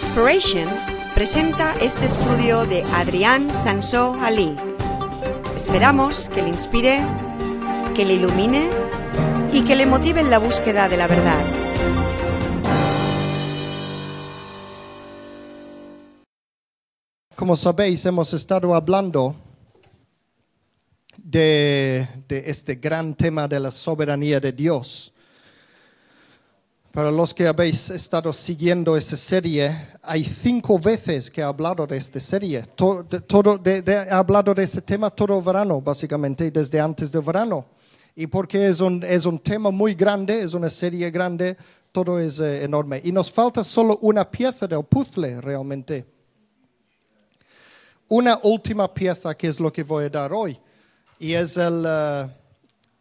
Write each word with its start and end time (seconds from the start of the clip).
Inspiration 0.00 0.66
presenta 1.14 1.74
este 1.74 2.06
estudio 2.06 2.64
de 2.64 2.82
Adrián 2.84 3.54
Sansó 3.54 4.14
Ali. 4.14 4.56
Esperamos 5.54 6.30
que 6.30 6.40
le 6.40 6.48
inspire, 6.48 7.04
que 7.94 8.06
le 8.06 8.14
ilumine 8.14 8.70
y 9.52 9.62
que 9.62 9.76
le 9.76 9.84
motive 9.84 10.22
en 10.22 10.30
la 10.30 10.38
búsqueda 10.38 10.88
de 10.88 10.96
la 10.96 11.06
verdad. 11.06 11.44
Como 17.36 17.54
sabéis, 17.54 18.06
hemos 18.06 18.32
estado 18.32 18.74
hablando 18.74 19.36
de, 21.18 22.08
de 22.26 22.44
este 22.46 22.76
gran 22.76 23.14
tema 23.14 23.46
de 23.46 23.60
la 23.60 23.70
soberanía 23.70 24.40
de 24.40 24.52
Dios. 24.52 25.12
Para 26.92 27.10
los 27.12 27.32
que 27.32 27.46
habéis 27.46 27.88
estado 27.90 28.32
siguiendo 28.32 28.96
esta 28.96 29.16
serie, 29.16 29.76
hay 30.02 30.24
cinco 30.24 30.76
veces 30.78 31.30
que 31.30 31.40
he 31.40 31.44
hablado 31.44 31.86
de 31.86 31.96
esta 31.96 32.18
serie. 32.18 32.62
To- 32.74 33.04
de- 33.04 33.20
todo, 33.20 33.56
de- 33.58 33.80
de- 33.80 33.92
he 33.92 34.10
hablado 34.10 34.52
de 34.52 34.64
este 34.64 34.82
tema 34.82 35.08
todo 35.08 35.40
verano, 35.40 35.80
básicamente, 35.80 36.50
desde 36.50 36.80
antes 36.80 37.12
del 37.12 37.22
verano. 37.22 37.64
Y 38.16 38.26
porque 38.26 38.66
es 38.66 38.80
un, 38.80 39.04
es 39.04 39.24
un 39.24 39.38
tema 39.38 39.70
muy 39.70 39.94
grande, 39.94 40.40
es 40.42 40.52
una 40.52 40.68
serie 40.68 41.08
grande, 41.12 41.56
todo 41.92 42.18
es 42.18 42.40
eh, 42.40 42.64
enorme. 42.64 43.00
Y 43.04 43.12
nos 43.12 43.30
falta 43.30 43.62
solo 43.62 43.96
una 44.02 44.28
pieza 44.28 44.66
del 44.66 44.82
puzzle, 44.84 45.40
realmente. 45.40 46.04
Una 48.08 48.40
última 48.42 48.92
pieza 48.92 49.32
que 49.36 49.46
es 49.46 49.60
lo 49.60 49.72
que 49.72 49.84
voy 49.84 50.06
a 50.06 50.10
dar 50.10 50.32
hoy. 50.32 50.58
Y 51.20 51.34
es 51.34 51.56
el... 51.56 51.84
eh, 51.86 52.28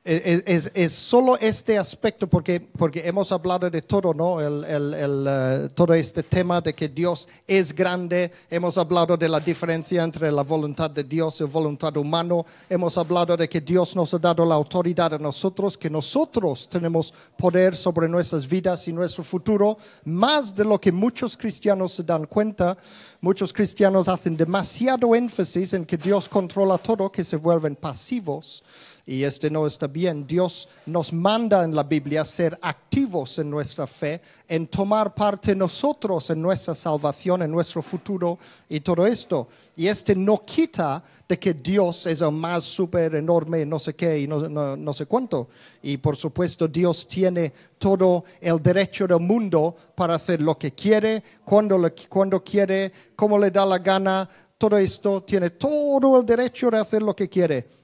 es, 0.06 0.44
es- 0.48 0.72
es 0.74 0.94
solo 0.94 1.38
este 1.40 1.78
aspecto, 1.78 2.26
porque, 2.28 2.60
porque 2.62 3.02
hemos 3.08 3.32
hablado 3.32 3.70
de 3.70 3.82
todo, 3.82 4.14
¿no? 4.14 4.40
El, 4.40 4.64
el- 4.64 4.94
el, 4.94 5.26
eh, 5.28 5.70
todo 5.76 5.94
este 5.94 6.24
tema 6.24 6.62
de 6.62 6.74
que 6.74 6.88
Dios 6.88 7.28
es 7.46 7.76
grande, 7.76 8.32
hemos 8.50 8.78
hablado 8.78 9.18
de 9.18 9.28
la 9.28 9.40
diferencia 9.42 10.04
entre 10.04 10.32
la 10.32 10.42
voluntad 10.44 10.90
de 10.90 11.04
Dios 11.04 11.40
y 11.42 11.44
la 11.44 11.50
voluntad 11.50 11.96
humana, 11.98 12.36
hemos 12.70 12.98
hablado 12.98 13.36
de 13.36 13.48
que 13.50 13.60
Dios 13.62 13.96
nos 13.96 14.14
ha 14.14 14.20
dado 14.20 14.46
la 14.46 14.56
autoridad 14.56 15.14
a 15.14 15.18
nosotros, 15.20 15.78
que 15.78 15.90
nosotros 15.90 16.68
tenemos 16.70 17.14
poder 17.38 17.76
sobre 17.76 18.08
nuestras 18.08 18.48
vidas 18.48 18.88
y 18.88 18.94
nuestro 18.94 19.24
futuro, 19.24 19.78
más 20.06 20.56
de 20.56 20.64
lo 20.64 20.80
que 20.80 20.92
muchos 20.92 21.36
cristianos 21.38 21.94
se 21.94 22.04
dan 22.04 22.26
cuenta. 22.26 22.78
Muchos 23.22 23.52
cristianos 23.52 24.08
hacen 24.08 24.38
demasiado 24.38 25.14
énfasis 25.14 25.74
en 25.74 25.86
que 25.86 25.98
Dios 25.98 26.30
controla 26.30 26.78
todo, 26.78 27.12
que 27.12 27.26
se 27.26 27.36
vuelven 27.36 27.76
pasivos. 27.76 28.64
Y 29.12 29.24
este 29.24 29.50
no 29.50 29.66
está 29.66 29.88
bien. 29.88 30.28
Dios 30.28 30.70
nos 30.86 31.12
manda 31.12 31.64
en 31.64 31.74
la 31.74 31.82
Biblia 31.82 32.24
ser 32.24 32.56
activos 32.62 33.40
en 33.40 33.50
nuestra 33.50 33.88
fe, 33.88 34.22
en 34.48 34.68
tomar 34.68 35.16
parte 35.16 35.56
nosotros 35.56 36.30
en 36.30 36.40
nuestra 36.40 36.76
salvación, 36.76 37.42
en 37.42 37.50
nuestro 37.50 37.82
futuro 37.82 38.38
y 38.70 38.82
todo 38.82 39.08
esto. 39.08 39.48
Y 39.76 39.88
este 39.88 40.16
no 40.16 40.46
quita 40.46 41.04
de 41.28 41.40
que 41.40 41.56
Dios 41.56 42.06
es 42.06 42.22
el 42.22 42.32
más 42.32 42.64
súper 42.66 43.16
enorme, 43.16 43.66
no 43.66 43.80
sé 43.80 43.96
qué 43.96 44.20
y 44.20 44.28
no, 44.28 44.48
no- 44.48 44.78
no 44.78 44.94
sé 44.94 45.08
cuánto. 45.08 45.48
Y 45.82 45.98
por 45.98 46.16
supuesto 46.16 46.68
Dios 46.68 47.08
tiene 47.08 47.52
todo 47.80 48.26
el 48.40 48.62
derecho 48.62 49.08
del 49.08 49.22
mundo 49.22 49.76
para 49.96 50.14
hacer 50.14 50.40
lo 50.40 50.56
que 50.56 50.74
quiere, 50.76 51.24
cuando, 51.44 51.80
le- 51.80 51.96
cuando 52.08 52.44
quiere, 52.44 52.92
como 53.16 53.40
le 53.40 53.50
da 53.50 53.66
la 53.66 53.80
gana. 53.80 54.30
Todo 54.56 54.78
esto 54.78 55.24
tiene 55.24 55.50
todo 55.50 56.20
el 56.20 56.26
derecho 56.28 56.70
de 56.70 56.78
hacer 56.78 57.02
lo 57.02 57.16
que 57.16 57.28
quiere. 57.28 57.79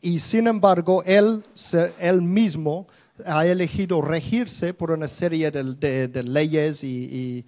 Y 0.00 0.18
sin 0.18 0.46
embargo, 0.46 1.02
él, 1.04 1.44
él 1.98 2.22
mismo 2.22 2.86
ha 3.26 3.46
elegido 3.46 4.00
regirse 4.00 4.72
por 4.72 4.90
una 4.90 5.06
serie 5.06 5.50
de, 5.50 6.22
leyes 6.22 6.82
y 6.82 7.44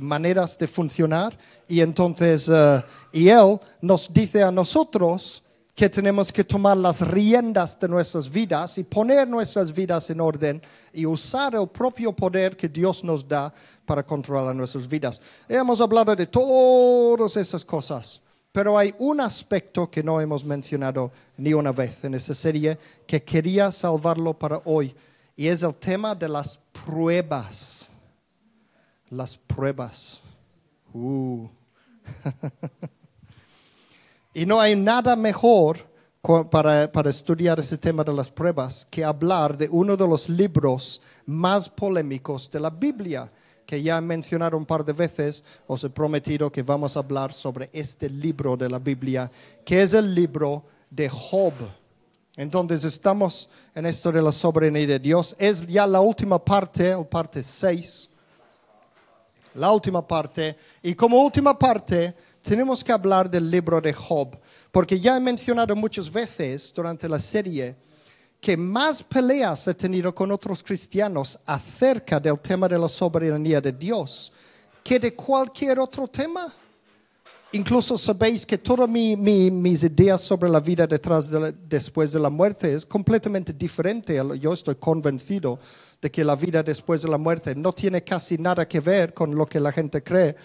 maneras 0.00 0.58
de 0.58 0.68
funcionar. 0.68 1.38
Y 1.68 1.80
entonces, 1.80 2.50
eh, 2.52 2.82
y 3.12 3.28
él 3.28 3.58
nos 3.80 4.12
dice 4.12 4.42
a 4.42 4.50
nosotros 4.50 5.42
que 5.76 5.90
tenemos 5.90 6.32
que 6.32 6.42
tomar 6.42 6.74
las 6.74 7.02
riendas 7.06 7.78
de 7.78 7.86
nuestras 7.86 8.30
vidas 8.30 8.78
y 8.78 8.84
poner 8.84 9.28
nuestras 9.28 9.70
vidas 9.70 10.08
en 10.08 10.22
orden 10.22 10.62
y 10.90 11.04
usar 11.04 11.54
el 11.54 11.68
propio 11.68 12.12
poder 12.16 12.56
que 12.56 12.66
Dios 12.66 13.04
nos 13.04 13.28
da 13.28 13.52
para 13.84 14.02
controlar 14.02 14.56
nuestras 14.56 14.88
vidas. 14.88 15.20
Hemos 15.46 15.78
hablado 15.82 16.16
de 16.16 16.26
todas 16.26 17.36
esas 17.36 17.62
cosas. 17.62 18.22
Pero 18.56 18.78
hay 18.78 18.94
un 19.00 19.20
aspecto 19.20 19.90
que 19.90 20.02
no 20.02 20.18
hemos 20.18 20.42
mencionado 20.42 21.12
ni 21.36 21.52
una 21.52 21.72
vez 21.72 22.02
en 22.04 22.14
esta 22.14 22.34
serie 22.34 22.78
que 23.06 23.22
quería 23.22 23.70
salvarlo 23.70 24.32
para 24.32 24.62
hoy 24.64 24.94
y 25.36 25.48
es 25.48 25.62
el 25.62 25.74
tema 25.74 26.14
de 26.14 26.26
las 26.26 26.58
pruebas. 26.72 27.90
Las 29.10 29.36
pruebas. 29.36 30.22
Uh. 30.94 31.46
y 34.32 34.46
no 34.46 34.58
hay 34.58 34.74
nada 34.74 35.14
mejor 35.16 35.86
para, 36.50 36.90
para 36.90 37.10
estudiar 37.10 37.60
ese 37.60 37.76
tema 37.76 38.04
de 38.04 38.14
las 38.14 38.30
pruebas 38.30 38.88
que 38.90 39.04
hablar 39.04 39.54
de 39.54 39.68
uno 39.68 39.98
de 39.98 40.08
los 40.08 40.30
libros 40.30 41.02
más 41.26 41.68
polémicos 41.68 42.50
de 42.50 42.60
la 42.60 42.70
Biblia 42.70 43.30
que 43.66 43.82
ya 43.82 43.98
he 43.98 44.00
mencionado 44.00 44.56
un 44.56 44.64
par 44.64 44.84
de 44.84 44.92
veces, 44.92 45.42
os 45.66 45.82
he 45.82 45.90
prometido 45.90 46.50
que 46.50 46.62
vamos 46.62 46.96
a 46.96 47.00
hablar 47.00 47.32
sobre 47.32 47.68
este 47.72 48.08
libro 48.08 48.56
de 48.56 48.68
la 48.68 48.78
Biblia, 48.78 49.30
que 49.64 49.82
es 49.82 49.92
el 49.92 50.14
libro 50.14 50.62
de 50.88 51.08
Job. 51.08 51.52
Entonces 52.36 52.84
estamos 52.84 53.48
en 53.74 53.86
esto 53.86 54.12
de 54.12 54.22
la 54.22 54.30
soberanía 54.30 54.86
de 54.86 54.98
Dios. 54.98 55.34
Es 55.38 55.66
ya 55.66 55.86
la 55.86 56.00
última 56.00 56.38
parte, 56.38 56.94
o 56.94 57.04
parte 57.04 57.42
6, 57.42 58.08
la 59.54 59.72
última 59.72 60.06
parte. 60.06 60.56
Y 60.82 60.94
como 60.94 61.20
última 61.20 61.58
parte, 61.58 62.14
tenemos 62.42 62.84
que 62.84 62.92
hablar 62.92 63.28
del 63.28 63.50
libro 63.50 63.80
de 63.80 63.92
Job, 63.92 64.38
porque 64.70 65.00
ya 65.00 65.16
he 65.16 65.20
mencionado 65.20 65.74
muchas 65.74 66.12
veces 66.12 66.72
durante 66.72 67.08
la 67.08 67.18
serie 67.18 67.74
que 68.40 68.56
más 68.56 69.02
peleas 69.02 69.66
he 69.68 69.74
tenido 69.74 70.14
con 70.14 70.30
otros 70.30 70.62
cristianos 70.62 71.38
acerca 71.46 72.20
del 72.20 72.38
tema 72.38 72.68
de 72.68 72.78
la 72.78 72.88
soberanía 72.88 73.60
de 73.60 73.72
Dios 73.72 74.32
que 74.84 75.00
de 75.00 75.14
cualquier 75.14 75.78
otro 75.80 76.06
tema. 76.06 76.52
Incluso 77.52 77.96
sabéis 77.96 78.44
que 78.44 78.58
todas 78.58 78.88
mi- 78.88 79.16
mi- 79.16 79.50
mis 79.50 79.82
ideas 79.82 80.20
sobre 80.20 80.48
la 80.50 80.60
vida 80.60 80.86
detrás 80.86 81.30
de 81.30 81.52
después 81.68 82.12
de 82.12 82.20
la 82.20 82.28
muerte 82.30 82.72
es 82.74 82.84
completamente 82.84 83.52
diferente. 83.52 84.20
Yo 84.38 84.52
estoy 84.52 84.74
convencido 84.76 85.58
de 86.00 86.10
que 86.10 86.22
la 86.24 86.36
vida 86.36 86.62
después 86.62 87.02
de 87.02 87.08
la 87.08 87.18
muerte 87.18 87.54
no 87.54 87.72
tiene 87.72 88.02
casi 88.04 88.36
nada 88.36 88.66
que 88.68 88.80
ver 88.80 89.14
con 89.14 89.34
lo 89.34 89.46
que 89.46 89.58
la 89.58 89.72
gente 89.72 90.02
cree. 90.02 90.36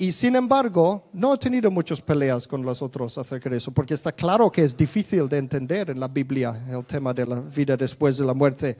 Y 0.00 0.12
sin 0.12 0.36
embargo, 0.36 1.08
no 1.12 1.34
he 1.34 1.38
tenido 1.38 1.72
muchas 1.72 2.00
peleas 2.00 2.46
con 2.46 2.62
los 2.62 2.80
otros 2.80 3.18
acerca 3.18 3.50
de 3.50 3.56
eso, 3.56 3.72
porque 3.72 3.94
está 3.94 4.12
claro 4.12 4.50
que 4.50 4.62
es 4.62 4.76
difícil 4.76 5.28
de 5.28 5.38
entender 5.38 5.90
en 5.90 5.98
la 5.98 6.06
Biblia 6.06 6.64
el 6.70 6.84
tema 6.86 7.12
de 7.12 7.26
la 7.26 7.40
vida 7.40 7.76
después 7.76 8.16
de 8.16 8.24
la 8.24 8.32
muerte. 8.32 8.78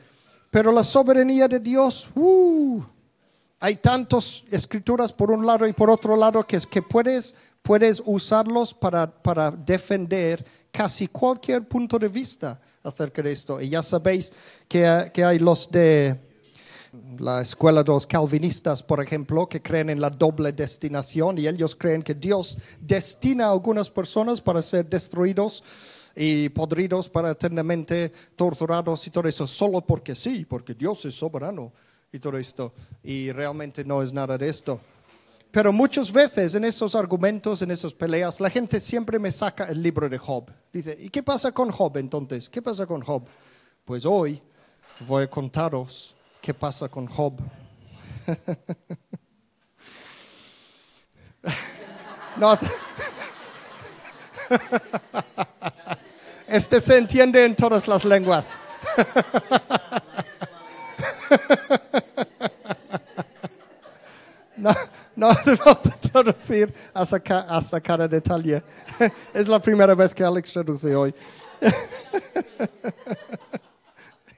Pero 0.49 0.71
la 0.71 0.85
soberanía 0.85 1.49
de 1.49 1.59
Dios, 1.59 2.09
¡uh! 2.15 2.81
hay 3.59 3.75
tantas 3.77 4.45
escrituras 4.49 5.13
por 5.13 5.33
un 5.33 5.45
lado 5.45 5.67
y 5.67 5.73
por 5.73 5.91
otro 5.91 6.17
lado 6.17 6.47
que, 6.47 6.61
que 6.71 6.83
puedes, 6.83 7.35
puedes 7.63 8.01
usarlos 8.07 8.73
para, 8.73 9.11
para 9.11 9.51
defender 9.51 10.47
casi 10.71 11.09
cualquier 11.09 11.67
punto 11.67 11.99
de 11.99 12.07
vista 12.07 12.61
acerca 12.85 13.23
de 13.23 13.33
esto. 13.33 13.61
Y 13.61 13.71
ya 13.71 13.83
sabéis 13.83 14.33
que, 14.69 15.11
que 15.13 15.25
hay 15.25 15.41
los 15.41 15.69
de 15.69 16.28
la 17.19 17.43
escuela 17.43 17.83
de 17.83 17.93
los 17.93 18.07
calvinistas, 18.07 18.83
por 18.83 19.03
ejemplo, 19.03 19.49
que 19.49 19.61
creen 19.61 19.91
en 19.91 20.01
la 20.01 20.11
doble 20.11 20.53
destinación 20.53 21.39
y 21.39 21.47
ellos 21.47 21.77
creen 21.77 22.03
que 22.03 22.15
Dios 22.15 22.59
destina 22.81 23.47
a 23.47 23.53
algunas 23.53 23.91
personas 23.91 24.41
para 24.41 24.63
ser 24.63 24.89
destruidos 24.89 25.63
y 26.17 26.49
podridos 26.49 27.09
para 27.09 27.31
eternamente 27.31 28.13
torturados 28.35 29.07
y 29.07 29.11
todo 29.11 29.29
eso, 29.29 29.47
solo 29.47 29.81
porque 29.81 30.15
sí, 30.15 30.45
porque 30.45 30.75
Dios 30.75 31.05
es 31.05 31.15
soberano 31.15 31.73
y 32.11 32.19
todo 32.19 32.37
esto. 32.39 32.73
Y 33.03 33.31
realmente 33.33 33.85
no 33.85 34.03
es 34.03 34.13
nada 34.13 34.37
de 34.37 34.49
esto. 34.49 34.81
Pero 35.51 35.73
muchas 35.73 36.13
veces 36.13 36.55
en 36.55 36.65
esos 36.65 36.95
argumentos, 36.95 37.63
en 37.63 37.71
esas 37.71 37.95
peleas, 37.95 38.41
la 38.41 38.51
gente 38.51 38.81
siempre 38.81 39.19
me 39.19 39.33
saca 39.33 39.65
el 39.65 39.83
libro 39.83 40.09
de 40.09 40.19
Job. 40.19 40.51
Dice, 40.73 40.97
¿y 41.01 41.09
qué 41.09 41.23
pasa 41.23 41.53
con 41.53 41.71
Job 41.71 41.97
entonces? 41.97 42.51
¿Qué 42.51 42.61
pasa 42.61 42.87
con 42.87 43.01
Job? 43.01 43.25
Pues 43.85 44.05
hoy 44.05 44.41
voy 45.07 45.25
a 45.25 45.31
contaros 45.31 46.18
qué 46.49 46.55
pasa 46.55 46.89
con 46.89 47.07
Job. 47.07 47.35
no, 52.39 52.57
este 56.49 56.81
se 56.81 56.97
entiende 56.97 57.45
en 57.45 57.55
todas 57.55 57.87
las 57.87 58.07
lenguas. 58.07 58.59
No, 64.57 64.75
no 65.15 65.29
hace 65.29 65.57
falta 65.57 65.91
traducir 66.01 66.75
hasta, 66.93 67.21
ca- 67.21 67.47
hasta 67.49 67.81
cada 67.81 68.09
detalle. 68.09 68.61
Es 69.33 69.47
la 69.47 69.61
primera 69.61 69.95
vez 69.95 70.13
que 70.13 70.25
Alex 70.25 70.53
traduce 70.53 70.97
hoy. 70.97 71.15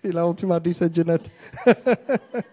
Y 0.02 0.12
la 0.12 0.24
última 0.24 0.58
dice 0.60 0.88
Jeanette. 0.90 1.30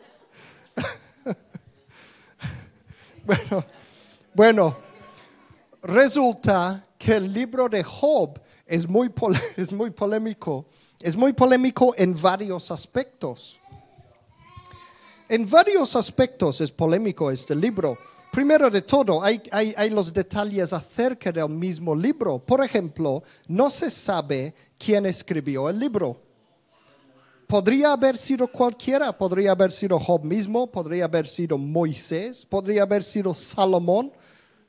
Bueno, 4.33 4.77
resulta 5.81 6.85
que 6.97 7.15
el 7.15 7.33
libro 7.33 7.67
de 7.67 7.83
Job 7.83 8.39
es 8.65 8.87
muy, 8.87 9.11
es 9.57 9.71
muy 9.73 9.89
polémico. 9.89 10.67
Es 10.99 11.15
muy 11.15 11.33
polémico 11.33 11.93
en 11.97 12.19
varios 12.19 12.71
aspectos. 12.71 13.59
En 15.29 15.49
varios 15.49 15.95
aspectos 15.95 16.61
es 16.61 16.71
polémico 16.71 17.29
este 17.31 17.55
libro. 17.55 17.97
Primero 18.31 18.69
de 18.69 18.81
todo, 18.83 19.21
hay- 19.23 19.41
hay 19.51 19.89
los 19.89 20.13
detalles 20.13 20.71
acerca 20.73 21.31
del 21.31 21.49
mismo 21.49 21.95
libro. 21.95 22.39
Por 22.39 22.63
ejemplo, 22.63 23.23
no 23.47 23.69
se 23.69 23.89
sabe 23.89 24.53
quién 24.77 25.05
escribió 25.05 25.69
el 25.69 25.79
libro. 25.79 26.21
Podría 27.47 27.93
haber 27.93 28.17
sido 28.17 28.47
cualquiera, 28.47 29.17
podría 29.17 29.51
haber 29.51 29.71
sido 29.71 29.97
Job 29.97 30.23
mismo, 30.25 30.67
podría 30.67 31.05
haber 31.05 31.25
sido 31.25 31.57
Moisés, 31.57 32.45
podría 32.45 32.83
haber 32.83 33.03
sido 33.03 33.33
Salomón. 33.33 34.11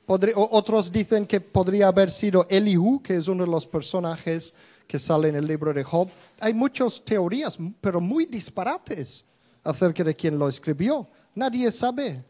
podría- 0.05 0.33
otros 0.35 0.91
dicen 0.91 1.27
que 1.27 1.39
podría 1.39 1.87
haber 1.89 2.09
sido 2.09 2.47
Elihu, 2.49 2.99
que 3.03 3.15
es 3.17 3.27
uno 3.27 3.45
de 3.45 3.51
los 3.51 3.67
personajes 3.67 4.55
que 4.87 4.97
sale 4.97 5.27
en 5.27 5.35
el 5.35 5.45
libro 5.45 5.71
de 5.71 5.83
Job. 5.83 6.09
Hay 6.39 6.51
muchas 6.51 6.99
teorías, 7.05 7.59
pero 7.79 8.01
muy 8.01 8.25
disparates 8.25 9.23
acerca 9.63 10.03
de 10.03 10.15
quién 10.15 10.39
lo 10.39 10.49
escribió. 10.49 11.07
Nadie 11.35 11.69
sabe. 11.69 12.23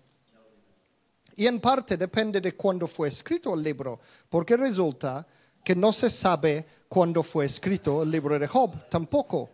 Y 1.38 1.48
en 1.48 1.62
parte 1.62 1.96
depende 1.96 2.42
de 2.42 2.54
cuándo 2.54 2.86
fue 2.86 3.08
escrito 3.08 3.54
el 3.54 3.64
libro, 3.64 3.98
porque 4.28 4.58
resulta 4.58 5.26
que 5.64 5.74
no 5.74 5.94
se 5.94 6.10
sabe 6.10 6.66
cuándo 6.90 7.24
fue 7.24 7.46
escrito 7.46 8.04
el 8.04 8.12
libro 8.12 8.38
de 8.38 8.48
Job, 8.48 8.90
tampoco. 8.90 9.50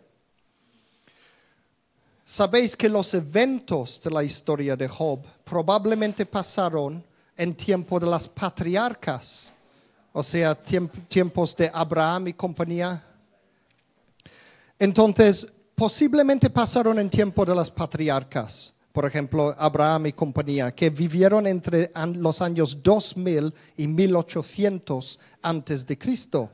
Sabéis 2.28 2.76
que 2.76 2.88
los 2.88 3.14
eventos 3.14 4.00
de 4.02 4.10
la 4.10 4.24
historia 4.24 4.74
de 4.74 4.88
Job 4.88 5.20
probablemente 5.44 6.26
pasaron 6.26 7.04
en 7.36 7.54
tiempo 7.54 8.00
de 8.00 8.06
las 8.06 8.26
patriarcas, 8.26 9.52
o 10.12 10.24
sea, 10.24 10.60
tiemp- 10.60 11.06
tiempos 11.06 11.54
de 11.56 11.70
Abraham 11.72 12.26
y 12.26 12.32
compañía. 12.32 13.00
Entonces, 14.76 15.46
posiblemente 15.76 16.50
pasaron 16.50 16.98
en 16.98 17.08
tiempo 17.08 17.44
de 17.44 17.54
las 17.54 17.70
patriarcas, 17.70 18.74
por 18.92 19.04
ejemplo, 19.06 19.54
Abraham 19.56 20.06
y 20.06 20.12
compañía, 20.12 20.74
que 20.74 20.90
vivieron 20.90 21.46
entre 21.46 21.92
los 22.14 22.42
años 22.42 22.82
2000 22.82 23.54
y 23.76 23.86
1800 23.86 25.20
antes 25.42 25.86
de 25.86 25.96
Cristo. 25.96 26.50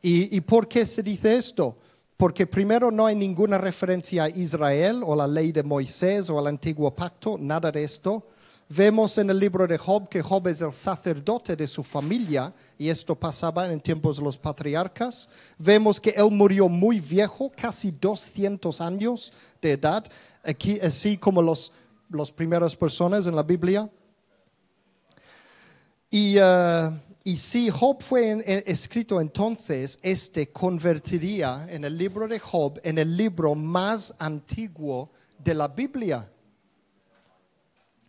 ¿Y, 0.00 0.36
¿Y 0.36 0.40
por 0.42 0.68
qué 0.68 0.86
se 0.86 1.02
dice 1.02 1.34
esto? 1.34 1.78
Porque 2.16 2.46
primero 2.46 2.90
no 2.90 3.06
hay 3.06 3.16
ninguna 3.16 3.58
referencia 3.58 4.24
a 4.24 4.28
Israel 4.28 5.02
o 5.04 5.16
la 5.16 5.26
ley 5.26 5.50
de 5.50 5.62
Moisés 5.62 6.30
o 6.30 6.38
al 6.38 6.46
antiguo 6.46 6.94
pacto, 6.94 7.36
nada 7.38 7.72
de 7.72 7.82
esto. 7.82 8.28
Vemos 8.68 9.18
en 9.18 9.28
el 9.28 9.38
libro 9.38 9.66
de 9.66 9.76
Job 9.76 10.08
que 10.08 10.22
Job 10.22 10.48
es 10.48 10.62
el 10.62 10.72
sacerdote 10.72 11.54
de 11.54 11.66
su 11.66 11.82
familia 11.82 12.54
y 12.78 12.88
esto 12.88 13.14
pasaba 13.14 13.70
en 13.70 13.80
tiempos 13.80 14.16
de 14.16 14.22
los 14.22 14.38
patriarcas. 14.38 15.28
Vemos 15.58 16.00
que 16.00 16.10
él 16.10 16.30
murió 16.30 16.68
muy 16.68 17.00
viejo, 17.00 17.52
casi 17.54 17.90
200 17.90 18.80
años 18.80 19.32
de 19.60 19.72
edad, 19.72 20.04
así 20.82 21.18
como 21.18 21.42
los, 21.42 21.72
las 22.08 22.30
primeras 22.30 22.74
personas 22.74 23.26
en 23.26 23.36
la 23.36 23.42
Biblia. 23.42 23.90
Y, 26.10 26.36
eh, 26.38 26.90
y 27.26 27.38
si 27.38 27.70
Job 27.70 28.02
fue 28.02 28.44
escrito 28.66 29.18
entonces, 29.18 29.98
este 30.02 30.50
convertiría 30.50 31.66
en 31.70 31.86
el 31.86 31.96
libro 31.96 32.28
de 32.28 32.38
Job 32.38 32.78
en 32.82 32.98
el 32.98 33.16
libro 33.16 33.54
más 33.54 34.14
antiguo 34.18 35.10
de 35.38 35.54
la 35.54 35.68
Biblia. 35.68 36.30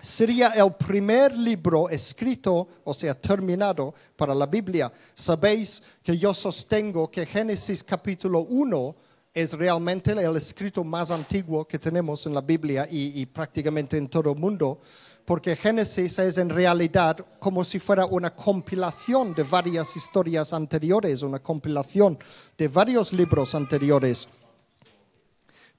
Sería 0.02 0.50
el 0.50 0.74
primer 0.74 1.38
libro 1.38 1.88
escrito, 1.88 2.68
o 2.84 2.94
sea, 2.94 3.16
terminado 3.16 3.94
para 4.18 4.36
la 4.36 4.48
Biblia. 4.48 4.92
Sabéis 5.16 5.82
que 6.04 6.18
yo 6.18 6.34
sostengo 6.34 7.10
que 7.10 7.26
Génesis 7.26 7.86
capítulo 7.86 8.42
1 8.42 8.96
es 9.34 9.54
realmente 9.54 10.12
el 10.12 10.36
escrito 10.36 10.84
más 10.84 11.10
antiguo 11.10 11.66
que 11.66 11.80
tenemos 11.80 12.26
en 12.26 12.34
la 12.34 12.42
Biblia 12.42 12.86
y 12.92 13.26
prácticamente 13.28 13.98
en 13.98 14.10
todo 14.10 14.34
el 14.34 14.38
mundo, 14.38 14.82
porque 15.26 15.56
Génesis 15.56 16.20
es 16.20 16.38
en 16.38 16.50
realidad 16.50 17.18
como 17.40 17.64
si 17.66 17.80
fuera 17.80 18.06
una 18.06 18.30
compilación 18.30 19.34
de 19.34 19.42
varias 19.44 19.96
historias 19.98 20.54
anteriores, 20.54 21.24
una 21.24 21.40
compilación 21.40 22.18
de 22.56 22.68
varios 22.68 23.12
libros 23.12 23.56
anteriores. 23.56 24.28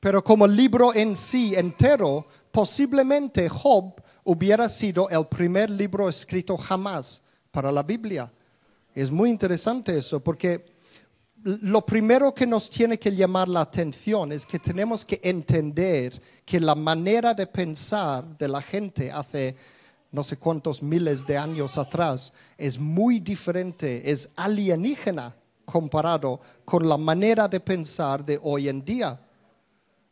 Pero 0.00 0.22
como 0.22 0.46
libro 0.46 0.92
en 0.94 1.14
sí 1.14 1.54
entero, 1.54 2.26
posiblemente 2.50 3.48
Job 3.48 3.94
hubiera 4.24 4.68
sido 4.68 5.08
el 5.08 5.26
primer 5.26 5.70
libro 5.70 6.08
escrito 6.08 6.56
jamás 6.56 7.22
para 7.52 7.70
la 7.70 7.84
Biblia. 7.84 8.30
Es 8.94 9.10
muy 9.10 9.30
interesante 9.30 9.96
eso, 9.96 10.20
porque 10.20 10.64
lo 11.46 11.86
primero 11.86 12.34
que 12.34 12.44
nos 12.44 12.68
tiene 12.68 12.98
que 12.98 13.14
llamar 13.14 13.48
la 13.48 13.60
atención 13.60 14.32
es 14.32 14.44
que 14.44 14.58
tenemos 14.58 15.04
que 15.04 15.20
entender 15.22 16.20
que 16.44 16.58
la 16.58 16.74
manera 16.74 17.34
de 17.34 17.46
pensar 17.46 18.36
de 18.36 18.48
la 18.48 18.60
gente 18.60 19.12
hace 19.12 19.54
no 20.10 20.24
sé 20.24 20.38
cuántos 20.38 20.82
miles 20.82 21.24
de 21.24 21.36
años 21.36 21.78
atrás 21.78 22.32
es 22.58 22.80
muy 22.80 23.20
diferente, 23.20 24.10
es 24.10 24.28
alienígena 24.34 25.36
comparado 25.64 26.40
con 26.64 26.88
la 26.88 26.96
manera 26.96 27.46
de 27.46 27.60
pensar 27.60 28.24
de 28.24 28.40
hoy 28.42 28.68
en 28.68 28.84
día 28.84 29.20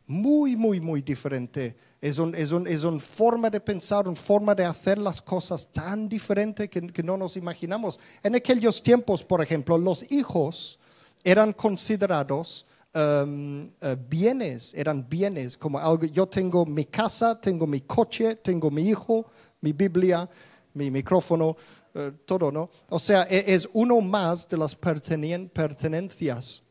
muy, 0.07 0.55
muy, 0.55 0.79
muy 0.79 1.01
diferente. 1.01 1.75
Es 1.99 2.17
una 2.17 2.37
es 2.37 2.53
un, 2.53 2.65
es 2.65 2.85
un 2.85 2.97
forma 2.97 3.49
de 3.49 3.59
pensar, 3.59 4.07
una 4.07 4.15
forma 4.15 4.55
de 4.55 4.63
hacer 4.63 4.97
las 4.97 5.21
cosas 5.21 5.67
tan 5.73 6.07
diferente 6.07 6.69
que, 6.69 6.79
que 6.93 7.03
no 7.03 7.17
nos 7.17 7.35
imaginamos. 7.35 7.99
En 8.23 8.35
aquellos 8.35 8.81
tiempos, 8.81 9.21
por 9.21 9.41
ejemplo, 9.41 9.77
los 9.77 10.09
hijos 10.11 10.79
eran 11.25 11.53
considerados 11.53 12.65
um, 12.93 13.63
eh, 13.81 13.97
bienes, 14.07 14.73
eran 14.75 15.05
bienes, 15.09 15.57
como 15.57 15.79
algo, 15.79 16.05
yo 16.05 16.27
tengo 16.27 16.65
mi 16.65 16.85
casa, 16.85 17.41
tengo 17.41 17.65
mi 17.67 17.81
coche, 17.81 18.35
tengo 18.37 18.69
mi 18.69 18.83
hijo, 18.87 19.25
mi 19.61 19.73
Biblia, 19.73 20.29
mi 20.75 20.91
micrófono, 20.91 21.57
eh, 21.95 22.11
todo, 22.25 22.51
¿no? 22.51 22.69
O 22.89 22.99
sea, 22.99 23.23
e- 23.29 23.43
es 23.47 23.67
uno 23.73 23.99
más 24.01 24.47
de 24.47 24.57
las 24.57 24.75
pertenencias. 24.75 26.61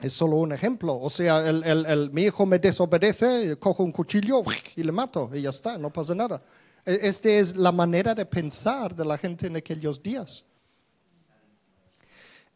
Es 0.00 0.12
solo 0.12 0.36
un 0.36 0.52
ejemplo. 0.52 0.98
O 0.98 1.08
sea, 1.10 1.38
el- 1.48 2.10
mi 2.12 2.22
hijo 2.22 2.46
me 2.46 2.58
desobedece, 2.58 3.56
cojo 3.58 3.84
un 3.84 3.92
cuchillo 3.92 4.42
y 4.76 4.82
le 4.82 4.92
mato 4.92 5.30
y 5.34 5.42
ya 5.42 5.50
está, 5.50 5.78
no 5.78 5.92
pasa 5.92 6.14
nada. 6.14 6.42
E- 6.84 7.00
Esta 7.02 7.28
es 7.28 7.54
la 7.56 7.72
manera 7.72 8.14
de 8.14 8.24
pensar 8.26 8.94
de 8.94 9.04
la 9.04 9.16
gente 9.18 9.46
en 9.46 9.56
aquellos 9.56 10.02
días. 10.02 10.44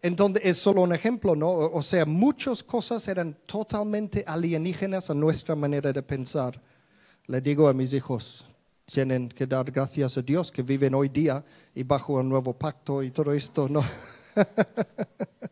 Entonces 0.01 0.43
es 0.45 0.59
solo 0.59 0.83
un 0.83 0.95
ejemplo, 0.95 1.35
¿no? 1.35 1.51
O 1.51 1.83
sea, 1.83 2.05
muchas 2.05 2.63
cosas 2.63 3.07
eran 3.09 3.35
totalmente 3.47 4.25
alienígenas 4.27 5.11
a 5.11 5.15
nuestra 5.15 5.57
manera 5.57 5.93
de 5.93 6.03
pensar. 6.03 6.61
Le 7.27 7.41
digo 7.41 7.69
a 7.69 7.75
mis 7.75 7.93
hijos, 7.93 8.45
tienen 8.87 9.29
que 9.29 9.47
dar 9.47 9.71
gracias 9.71 10.17
a 10.17 10.23
Dios 10.23 10.53
que 10.53 10.63
viven 10.63 10.95
hoy 10.95 11.09
día 11.09 11.45
y 11.75 11.83
bajo 11.83 12.21
el 12.21 12.29
nuevo 12.29 12.53
pacto 12.53 13.03
y 13.03 13.11
todo 13.11 13.33
esto, 13.33 13.69
¿no? 13.69 13.85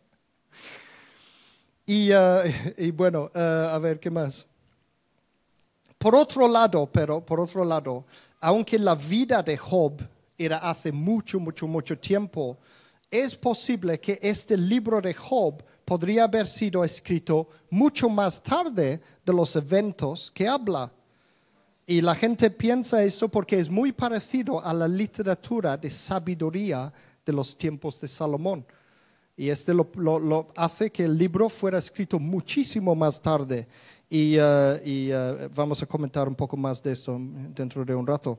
Y, 1.88 2.10
eh, 2.10 2.74
y 2.78 2.90
bueno, 2.90 3.30
eh, 3.32 3.68
a 3.70 3.78
ver, 3.78 4.00
¿qué 4.00 4.10
más? 4.10 4.44
Por 5.96 6.16
otro 6.16 6.48
lado, 6.48 6.90
pero, 6.92 7.24
por 7.24 7.38
otro 7.38 7.64
lado, 7.64 8.04
aunque 8.40 8.76
la 8.76 8.96
vida 8.96 9.40
de 9.40 9.56
Job 9.56 10.00
era 10.36 10.58
hace 10.58 10.90
mucho, 10.90 11.38
mucho, 11.38 11.68
mucho 11.68 11.96
tiempo, 11.96 12.58
es 13.10 13.36
posible 13.36 14.00
que 14.00 14.18
este 14.20 14.56
libro 14.56 15.00
de 15.00 15.14
Job 15.14 15.62
podría 15.84 16.24
haber 16.24 16.46
sido 16.48 16.84
escrito 16.84 17.48
mucho 17.70 18.08
más 18.08 18.42
tarde 18.42 19.00
de 19.24 19.32
los 19.32 19.54
eventos 19.56 20.30
que 20.32 20.48
habla. 20.48 20.92
Y 21.86 22.00
la 22.00 22.16
gente 22.16 22.50
piensa 22.50 23.04
eso 23.04 23.28
porque 23.28 23.58
es 23.58 23.70
muy 23.70 23.92
parecido 23.92 24.60
a 24.60 24.74
la 24.74 24.88
literatura 24.88 25.76
de 25.76 25.88
sabiduría 25.88 26.92
de 27.24 27.32
los 27.32 27.56
tiempos 27.56 28.00
de 28.00 28.08
Salomón. 28.08 28.66
Y 29.36 29.50
este 29.50 29.72
lo, 29.72 30.48
hace 30.56 30.90
que 30.90 31.04
el 31.04 31.16
libro 31.16 31.48
fuera 31.48 31.78
escrito 31.78 32.18
muchísimo 32.18 32.94
más 32.94 33.22
tarde. 33.22 33.68
Y, 34.08 34.36
eh, 34.36 34.80
eh, 34.84 35.48
vamos 35.54 35.80
a 35.82 35.86
comentar 35.86 36.26
un 36.26 36.34
poco 36.34 36.56
más 36.56 36.82
de 36.82 36.92
esto 36.92 37.16
dentro 37.54 37.84
de 37.84 37.94
un 37.94 38.06
rato. 38.06 38.38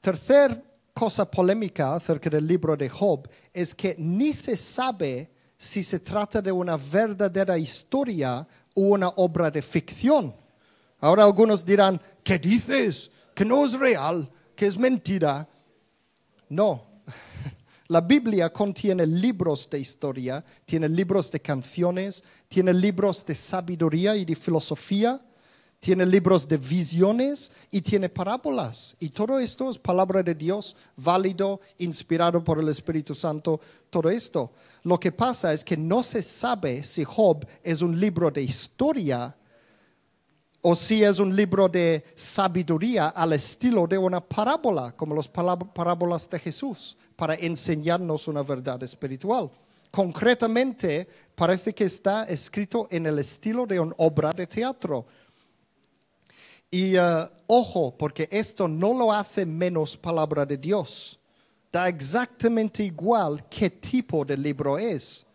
Tercer 0.00 0.71
cosa 0.92 1.30
polémica 1.30 1.94
acerca 1.94 2.30
del 2.30 2.46
libro 2.46 2.76
de 2.76 2.88
Job 2.88 3.28
es 3.52 3.74
que 3.74 3.94
ni 3.98 4.32
se 4.32 4.56
sabe 4.56 5.30
si 5.56 5.82
se 5.82 6.00
trata 6.00 6.42
de 6.42 6.52
una 6.52 6.76
verdadera 6.76 7.56
historia 7.56 8.46
o 8.74 8.80
una 8.82 9.08
obra 9.08 9.50
de 9.50 9.62
ficción. 9.62 10.34
Ahora 11.00 11.24
algunos 11.24 11.64
dirán, 11.64 12.00
¿qué 12.22 12.38
dices? 12.38 13.10
Que 13.34 13.44
no 13.44 13.64
es 13.64 13.78
real, 13.78 14.30
que 14.54 14.66
es 14.66 14.76
mentira. 14.76 15.48
No, 16.48 16.86
la 17.88 18.00
Biblia 18.00 18.52
contiene 18.52 19.06
libros 19.06 19.68
de 19.70 19.80
historia, 19.80 20.44
tiene 20.64 20.88
libros 20.88 21.30
de 21.30 21.40
canciones, 21.40 22.22
tiene 22.48 22.72
libros 22.72 23.24
de 23.24 23.34
sabiduría 23.34 24.16
y 24.16 24.24
de 24.24 24.36
filosofía, 24.36 25.20
tiene 25.82 26.06
libros 26.06 26.46
de 26.46 26.58
visiones 26.58 27.50
y 27.72 27.80
tiene 27.80 28.08
parábolas. 28.08 28.94
Y 29.00 29.08
todo 29.08 29.40
esto 29.40 29.68
es 29.68 29.78
palabra 29.78 30.22
de 30.22 30.32
Dios, 30.32 30.76
válido, 30.96 31.60
inspirado 31.78 32.44
por 32.44 32.60
el 32.60 32.68
Espíritu 32.68 33.16
Santo, 33.16 33.60
todo 33.90 34.08
esto. 34.08 34.52
Lo 34.84 35.00
que 35.00 35.10
pasa 35.10 35.52
es 35.52 35.64
que 35.64 35.76
no 35.76 36.04
se 36.04 36.22
sabe 36.22 36.84
si 36.84 37.02
Job 37.02 37.44
es 37.64 37.82
un 37.82 37.98
libro 37.98 38.30
de 38.30 38.44
historia 38.44 39.36
o 40.60 40.76
si 40.76 41.02
es 41.02 41.18
un 41.18 41.34
libro 41.34 41.68
de 41.68 42.04
sabiduría 42.14 43.08
al 43.08 43.32
estilo 43.32 43.88
de 43.88 43.98
una 43.98 44.20
parábola, 44.20 44.92
como 44.92 45.16
las 45.16 45.26
parábolas 45.26 46.30
de 46.30 46.38
Jesús, 46.38 46.96
para 47.16 47.34
enseñarnos 47.34 48.28
una 48.28 48.44
verdad 48.44 48.80
espiritual. 48.84 49.50
Concretamente, 49.90 51.08
parece 51.34 51.74
que 51.74 51.84
está 51.84 52.22
escrito 52.22 52.86
en 52.88 53.04
el 53.04 53.18
estilo 53.18 53.66
de 53.66 53.80
una 53.80 53.94
obra 53.98 54.32
de 54.32 54.46
teatro. 54.46 55.06
Y 56.74 56.96
uh, 56.96 57.28
ojo, 57.48 57.94
porque 57.98 58.26
esto 58.30 58.66
no 58.66 58.94
lo 58.94 59.12
hace 59.12 59.44
menos 59.44 59.94
palabra 59.94 60.46
de 60.46 60.56
Dios. 60.56 61.20
Da 61.70 61.86
exactamente 61.86 62.82
igual 62.82 63.46
qué 63.50 63.68
tipo 63.68 64.24
de 64.24 64.38
libro 64.38 64.78
es. 64.78 65.26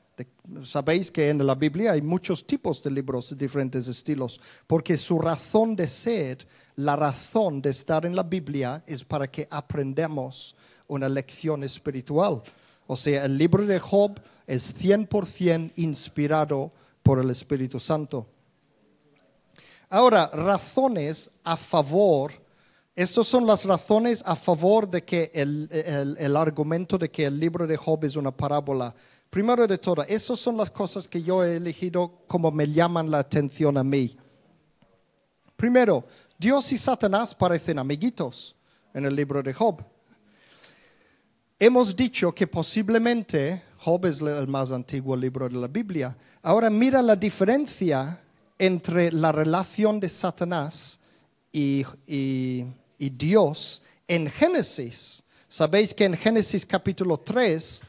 Sabéis 0.64 1.12
que 1.12 1.30
en 1.30 1.46
la 1.46 1.54
Biblia 1.54 1.92
hay 1.92 2.02
muchos 2.02 2.48
tipos 2.48 2.82
de 2.82 2.90
libros 2.90 3.30
de 3.30 3.36
diferentes 3.36 3.88
estilos, 3.88 4.42
porque 4.66 4.98
su 4.98 5.20
razón 5.20 5.76
de 5.76 5.88
ser, 5.88 6.48
la 6.76 6.96
razón 6.96 7.62
de 7.62 7.70
estar 7.70 8.04
en 8.08 8.16
la 8.16 8.24
Biblia 8.24 8.84
es 8.88 9.04
para 9.04 9.30
que 9.30 9.48
aprendamos 9.52 10.56
una 10.88 11.08
lección 11.08 11.64
espiritual. 11.64 12.42
O 12.88 12.96
sea, 12.96 13.26
el 13.26 13.38
libro 13.38 13.64
de 13.64 13.78
Job 13.78 14.20
es 14.48 14.76
100% 14.76 15.74
inspirado 15.76 16.72
por 17.04 17.20
el 17.20 17.30
Espíritu 17.30 17.80
Santo. 17.80 18.28
Ahora, 19.90 20.30
razones 20.34 21.32
a 21.44 21.56
favor, 21.56 22.32
estas 22.96 23.28
son 23.28 23.46
las 23.46 23.64
razones 23.66 24.24
a 24.26 24.36
favor 24.36 24.90
de 24.90 25.04
que 25.04 25.32
el, 25.34 25.70
el 25.72 26.36
argumento 26.36 26.98
de 26.98 27.10
que 27.10 27.26
el 27.26 27.40
libro 27.40 27.66
de 27.66 27.78
Job 27.78 28.04
es 28.04 28.16
una 28.16 28.32
parábola 28.32 28.94
Primero 29.30 29.68
de 29.68 29.78
todo, 29.78 30.04
esas 30.04 30.40
son 30.40 30.56
las 30.58 30.72
cosas 30.72 31.08
que 31.08 31.22
yo 31.22 31.44
he 31.44 31.58
elegido 31.58 32.24
como 32.28 32.50
me 32.50 32.72
llaman 32.72 33.12
la 33.12 33.20
atención 33.20 33.78
a 33.78 33.84
mí. 33.84 34.16
Primero, 35.56 36.06
Dios 36.38 36.72
y 36.72 36.78
Satanás 36.78 37.36
parecen 37.36 37.78
amiguitos 37.78 38.56
en 38.94 39.06
el 39.06 39.16
libro 39.16 39.44
de 39.44 39.54
Job. 39.54 39.84
Hemos 41.60 41.96
dicho 41.96 42.34
que 42.34 42.48
posiblemente 42.48 43.64
Job 43.80 44.06
es 44.06 44.22
el 44.22 44.48
más 44.48 44.72
antiguo 44.72 45.16
libro 45.16 45.50
de 45.50 45.58
la 45.58 45.68
Biblia. 45.68 46.16
Ahora 46.42 46.70
mira 46.70 47.02
la 47.02 47.16
diferencia 47.16 48.22
entre 48.58 49.12
la 49.12 49.32
relación 49.32 50.00
de 50.00 50.10
Satanás 50.10 51.00
y, 51.52 51.86
Dios 52.98 53.82
en 54.08 54.30
Génesis. 54.30 55.24
Sabéis 55.48 55.94
que 55.94 56.06
en 56.06 56.16
Génesis 56.16 56.66
capítulo 56.66 57.18
3 57.20 57.82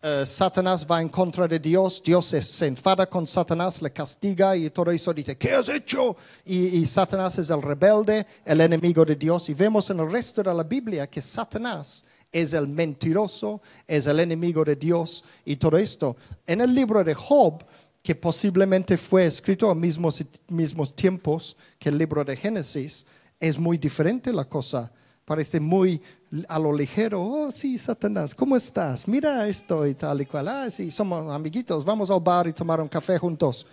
eh, 0.00 0.24
Satanás 0.24 0.86
va 0.88 1.02
en 1.02 1.08
contra 1.08 1.48
de 1.48 1.58
Dios, 1.58 2.00
Dios 2.04 2.26
se, 2.26 2.66
enfada 2.66 3.06
con 3.06 3.26
Satanás, 3.26 3.82
le 3.82 3.90
castiga 3.90 4.56
y 4.56 4.70
todo 4.70 4.92
eso 4.92 5.12
dice, 5.12 5.36
¿qué 5.36 5.52
has 5.52 5.68
hecho? 5.68 6.16
Y, 6.44 6.86
Satanás 6.86 7.38
es 7.38 7.50
el 7.50 7.60
rebelde, 7.60 8.24
el 8.44 8.60
enemigo 8.60 9.04
de 9.04 9.16
Dios. 9.16 9.48
Y 9.48 9.54
vemos 9.54 9.90
en 9.90 9.98
el 9.98 10.10
resto 10.10 10.42
de 10.42 10.54
la 10.54 10.62
Biblia 10.62 11.08
que 11.08 11.20
Satanás 11.20 12.04
es 12.30 12.52
el 12.52 12.68
mentiroso, 12.68 13.60
es 13.86 14.06
el 14.06 14.20
enemigo 14.20 14.64
de 14.64 14.76
Dios 14.76 15.24
y 15.44 15.56
todo 15.56 15.76
esto. 15.78 16.16
En 16.46 16.60
el 16.60 16.72
libro 16.72 17.02
de 17.02 17.14
Job, 17.14 17.64
que 18.08 18.14
posiblemente 18.14 18.96
fue 18.96 19.26
escrito 19.26 19.68
a 19.68 19.74
mismos, 19.74 20.24
mismos 20.48 20.96
tiempos 20.96 21.54
que 21.78 21.90
el 21.90 21.98
libro 21.98 22.24
de 22.24 22.38
Génesis, 22.38 23.04
es 23.38 23.58
muy 23.58 23.76
diferente 23.76 24.32
la 24.32 24.46
cosa 24.46 24.90
parece 25.26 25.60
muy 25.60 26.00
a 26.48 26.58
lo 26.58 26.72
ligero. 26.72 27.22
Oh, 27.22 27.52
sí, 27.52 27.76
Satanás, 27.76 28.34
¿cómo 28.34 28.56
estás? 28.56 29.06
Mira 29.06 29.46
esto 29.46 29.86
y 29.86 29.92
tal 29.92 30.22
y 30.22 30.24
cual. 30.24 30.48
Ah, 30.48 30.70
sí, 30.70 30.90
somos 30.90 31.30
amiguitos, 31.30 31.84
vamos 31.84 32.10
al 32.10 32.20
bar 32.20 32.46
y 32.46 32.54
tomar 32.54 32.80
un 32.80 32.88
café 32.88 33.18
juntos. 33.18 33.66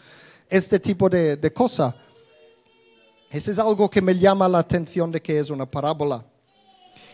Este 0.50 0.82
tipo 0.82 1.08
de, 1.08 1.38
de 1.38 1.54
cosa. 1.54 1.96
Ese 3.32 3.51
es 3.51 3.58
algo 3.58 3.89
que 3.89 4.01
me 4.01 4.20
llama 4.20 4.50
la 4.50 4.60
atención 4.60 5.13
de 5.13 5.22
que 5.22 5.39
es 5.39 5.50
una 5.50 5.65
parábola. 5.65 6.25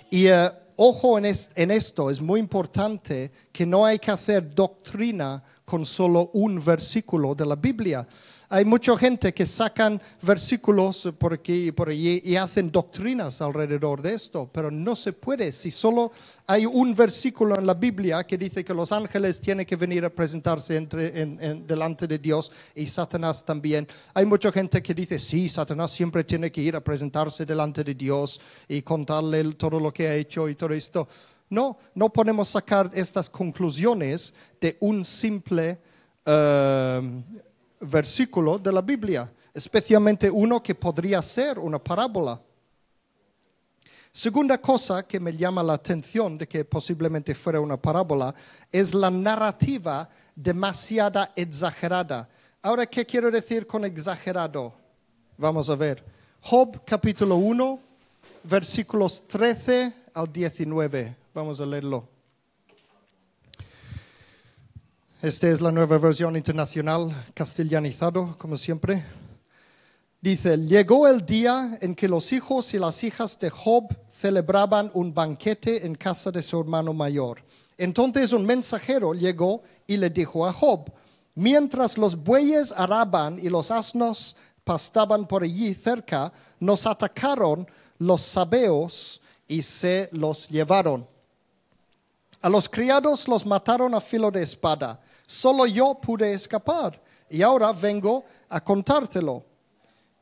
Y 0.10 0.26
eh, 0.26 0.50
ojo 0.76 1.20
en, 1.20 1.26
en 1.54 1.70
esto, 1.70 2.10
es 2.10 2.20
muy 2.20 2.40
importante 2.40 3.32
que 3.52 3.64
no 3.64 3.86
hay 3.86 4.00
que 4.00 4.10
hacer 4.10 4.56
doctrina 4.56 5.44
con 5.72 5.86
solo 5.86 6.32
un 6.34 6.62
versículo 6.62 7.34
de 7.34 7.46
la 7.46 7.56
Biblia 7.56 8.06
hay 8.54 8.66
mucha 8.66 8.98
gente 8.98 9.34
que 9.34 9.46
sacan 9.46 10.02
versículos 10.22 11.08
por 11.18 11.32
aquí 11.32 11.68
y 11.68 11.72
por 11.72 11.88
allí 11.88 12.22
y 12.26 12.36
hacen 12.36 12.70
doctrinas 12.70 13.42
alrededor 13.42 14.02
de 14.02 14.14
esto, 14.14 14.50
pero 14.52 14.70
no 14.70 14.94
se 14.98 15.14
puede. 15.14 15.54
Si 15.54 15.72
solo 15.72 16.12
hay 16.46 16.66
un 16.66 16.94
versículo 16.94 17.58
en 17.58 17.66
la 17.66 17.76
Biblia 17.76 18.26
que 18.26 18.38
dice 18.38 18.66
que 18.66 18.74
los 18.74 18.92
ángeles 18.92 19.40
tienen 19.40 19.66
que 19.66 19.78
venir 19.78 20.04
a 20.04 20.10
presentarse 20.10 20.76
entre, 20.76 21.12
delante 21.66 22.08
de 22.08 22.20
Dios 22.20 22.52
y 22.76 22.88
Satanás 22.88 23.46
también. 23.46 23.88
Hay 24.14 24.26
mucha 24.26 24.52
gente 24.52 24.84
que 24.84 24.94
dice, 24.94 25.18
sí, 25.18 25.48
Satanás 25.48 25.92
siempre 25.92 26.26
tiene 26.26 26.52
que 26.52 26.60
ir 26.60 26.76
a 26.76 26.84
presentarse 26.84 27.46
delante 27.46 27.86
de 27.86 27.96
Dios 27.96 28.42
y 28.68 28.82
contarle 28.82 29.54
todo 29.54 29.80
lo 29.80 29.94
que 29.94 30.10
ha 30.10 30.16
hecho 30.16 30.50
y 30.50 30.56
todo 30.56 30.74
esto. 30.74 31.08
No, 31.52 31.78
no 31.94 32.10
podemos 32.10 32.50
sacar 32.50 32.90
estas 32.96 33.30
conclusiones 33.30 34.34
de 34.60 34.76
un 34.80 35.06
simple... 35.06 35.80
Uh, 36.26 37.22
versículo 37.82 38.60
de 38.60 38.72
la 38.72 38.82
Biblia, 38.82 39.32
especialmente 39.54 40.30
uno 40.30 40.62
que 40.62 40.76
podría 40.76 41.22
ser 41.22 41.58
una 41.60 41.80
parábola. 41.80 42.40
Segunda 44.12 44.58
cosa 44.58 45.04
que 45.04 45.20
me 45.20 45.36
llama 45.36 45.64
la 45.64 45.74
atención 45.74 46.38
de 46.38 46.48
que 46.48 46.66
posiblemente 46.66 47.34
fuera 47.34 47.62
una 47.62 47.78
parábola 47.78 48.36
es 48.72 48.94
la 48.94 49.10
narrativa 49.10 50.08
demasiada 50.36 51.32
exagerada. 51.36 52.30
Ahora, 52.62 52.86
¿qué 52.86 53.06
quiero 53.06 53.32
decir 53.32 53.66
con 53.66 53.86
exagerado? 53.86 54.74
Vamos 55.38 55.70
a 55.70 55.76
ver. 55.76 56.04
Job 56.42 56.84
capítulo 56.86 57.38
1, 57.38 57.80
versículos 58.44 59.26
13 59.28 59.94
al 60.14 60.32
19. 60.32 61.21
Vamos 61.34 61.62
a 61.62 61.66
leerlo. 61.66 62.10
Esta 65.22 65.48
es 65.48 65.62
la 65.62 65.72
nueva 65.72 65.98
versión 65.98 66.36
internacional 66.36 67.10
castellanizado, 67.34 68.38
como 68.38 68.58
siempre. 68.58 69.06
Dice, 70.20 70.58
llegó 70.58 71.08
el 71.08 71.26
día 71.26 71.78
en 71.80 71.96
que 71.96 72.10
los 72.10 72.34
hijos 72.34 72.74
y 72.74 72.80
las 72.80 73.02
hijas 73.06 73.40
de 73.40 73.50
Job 73.50 73.96
celebraban 74.10 74.92
un 74.94 75.14
banquete 75.14 75.86
en 75.86 75.96
casa 75.96 76.32
de 76.32 76.44
su 76.44 76.60
hermano 76.60 76.92
mayor. 76.94 77.42
Entonces 77.78 78.34
un 78.34 78.46
mensajero 78.46 79.14
llegó 79.14 79.64
y 79.88 79.96
le 79.96 80.10
dijo 80.10 80.46
a 80.46 80.52
Job, 80.52 80.92
mientras 81.34 81.98
los 81.98 82.22
bueyes 82.22 82.74
araban 82.76 83.40
y 83.40 83.48
los 83.48 83.72
asnos 83.72 84.36
pastaban 84.66 85.26
por 85.26 85.44
allí 85.44 85.74
cerca, 85.76 86.34
nos 86.60 86.86
atacaron 86.86 87.66
los 88.00 88.22
sabeos 88.22 89.22
y 89.48 89.62
se 89.62 90.10
los 90.12 90.50
llevaron. 90.50 91.11
A 92.42 92.50
los 92.50 92.68
criados 92.68 93.28
los 93.28 93.46
mataron 93.46 93.94
a 93.94 94.02
filo 94.02 94.32
de 94.32 94.44
espada 94.44 95.00
Solo 95.32 95.66
yo 95.66 95.96
pude 95.96 96.34
escapar 96.34 97.02
y 97.30 97.42
ahora 97.42 97.72
vengo 97.72 98.26
a 98.50 98.60
contártelo. 98.60 99.46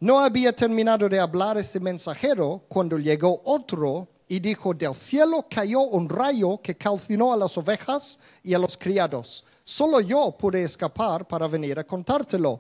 No 0.02 0.20
había 0.20 0.56
terminado 0.56 1.10
de 1.10 1.20
hablar 1.20 1.58
este 1.58 1.80
mensajero 1.80 2.62
cuando 2.68 3.00
llegó 3.00 3.42
otro 3.44 4.08
y 4.28 4.40
dijo, 4.40 4.72
del 4.72 4.94
cielo 4.94 5.48
cayó 5.50 5.82
un 5.82 6.08
rayo 6.08 6.62
que 6.62 6.78
calcinó 6.78 7.34
a 7.34 7.38
las 7.38 7.58
ovejas 7.58 8.20
y 8.44 8.54
a 8.54 8.60
los 8.60 8.78
criados. 8.78 9.44
Solo 9.64 10.00
yo 10.00 10.30
pude 10.38 10.62
escapar 10.62 11.28
para 11.28 11.48
venir 11.48 11.80
a 11.80 11.84
contártelo. 11.84 12.60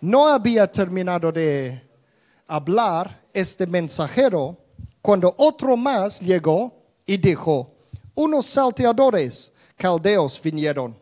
No 0.00 0.26
había 0.26 0.72
terminado 0.72 1.30
de 1.30 1.86
hablar 2.46 3.24
este 3.34 3.66
mensajero 3.66 4.56
cuando 5.02 5.34
otro 5.36 5.76
más 5.76 6.18
llegó 6.18 6.72
y 7.04 7.18
dijo, 7.18 7.74
unos 8.18 8.46
salteadores 8.46 9.52
caldeos 9.76 10.42
vinieron 10.42 10.96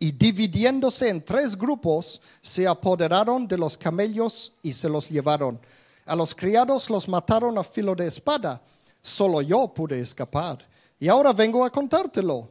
y 0.00 0.10
dividiéndose 0.10 1.08
en 1.08 1.24
tres 1.24 1.56
grupos, 1.56 2.20
se 2.42 2.66
apoderaron 2.66 3.46
de 3.46 3.56
los 3.56 3.78
camellos 3.78 4.52
y 4.62 4.72
se 4.72 4.88
los 4.88 5.08
llevaron. 5.08 5.60
A 6.04 6.16
los 6.16 6.34
criados 6.34 6.90
los 6.90 7.08
mataron 7.08 7.56
a 7.56 7.62
filo 7.62 7.94
de 7.94 8.08
espada. 8.08 8.60
Solo 9.00 9.40
yo 9.42 9.68
pude 9.68 10.00
escapar. 10.00 10.58
Y 10.98 11.06
ahora 11.06 11.32
vengo 11.32 11.64
a 11.64 11.70
contártelo. 11.70 12.48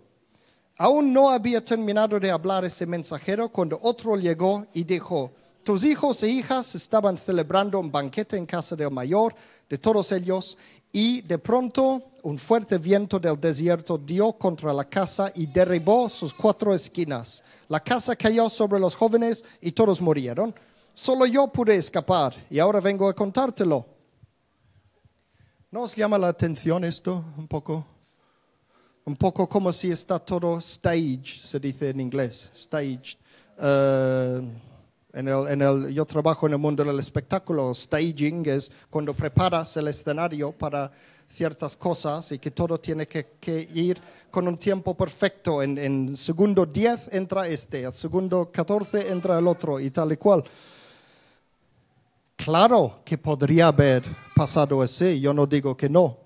Aún 0.78 1.12
no 1.12 1.30
había 1.30 1.64
terminado 1.64 2.18
de 2.18 2.32
hablar 2.32 2.64
ese 2.64 2.86
mensajero 2.86 3.50
cuando 3.50 3.78
otro 3.82 4.16
llegó 4.16 4.66
y 4.74 4.86
dijo, 4.86 5.32
tus 5.66 5.84
hijos 5.84 6.22
e 6.24 6.30
hijas 6.30 6.74
estaban 6.76 7.18
celebrando 7.18 7.80
un 7.80 7.92
banquete 7.92 8.38
en 8.38 8.46
casa 8.46 8.76
del 8.76 8.92
mayor 8.92 9.34
de 9.68 9.80
todos 9.80 10.12
ellos 10.12 10.58
y 10.98 11.20
de 11.24 11.38
pronto 11.38 12.14
un 12.24 12.38
fuerte 12.38 12.78
viento 12.78 13.20
del 13.20 13.38
desierto 13.38 13.98
dio 13.98 14.32
contra 14.32 14.72
la 14.72 14.86
casa 14.86 15.30
y 15.36 15.46
derribó 15.46 16.08
sus 16.08 16.34
cuatro 16.34 16.74
esquinas. 16.74 17.44
La 17.68 17.82
casa 17.82 18.16
cayó 18.16 18.50
sobre 18.50 18.80
los 18.80 18.96
jóvenes 18.96 19.44
y 19.60 19.74
todos 19.74 20.00
murieron. 20.00 20.56
Solo 20.94 21.26
yo 21.26 21.48
pude 21.48 21.76
escapar 21.76 22.34
y 22.50 22.60
ahora 22.60 22.80
vengo 22.80 23.10
a 23.10 23.14
contártelo. 23.14 23.86
¿No 25.70 25.82
os 25.82 25.94
llama 25.94 26.18
la 26.18 26.30
atención 26.30 26.86
esto 26.86 27.26
un 27.38 27.50
poco? 27.50 27.86
Un 29.04 29.18
poco 29.18 29.50
como 29.50 29.74
si 29.74 29.92
está 29.92 30.18
todo 30.18 30.60
stage, 30.60 31.42
se 31.44 31.60
dice 31.60 31.90
en 31.90 32.00
inglés, 32.00 32.50
stage. 32.54 33.18
Eh, 33.60 34.42
en 35.16 35.30
el, 35.30 35.48
en 35.48 35.62
el, 35.62 35.94
yo 35.94 36.06
trabajo 36.06 36.46
en 36.46 36.54
el 36.54 36.60
mundo 36.60 36.84
del 36.84 37.00
espectáculo. 37.00 37.74
Staging 37.74 38.48
es 38.48 38.72
cuando 38.90 39.14
preparas 39.14 39.76
el 39.78 39.88
escenario 39.88 40.52
para 40.52 40.92
ciertas 41.30 41.76
cosas 41.76 42.32
y 42.34 42.40
que 42.40 42.52
todo 42.52 42.78
tiene 42.78 43.08
que, 43.08 43.38
que 43.40 43.68
ir 43.74 44.00
con 44.30 44.48
un 44.48 44.58
tiempo 44.58 44.94
perfecto. 44.94 45.64
En, 45.64 45.78
en 45.78 46.18
segundo 46.18 46.66
10 46.66 47.14
entra 47.14 47.48
este, 47.48 47.84
el 47.84 47.94
segundo 47.94 48.52
14 48.52 49.10
entra 49.10 49.40
el 49.40 49.48
otro 49.48 49.80
y 49.80 49.90
tal 49.90 50.12
y 50.12 50.18
cual. 50.18 50.44
Claro 52.36 53.00
que 53.06 53.18
podría 53.18 53.68
haber 53.68 54.04
pasado 54.36 54.82
así, 54.82 55.22
yo 55.22 55.34
no 55.34 55.48
digo 55.48 55.78
que 55.78 55.88
no. 55.88 56.18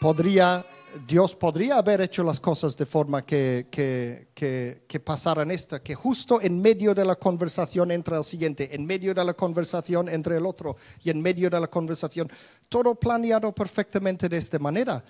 Podría, 0.00 0.64
Dios 1.06 1.34
podría 1.34 1.78
haber 1.78 2.00
hecho 2.00 2.22
las 2.22 2.40
cosas 2.40 2.76
de 2.76 2.86
forma 2.86 3.24
que, 3.24 3.68
que, 3.70 4.28
que, 4.34 4.84
que 4.88 5.00
pasaran 5.00 5.50
esta, 5.50 5.82
que 5.82 5.94
justo 5.94 6.40
en 6.40 6.60
medio 6.60 6.94
de 6.94 7.04
la 7.04 7.16
conversación 7.16 7.90
entre 7.90 8.16
el 8.16 8.24
siguiente, 8.24 8.74
en 8.74 8.86
medio 8.86 9.14
de 9.14 9.24
la 9.24 9.34
conversación 9.34 10.08
entre 10.08 10.36
el 10.36 10.46
otro 10.46 10.76
y 11.02 11.10
en 11.10 11.20
medio 11.20 11.50
de 11.50 11.60
la 11.60 11.68
conversación, 11.68 12.30
todo 12.68 12.94
planeado 12.94 13.52
perfectamente 13.54 14.28
de 14.28 14.36
esta 14.36 14.58
manera. 14.58 15.04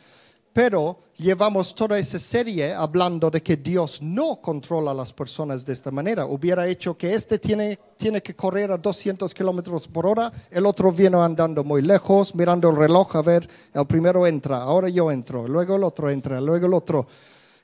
Pero 0.53 0.99
llevamos 1.17 1.75
toda 1.75 1.97
esa 1.97 2.19
serie 2.19 2.75
hablando 2.75 3.31
de 3.31 3.41
que 3.41 3.57
Dios 3.57 4.03
no 4.03 4.41
controla 4.41 4.91
a 4.91 4.95
las 4.95 5.13
personas 5.13 5.65
de 5.65 5.73
esta 5.73 5.93
manera. 5.93 6.27
Hubiera 6.27 6.67
hecho 6.67 6.97
que 6.97 7.15
este 7.15 7.39
tiene, 7.39 7.79
tiene 7.97 8.21
que 8.21 8.35
correr 8.35 8.73
a 8.73 8.77
200 8.77 9.33
kilómetros 9.33 9.87
por 9.87 10.07
hora, 10.07 10.33
el 10.51 10.67
otro 10.67 10.91
viene 10.91 11.17
andando 11.19 11.63
muy 11.63 11.83
lejos, 11.83 12.35
mirando 12.35 12.69
el 12.71 12.77
reloj, 12.77 13.15
a 13.15 13.23
ver, 13.23 13.49
el 13.73 13.87
primero 13.87 14.27
entra, 14.27 14.63
ahora 14.63 14.89
yo 14.89 15.11
entro, 15.13 15.47
luego 15.47 15.77
el 15.77 15.85
otro 15.85 16.11
entra, 16.11 16.41
luego 16.41 16.67
el 16.67 16.75
otro. 16.75 17.07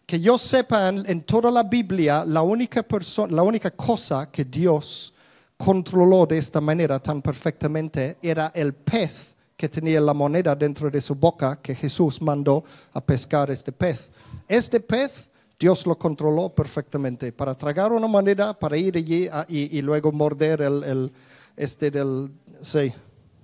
Que 0.07 0.21
yo 0.21 0.39
sepa 0.39 0.89
en 0.89 1.23
toda 1.23 1.51
la 1.51 1.65
Biblia, 1.65 2.25
la 2.25 2.43
única, 2.43 2.85
persona, 2.85 3.35
la 3.35 3.43
única 3.43 3.73
cosa 3.73 4.31
que 4.31 4.45
Dios 4.45 5.13
controló 5.57 6.27
de 6.27 6.39
esta 6.39 6.61
manera 6.61 7.01
tan 7.01 7.21
perfectamente 7.21 8.19
era 8.23 8.53
el 8.55 8.75
pez 8.75 9.36
que 9.57 9.69
tenía 9.69 10.01
la 10.01 10.13
moneda 10.13 10.55
dentro 10.55 10.91
de 10.91 11.01
su 11.01 11.15
boca 11.15 11.59
que 11.63 11.75
Jesús 11.75 12.21
mandó 12.21 12.63
a 12.93 13.01
pescar 13.01 13.51
este 13.51 13.73
pez. 13.73 14.11
Este 14.47 14.81
pez 14.81 15.31
Dios 15.59 15.87
lo 15.87 15.97
controló 15.99 16.51
perfectamente 16.51 17.33
para 17.33 17.55
tragar 17.55 17.91
una 17.91 18.07
moneda, 18.07 18.59
para 18.59 18.77
ir 18.77 18.97
allí 18.99 19.29
y, 19.49 19.81
luego 19.81 20.13
morder 20.13 20.61
el, 20.61 21.11
este 21.57 21.91
del, 21.91 22.31
sí, 22.61 22.93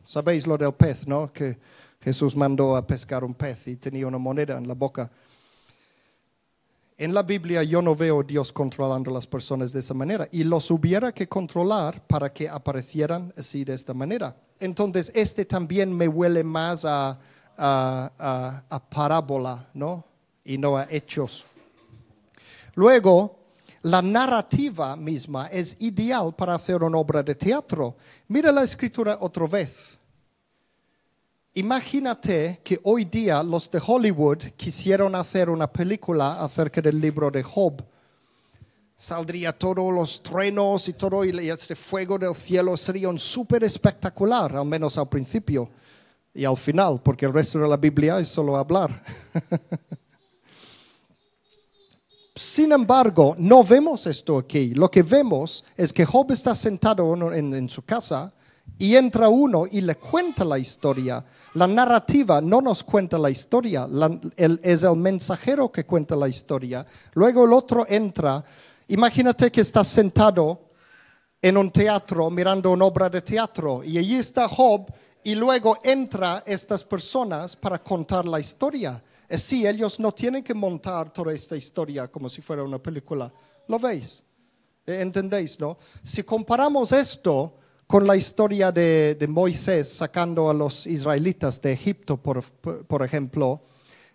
sabéis 0.05 0.47
lo 0.47 0.59
del 0.59 0.75
pez, 0.75 1.07
¿no? 1.07 1.33
Que 1.33 1.59
Jesús 2.03 2.37
mandó 2.37 2.77
a 2.77 2.87
pescar 2.87 3.25
un 3.25 3.33
pez 3.33 3.67
y 3.69 3.77
tenía 3.77 4.07
una 4.07 4.19
moneda 4.19 4.59
en 4.59 4.69
la 4.69 4.75
boca. 4.75 5.11
En 6.99 7.15
la 7.15 7.23
Biblia 7.23 7.63
yo 7.63 7.81
no 7.81 7.97
veo 7.97 8.23
Dios 8.23 8.53
controlando 8.53 9.11
a 9.11 9.15
las 9.15 9.27
personas 9.27 9.73
de 9.73 9.81
esa 9.81 9.95
manera 9.95 10.29
y 10.31 10.45
los 10.45 10.71
hubiera 10.71 11.13
que 11.13 11.27
controlar 11.27 12.07
para 12.07 12.31
que 12.31 12.49
aparecieran 12.49 13.33
así 13.37 13.65
de 13.65 13.73
esta 13.73 13.95
manera. 13.95 14.37
Entonces, 14.61 15.11
este 15.15 15.45
también 15.45 15.95
me 15.97 16.09
huele 16.09 16.45
más 16.45 16.85
a, 16.85 17.19
a, 17.57 18.63
a, 18.69 18.79
parábola, 18.89 19.69
¿no? 19.75 20.05
Y 20.45 20.59
no 20.59 20.77
a 20.77 20.87
hechos. 20.91 21.45
Luego, 22.75 23.39
la 23.83 24.01
narrativa 24.01 24.97
misma 24.97 25.49
es 25.49 25.77
ideal 25.81 26.35
para 26.35 26.55
hacer 26.55 26.83
una 26.83 26.99
obra 26.99 27.23
de 27.23 27.35
teatro. 27.35 27.97
Mira 28.29 28.53
la 28.53 28.63
escritura 28.63 29.19
otra 29.21 29.47
vez. 29.47 29.99
Imagínate 31.55 32.61
que 32.65 32.81
hoy 32.83 33.05
día 33.05 33.43
los 33.43 33.71
de 33.71 33.83
Hollywood 33.85 34.39
quisieron 34.57 35.15
hacer 35.15 35.51
una 35.51 35.71
película 35.71 36.41
acerca 36.41 36.81
del 36.81 36.99
libro 36.99 37.31
de 37.31 37.43
Job. 37.43 37.85
Saldría 39.03 39.53
todos 39.53 39.93
los 39.93 40.23
truenos 40.23 40.87
y 40.87 40.93
todo, 40.93 41.25
y 41.25 41.51
este 41.51 41.75
fuego 41.75 42.17
del 42.17 42.37
cielo 42.37 42.77
sería 42.77 43.09
un 43.09 43.19
súper 43.19 43.65
espectacular, 43.65 44.55
al 44.55 44.65
menos 44.65 44.97
al 44.97 45.09
principio 45.09 45.69
y 46.33 46.45
al 46.45 46.57
final, 46.57 47.01
porque 47.03 47.27
el 47.27 47.33
resto 47.33 47.59
de 47.59 47.67
la 47.67 47.77
Biblia 47.77 48.21
es 48.21 48.29
solo 48.29 48.57
hablar. 48.57 49.03
Sin 52.37 52.71
embargo, 52.71 53.35
no 53.39 53.65
vemos 53.65 54.07
esto 54.07 54.39
aquí. 54.39 54.73
Lo 54.73 54.89
que 54.89 55.03
vemos 55.03 55.65
es 55.77 55.93
que 55.93 56.07
Job 56.07 56.31
está 56.31 56.55
sentado 56.55 57.35
en, 57.35 57.69
su 57.69 57.83
casa 57.83 58.33
y 58.79 58.95
entra 58.95 59.29
uno 59.29 59.65
y 59.69 59.81
le 59.81 59.97
cuenta 59.97 60.45
la 60.45 60.61
historia. 60.61 61.25
La 61.55 61.67
narrativa 61.67 62.41
no 62.41 62.61
nos 62.61 62.85
cuenta 62.85 63.19
la 63.19 63.31
historia, 63.31 63.85
la, 63.85 64.17
es 64.37 64.85
el 64.85 64.97
mensajero 64.97 65.73
que 65.73 65.85
cuenta 65.85 66.15
la 66.15 66.29
historia. 66.29 66.87
Luego 67.15 67.47
el 67.47 67.53
otro 67.53 67.85
entra. 67.89 68.45
Imagínate 68.93 69.51
que 69.51 69.63
estás 69.63 69.89
sentado 69.89 70.69
en 71.41 71.57
un 71.57 71.71
teatro 71.73 72.29
mirando 72.29 72.71
una 72.73 72.85
obra 72.85 73.09
de 73.09 73.23
teatro 73.23 73.83
y 73.83 73.97
allí 73.97 74.17
está 74.17 74.47
Job 74.47 74.85
y 75.25 75.35
luego 75.35 75.79
entra 75.83 76.43
estas 76.45 76.85
personas 76.85 77.57
para 77.57 77.83
contar 77.83 78.29
la 78.29 78.39
historia. 78.39 79.03
Es 79.27 79.45
sí, 79.45 79.67
ellos 79.67 79.99
no 79.99 80.13
tienen 80.13 80.45
que 80.45 80.53
montar 80.53 81.11
toda 81.11 81.33
esta 81.33 81.57
historia 81.57 82.09
como 82.09 82.29
si 82.29 82.43
fuera 82.43 82.63
una 82.63 82.79
película. 82.79 83.33
¿Lo 83.67 83.79
veis? 83.79 84.23
¿Entendéis, 84.85 85.59
no? 85.59 85.79
Si 86.05 86.23
comparamos 86.23 86.93
esto 86.93 87.55
con 87.87 88.07
la 88.07 88.15
historia 88.15 88.71
de, 88.71 89.27
Moisés 89.27 89.91
sacando 89.91 90.51
a 90.51 90.53
los 90.53 90.87
israelitas 90.87 91.63
de 91.63 91.73
Egipto, 91.73 92.19
por 92.19 93.03
ejemplo, 93.03 93.63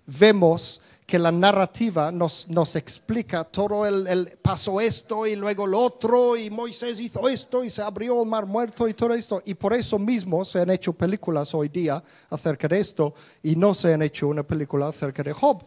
vemos 0.06 0.82
que 1.08 1.18
la 1.18 1.32
narrativa 1.32 2.12
nos, 2.12 2.50
nos 2.50 2.76
explica 2.76 3.46
todo 3.46 3.86
el, 3.86 4.06
el, 4.08 4.38
pasó 4.42 4.82
esto 4.82 5.26
y 5.26 5.38
luego 5.38 5.66
lo 5.66 5.80
otro 5.80 6.36
y 6.36 6.50
Moisés 6.50 7.00
hizo 7.00 7.30
esto 7.30 7.64
y 7.64 7.70
se 7.70 7.82
abrió 7.82 8.22
el 8.22 8.28
mar 8.28 8.46
muerto 8.46 8.90
y 8.90 8.94
todo 8.94 9.14
esto. 9.14 9.42
Y 9.46 9.54
por 9.54 9.74
eso 9.74 9.98
mismo 9.98 10.44
se 10.44 10.60
han 10.60 10.70
hecho 10.70 10.92
películas 10.92 11.56
hoy 11.56 11.70
día 11.70 12.04
acerca 12.30 12.68
de 12.68 12.80
esto 12.80 13.14
y 13.42 13.56
no 13.56 13.74
se 13.74 13.94
han 13.94 14.02
hecho 14.02 14.28
una 14.28 14.44
película 14.44 14.90
acerca 14.90 15.24
de 15.24 15.32
Job. 15.32 15.66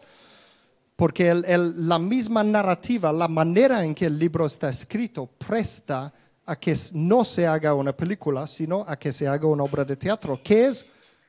Porque 0.95 1.29
el, 1.29 1.43
el, 1.45 1.89
la 1.89 1.97
misma 1.97 2.43
narrativa, 2.43 3.11
la 3.11 3.27
manera 3.27 3.83
en 3.83 3.95
que 3.95 4.05
el 4.05 4.19
libro 4.19 4.45
está 4.45 4.69
escrito, 4.69 5.25
presta 5.25 6.13
a 6.45 6.55
que 6.55 6.77
no 6.93 7.25
se 7.25 7.47
haga 7.47 7.73
una 7.73 7.97
película, 7.97 8.45
sino 8.45 8.85
a 8.87 8.95
que 8.95 9.11
se 9.11 9.27
haga 9.27 9.47
una 9.47 9.63
obra 9.63 9.85
de 9.85 9.95
teatro, 9.95 10.39
que 10.43 10.67
es 10.67 10.85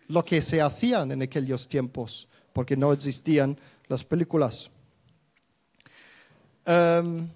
lo 0.09 0.23
que 0.23 0.43
se 0.43 0.61
hacían 0.61 1.13
en 1.13 1.23
aquellos 1.23 1.67
tiempos, 1.67 2.29
porque 2.53 2.77
no 2.77 2.93
existían 2.93 3.57
las 3.93 4.05
películas. 4.05 4.71
Um, 6.67 7.29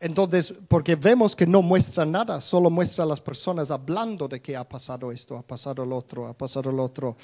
entonces, 0.00 0.52
porque 0.66 0.96
vemos 0.96 1.36
que 1.36 1.46
no 1.46 1.62
muestra 1.62 2.04
nada, 2.04 2.40
solo 2.40 2.68
muestra 2.68 3.04
a 3.04 3.06
las 3.06 3.20
personas 3.20 3.70
hablando 3.70 4.26
de 4.26 4.42
que 4.42 4.56
ha 4.56 4.68
pasado 4.68 5.12
esto, 5.12 5.36
ha 5.36 5.42
pasado 5.42 5.86
lo 5.86 5.96
otro, 5.96 6.26
ha 6.26 6.34
pasado 6.34 6.72
lo 6.72 6.82
otro. 6.82 7.16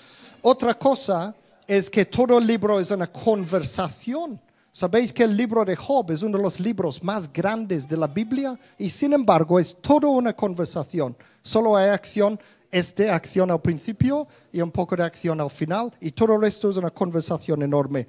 Otra 0.43 0.75
cosa 0.75 1.35
es 1.67 1.91
que 1.91 2.05
todo 2.05 2.39
el 2.39 2.47
libro 2.47 2.79
es 2.79 2.93
una 2.93 3.09
conversación. 3.09 4.41
Sabéis 4.71 5.13
que 5.13 5.25
el 5.25 5.37
libro 5.37 5.65
de 5.65 5.75
Job 5.75 6.13
es 6.13 6.23
uno 6.23 6.39
de 6.39 6.45
los 6.45 6.61
libros 6.61 7.03
más 7.03 7.33
grandes 7.33 7.89
de 7.89 7.97
la 7.97 8.07
Biblia 8.07 8.57
y 8.79 8.89
sin 8.89 9.13
embargo 9.13 9.59
es 9.59 9.77
toda 9.81 10.09
una 10.09 10.33
conversación. 10.33 11.17
Solo 11.43 11.77
hay 11.77 11.89
acción, 11.89 12.39
es 12.71 12.95
de 12.95 13.11
acción 13.11 13.51
al 13.51 13.61
principio 13.61 14.29
y 14.53 14.61
un 14.61 14.71
poco 14.71 14.95
de 14.95 15.03
acción 15.03 15.41
al 15.41 15.51
final 15.51 15.93
y 16.01 16.13
todo 16.13 16.37
el 16.37 16.43
resto 16.43 16.71
es 16.71 16.77
una 16.77 16.91
conversación 16.91 17.61
enorme. 17.63 18.07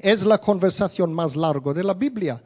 Es 0.00 0.24
la 0.24 0.38
conversación 0.38 1.12
más 1.12 1.36
larga 1.36 1.72
de 1.72 1.84
la 1.84 1.94
Biblia. 1.94 2.42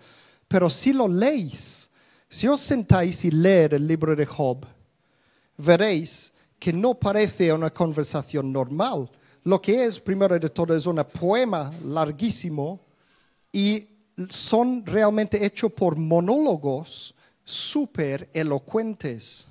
Pero 0.48 0.68
si 0.68 0.92
lo 0.92 1.08
leéis, 1.08 1.90
si 2.28 2.46
os 2.48 2.60
sentáis 2.60 3.24
y 3.24 3.30
leer 3.30 3.74
el 3.74 3.86
libro 3.86 4.14
de 4.14 4.26
Job, 4.26 4.66
veréis 5.56 6.32
que 6.58 6.72
no 6.72 6.94
parece 6.94 7.52
una 7.52 7.70
conversación 7.70 8.52
normal. 8.52 9.10
Lo 9.44 9.60
que 9.60 9.84
es, 9.84 9.98
primero 9.98 10.38
de 10.38 10.50
todo, 10.50 10.76
es 10.76 10.86
un 10.86 11.02
poema 11.18 11.72
larguísimo 11.84 12.80
y 13.50 13.88
son 14.28 14.84
realmente 14.86 15.44
hechos 15.44 15.72
por 15.72 15.96
monólogos 15.96 17.14
súper 17.44 18.30
elocuentes. 18.32 19.46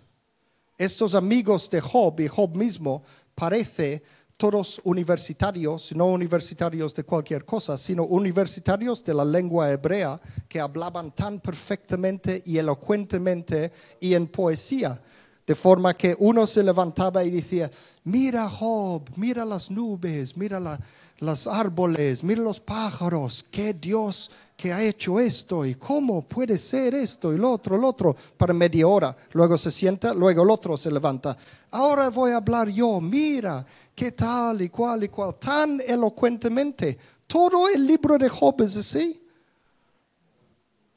Estos 0.78 1.14
amigos 1.14 1.70
de 1.70 1.82
Job 1.82 2.20
y 2.20 2.28
Job 2.28 2.56
mismo 2.56 3.04
parece 3.36 4.04
todos 4.42 4.82
universitarios, 4.86 5.96
no 5.96 6.08
universitarios 6.08 6.96
de 6.96 7.04
cualquier 7.04 7.46
cosa, 7.46 7.78
sino 7.78 8.06
universitarios 8.06 9.04
de 9.04 9.14
la 9.14 9.24
lengua 9.24 9.72
hebrea 9.72 10.20
que 10.50 10.60
hablaban 10.60 11.12
tan 11.12 11.40
perfectamente 11.40 12.42
y 12.44 12.58
elocuentemente 12.58 13.72
y 14.00 14.16
en 14.16 14.26
poesía. 14.26 15.00
De 15.46 15.54
forma 15.54 15.94
que 15.94 16.16
uno 16.18 16.48
se 16.48 16.64
levantaba 16.64 17.24
y 17.24 17.30
decía, 17.30 17.70
mira 18.04 18.50
Job, 18.50 19.12
mira 19.16 19.46
las 19.46 19.70
nubes, 19.70 20.36
mira 20.36 20.80
los 21.20 21.46
árboles, 21.46 22.24
mira 22.24 22.42
los 22.42 22.60
pájaros, 22.60 23.46
qué 23.52 23.76
Dios, 23.76 24.32
que 24.62 24.72
ha 24.72 24.84
hecho 24.84 25.20
esto 25.20 25.66
y 25.66 25.74
cómo 25.74 26.22
puede 26.22 26.60
ser 26.60 26.94
esto 26.94 27.34
y 27.34 27.38
lo 27.40 27.54
otro, 27.54 27.80
lo 27.80 27.88
otro, 27.88 28.16
para 28.38 28.54
media 28.54 28.88
hora. 28.88 29.18
Luego 29.32 29.58
se 29.58 29.72
sienta, 29.72 30.14
luego 30.14 30.44
el 30.44 30.52
otro 30.52 30.78
se 30.78 30.92
levanta. 30.92 31.36
Ahora 31.72 32.10
voy 32.10 32.30
a 32.30 32.38
hablar 32.38 32.70
yo, 32.70 33.02
mira, 33.02 33.66
qué 33.96 34.12
tal 34.12 34.62
y 34.62 34.70
cual 34.70 35.04
y 35.04 35.10
cual, 35.10 35.34
tan 35.40 35.82
elocuentemente. 35.82 36.96
Todo 37.26 37.70
el 37.70 37.88
libro 37.88 38.20
de 38.20 38.30
Job 38.30 38.62
es 38.62 38.76
así. 38.76 39.20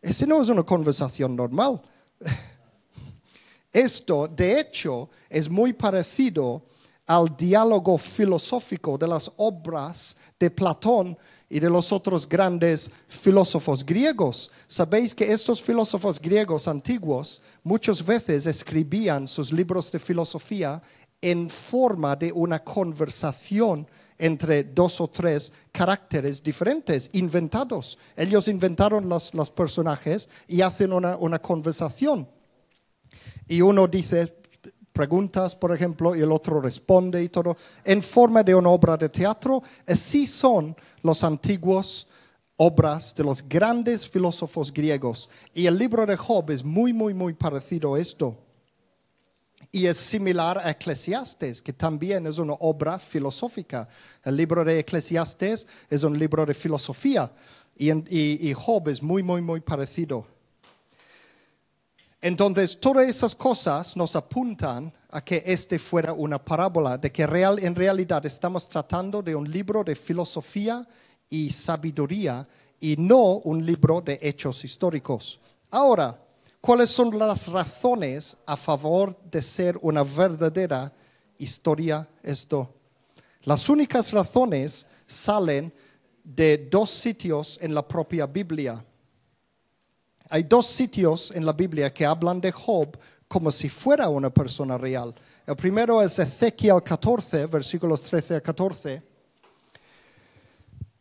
Ese 0.03 0.27
no 0.27 0.43
es 0.43 0.51
una 0.51 0.63
conversación 0.63 1.35
normal. 1.35 1.81
Esto, 3.73 4.29
de 4.29 4.61
hecho, 4.61 5.09
es 5.31 5.49
muy 5.49 5.73
parecido 5.73 6.67
al 7.07 7.35
diálogo 7.35 7.97
filosófico 7.97 8.99
de 8.99 9.09
las 9.09 9.33
obras 9.39 10.19
de 10.39 10.51
Platón 10.51 11.17
y 11.49 11.61
de 11.61 11.71
los 11.71 11.93
otros 11.93 12.29
grandes 12.29 12.91
filósofos 13.09 13.85
griegos. 13.85 14.51
Sabéis 14.67 15.15
que 15.15 15.31
estos 15.31 15.63
filósofos 15.63 16.21
griegos 16.21 16.69
antiguos 16.69 17.43
muchas 17.63 18.05
veces 18.05 18.47
escribían 18.47 19.29
sus 19.29 19.53
libros 19.53 19.93
de 19.93 19.99
filosofía 19.99 20.83
en 21.21 21.49
forma 21.49 22.17
de 22.17 22.33
una 22.33 22.63
conversación 22.63 23.87
entre 24.19 24.65
dos 24.65 25.01
o 25.01 25.09
tres 25.09 25.53
caracteres 25.73 26.43
diferentes, 26.43 27.11
inventados. 27.13 27.99
Ellos 28.17 28.49
inventaron 28.49 29.09
los, 29.09 29.33
personajes 29.51 30.29
y 30.47 30.61
hacen 30.61 30.93
una, 30.93 31.17
una 31.17 31.39
conversación. 31.41 32.29
Y 33.49 33.61
uno 33.61 33.89
dice 33.89 34.44
preguntas, 34.95 35.55
por 35.57 35.75
ejemplo, 35.75 36.15
y 36.15 36.23
el 36.23 36.31
otro 36.33 36.61
responde 36.61 37.23
y 37.23 37.29
todo, 37.29 37.57
en 37.85 38.03
forma 38.03 38.43
de 38.43 38.55
una 38.55 38.71
obra 38.71 38.97
de 38.97 39.09
teatro. 39.09 39.63
Así 39.87 40.27
son 40.27 40.75
los 41.03 41.25
antiguos 41.25 42.07
obras 42.57 43.15
de 43.15 43.25
los 43.25 43.47
grandes 43.47 44.09
filósofos 44.09 44.73
griegos. 44.73 45.29
Y 45.53 45.67
el 45.67 45.77
libro 45.77 46.07
de 46.07 46.17
Job 46.17 46.51
es 46.53 46.65
muy, 46.65 46.93
muy, 46.93 47.13
muy 47.13 47.35
parecido 47.35 47.95
a 47.95 48.01
esto. 48.01 48.39
Y 49.73 49.87
es 49.87 49.97
similar 49.97 50.59
a 50.59 50.71
Eclesiastes, 50.71 51.61
que 51.61 51.73
también 51.73 52.29
es 52.29 52.39
una 52.39 52.53
obra 52.61 52.99
filosófica. 53.01 53.89
El 54.23 54.37
libro 54.37 54.65
de 54.65 54.79
Eclesiastes 54.79 55.67
es 55.91 56.03
un 56.05 56.17
libro 56.17 56.47
de 56.47 56.55
filosofía 56.55 57.33
y, 57.77 58.53
Job 58.55 58.89
es 58.89 59.03
muy, 59.03 59.23
muy, 59.23 59.43
muy 59.43 59.61
parecido. 59.61 60.27
Entonces, 62.25 62.81
todas 62.81 63.07
esas 63.07 63.35
cosas 63.35 63.95
nos 63.97 64.17
apuntan 64.17 64.91
a 65.11 65.23
que 65.23 65.43
este 65.45 65.79
fuera 65.79 66.15
una 66.15 66.43
parábola, 66.43 66.97
de 66.97 67.13
que 67.13 67.27
real, 67.27 67.59
en 67.59 67.75
realidad 67.75 68.25
estamos 68.25 68.67
tratando 68.67 69.23
de 69.23 69.37
un 69.37 69.51
libro 69.51 69.85
de 69.85 69.95
filosofía 69.95 70.89
y 71.29 71.51
sabiduría 71.51 72.49
y 72.81 72.97
no 72.97 73.41
un 73.45 73.65
libro 73.65 74.01
de 74.01 74.19
hechos 74.23 74.65
históricos. 74.65 75.39
Ahora, 75.71 76.19
¿Cuáles 76.65 76.89
son 76.89 77.19
las 77.19 77.49
razones 77.49 78.39
a 78.47 78.57
favor 78.57 79.15
de 79.31 79.43
ser 79.43 79.79
una 79.83 80.03
verdadera 80.03 80.91
historia 81.37 82.09
esto? 82.23 82.73
Las 83.43 83.69
únicas 83.69 84.11
razones 84.13 84.87
salen 85.07 85.71
de 86.25 86.57
dos 86.57 86.89
sitios 86.89 87.59
en 87.61 87.75
la 87.75 87.87
propia 87.87 88.25
Biblia. 88.25 88.83
Hay 90.35 90.43
dos 90.43 90.67
sitios 90.67 91.31
en 91.31 91.47
la 91.47 91.53
Biblia 91.53 91.95
que 91.95 92.05
hablan 92.05 92.41
de 92.41 92.51
Job 92.51 92.99
como 93.29 93.53
si 93.53 93.69
fuera 93.69 94.09
una 94.09 94.31
persona 94.31 94.77
real. 94.77 95.15
El 95.47 95.55
primero 95.55 96.03
es 96.03 96.19
Ezequiel 96.19 96.83
14, 96.83 97.47
versículos 97.47 98.03
13 98.03 98.35
a 98.35 98.41
14 98.41 99.01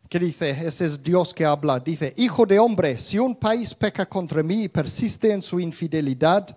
¿Qué 0.08 0.18
dice? 0.20 0.50
Ese 0.50 0.86
es 0.86 1.02
Dios 1.02 1.34
que 1.34 1.44
habla. 1.44 1.80
Dice, 1.80 2.14
Hijo 2.16 2.46
de 2.46 2.60
hombre, 2.60 3.00
si 3.00 3.18
un 3.18 3.34
país 3.34 3.74
peca 3.74 4.06
contra 4.06 4.40
mí 4.44 4.62
y 4.62 4.68
persiste 4.68 5.32
en 5.32 5.42
su 5.42 5.58
infidelidad, 5.58 6.56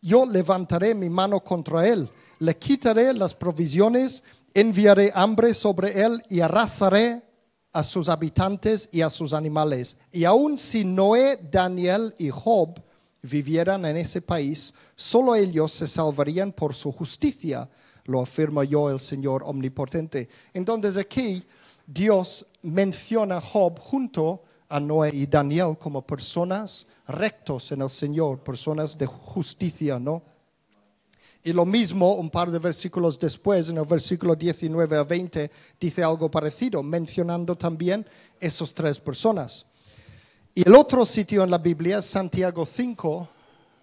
yo 0.00 0.24
levantaré 0.24 0.94
mi 0.94 1.10
mano 1.10 1.40
contra 1.40 1.86
él, 1.86 2.08
le 2.38 2.56
quitaré 2.56 3.12
las 3.12 3.34
provisiones, 3.34 4.24
enviaré 4.54 5.12
hambre 5.14 5.52
sobre 5.52 6.00
él 6.02 6.22
y 6.30 6.40
arrasaré 6.40 7.22
a 7.74 7.82
sus 7.82 8.08
habitantes 8.08 8.88
y 8.92 9.02
a 9.02 9.10
sus 9.10 9.32
animales. 9.32 9.96
Y 10.12 10.24
aun 10.24 10.56
si 10.56 10.84
Noé, 10.84 11.40
Daniel 11.50 12.14
y 12.16 12.30
Job 12.30 12.80
vivieran 13.20 13.84
en 13.84 13.96
ese 13.96 14.22
país, 14.22 14.72
solo 14.94 15.34
ellos 15.34 15.72
se 15.72 15.88
salvarían 15.88 16.52
por 16.52 16.72
su 16.74 16.92
justicia, 16.92 17.68
lo 18.04 18.22
afirma 18.22 18.62
yo 18.62 18.90
el 18.90 19.00
Señor 19.00 19.42
omnipotente. 19.44 20.28
Entonces 20.52 20.96
aquí 20.96 21.44
Dios 21.84 22.46
menciona 22.62 23.38
a 23.38 23.40
Job 23.40 23.80
junto 23.80 24.44
a 24.68 24.78
Noé 24.78 25.10
y 25.12 25.26
Daniel 25.26 25.76
como 25.76 26.06
personas 26.06 26.86
rectos 27.08 27.72
en 27.72 27.82
el 27.82 27.90
Señor, 27.90 28.38
personas 28.38 28.96
de 28.96 29.06
justicia, 29.06 29.98
¿no? 29.98 30.22
Y 31.44 31.52
lo 31.52 31.64
mismo, 31.66 32.14
un 32.14 32.30
par 32.30 32.50
de 32.50 32.58
versículos 32.58 33.18
después, 33.18 33.68
en 33.68 33.76
el 33.76 33.84
versículo 33.84 34.34
19 34.34 34.96
a 34.96 35.04
20, 35.04 35.50
dice 35.78 36.02
algo 36.02 36.30
parecido, 36.30 36.82
mencionando 36.82 37.54
también 37.54 38.04
esas 38.40 38.72
tres 38.72 38.98
personas. 38.98 39.66
Y 40.54 40.66
el 40.66 40.74
otro 40.74 41.04
sitio 41.04 41.44
en 41.44 41.50
la 41.50 41.58
Biblia 41.58 41.98
es 41.98 42.06
Santiago 42.06 42.64
5, 42.64 43.28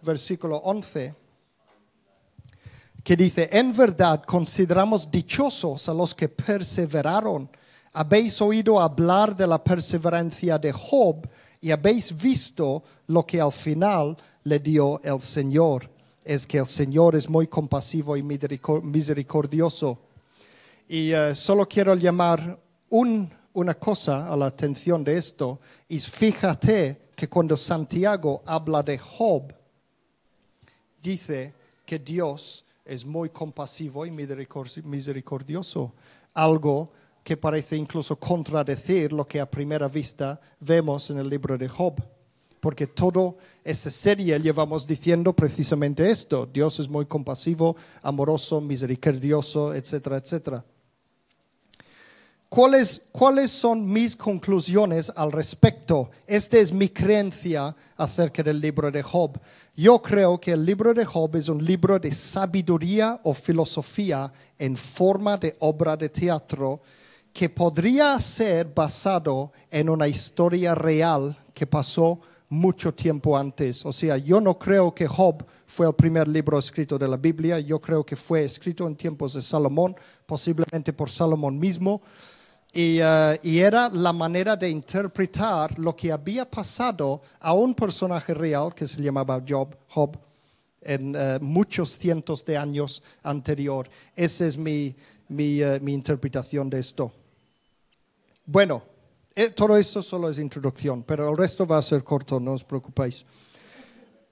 versículo 0.02 0.58
11, 0.58 1.14
que 3.04 3.16
dice, 3.16 3.48
en 3.52 3.72
verdad 3.72 4.24
consideramos 4.24 5.10
dichosos 5.10 5.88
a 5.88 5.94
los 5.94 6.16
que 6.16 6.28
perseveraron 6.28 7.50
habéis 7.94 8.42
oído 8.42 8.80
hablar 8.80 9.36
de 9.36 9.46
la 9.46 9.62
perseverancia 9.62 10.58
de 10.58 10.72
Job 10.72 11.28
y 11.60 11.72
habéis 11.72 12.16
visto 12.16 12.84
lo 13.08 13.26
que 13.26 13.42
al 13.42 13.52
final 13.52 14.18
le 14.44 14.60
dio 14.60 15.02
el 15.04 15.22
Señor. 15.22 15.90
Es 16.24 16.46
que 16.46 16.60
el 16.60 16.68
Señor 16.68 17.16
es 17.16 17.30
muy 17.30 17.48
compasivo 17.48 18.16
y 18.16 18.24
misericordioso. 18.24 20.00
Y 20.88 21.12
eh, 21.14 21.36
solo 21.36 21.68
quiero 21.68 21.96
llamar 21.96 22.60
una 22.90 23.74
cosa 23.76 24.32
a 24.32 24.36
la 24.36 24.48
atención 24.48 25.04
de 25.04 25.18
esto. 25.18 25.60
Y 25.88 26.00
fíjate 26.00 27.10
que 27.16 27.30
cuando 27.30 27.56
Santiago 27.56 28.42
habla 28.46 28.84
de 28.84 28.98
Job, 28.98 29.54
dice 31.02 31.54
que 31.86 32.00
Dios 32.00 32.66
es 32.86 33.06
muy 33.06 33.30
compasivo 33.30 34.06
y 34.06 34.12
misericordioso. 34.12 35.94
Algo 36.34 36.92
que 37.24 37.38
parece 37.38 37.76
incluso 37.78 38.18
contradecir 38.18 39.14
lo 39.14 39.28
que 39.28 39.40
a 39.40 39.50
primera 39.50 39.88
vista 39.88 40.40
vemos 40.60 41.10
en 41.10 41.20
el 41.20 41.30
libro 41.30 41.58
de 41.58 41.68
Job. 41.68 42.02
Porque 42.62 42.88
toda 42.88 43.34
esa 43.66 43.90
serie 43.90 44.40
llevamos 44.40 44.88
diciendo 44.88 45.34
precisamente 45.34 46.10
esto. 46.10 46.46
Dios 46.46 46.80
es 46.80 46.88
muy 46.88 47.06
compasivo, 47.06 47.76
amoroso, 48.02 48.62
misericordioso, 48.62 49.74
etcétera, 49.74 50.16
etcétera. 50.16 50.64
¿Cuáles, 52.48 53.08
¿Cuáles 53.14 53.50
son 53.50 53.86
mis 53.86 54.16
conclusiones 54.16 55.12
al 55.16 55.32
respecto? 55.32 56.12
Esta 56.28 56.58
es 56.58 56.74
mi 56.74 56.90
creencia 56.90 57.74
acerca 57.96 58.44
del 58.44 58.60
libro 58.60 58.92
de 58.92 59.02
Job. 59.02 59.40
Yo 59.74 60.02
creo 60.02 60.38
que 60.38 60.52
el 60.52 60.66
libro 60.66 60.94
de 60.94 61.06
Job 61.06 61.38
es 61.38 61.48
un 61.48 61.64
libro 61.64 61.98
de 61.98 62.14
sabiduría 62.14 63.22
o 63.24 63.34
filosofía 63.34 64.32
en 64.60 64.76
forma 64.76 65.38
de 65.38 65.56
obra 65.60 65.96
de 65.96 66.10
teatro 66.10 66.82
que 67.32 67.48
podría 67.48 68.20
ser 68.20 68.68
basado 68.68 69.54
en 69.70 69.90
una 69.90 70.08
historia 70.08 70.76
real 70.76 71.38
que 71.54 71.66
pasó 71.66 72.20
mucho 72.52 72.94
tiempo 72.94 73.38
antes. 73.38 73.86
O 73.86 73.94
sea, 73.94 74.18
yo 74.18 74.42
no 74.42 74.60
creo 74.60 74.94
que 74.94 75.08
Job 75.08 75.46
fue 75.66 75.88
el 75.88 75.94
primer 75.94 76.28
libro 76.28 76.60
escrito 76.60 77.00
de 77.00 77.08
la 77.08 77.16
Biblia, 77.16 77.60
yo 77.62 77.80
creo 77.80 78.06
que 78.06 78.18
fue 78.18 78.44
escrito 78.44 78.86
en 78.86 78.96
tiempos 78.98 79.34
de 79.34 79.42
Salomón, 79.42 79.96
posiblemente 80.26 80.92
por 80.92 81.10
Salomón 81.10 81.58
mismo, 81.58 82.02
y, 82.74 83.00
eh, 83.00 83.40
era 83.42 83.90
la 83.90 84.12
manera 84.12 84.58
de 84.58 84.70
interpretar 84.70 85.80
lo 85.80 85.96
que 85.96 86.12
había 86.12 86.50
pasado 86.50 87.22
a 87.40 87.54
un 87.54 87.74
personaje 87.74 88.34
real 88.34 88.76
que 88.76 88.86
se 88.86 89.02
llamaba 89.02 89.42
Job, 89.48 90.18
en 90.82 91.16
eh, 91.16 91.40
muchos 91.42 91.98
cientos 91.98 92.44
de 92.44 92.58
años 92.58 93.02
anterior. 93.24 93.88
Esa 94.14 94.46
es 94.46 94.58
mi, 94.58 94.94
mi, 95.30 95.62
eh, 95.62 95.80
mi 95.80 95.94
interpretación 95.94 96.70
de 96.70 96.80
esto. 96.80 97.14
Bueno, 98.46 98.91
todo 99.56 99.78
esto 99.78 100.02
solo 100.02 100.30
es 100.30 100.40
introducción, 100.40 101.04
pero 101.04 101.30
el 101.30 101.38
resto 101.38 101.66
va 101.66 101.78
a 101.78 101.82
ser 101.82 102.04
corto, 102.04 102.40
no 102.40 102.54
os 102.54 102.64
preocupéis. 102.64 103.26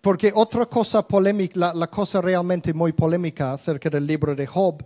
Porque 0.01 0.31
otra 0.33 0.65
cosa 0.65 1.05
polémica, 1.05 1.73
la, 1.73 1.87
cosa 1.87 2.21
realmente 2.21 2.73
muy 2.73 2.93
polémica 2.93 3.53
acerca 3.53 3.89
del 3.89 4.07
libro 4.07 4.33
de 4.33 4.47
Job, 4.47 4.83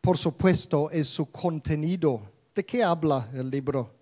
por 0.00 0.16
supuesto, 0.16 0.90
es 0.90 1.08
su 1.08 1.30
contenido. 1.30 2.20
¿De 2.54 2.64
qué 2.64 2.82
habla 2.82 3.28
el 3.32 3.50
libro? 3.50 3.94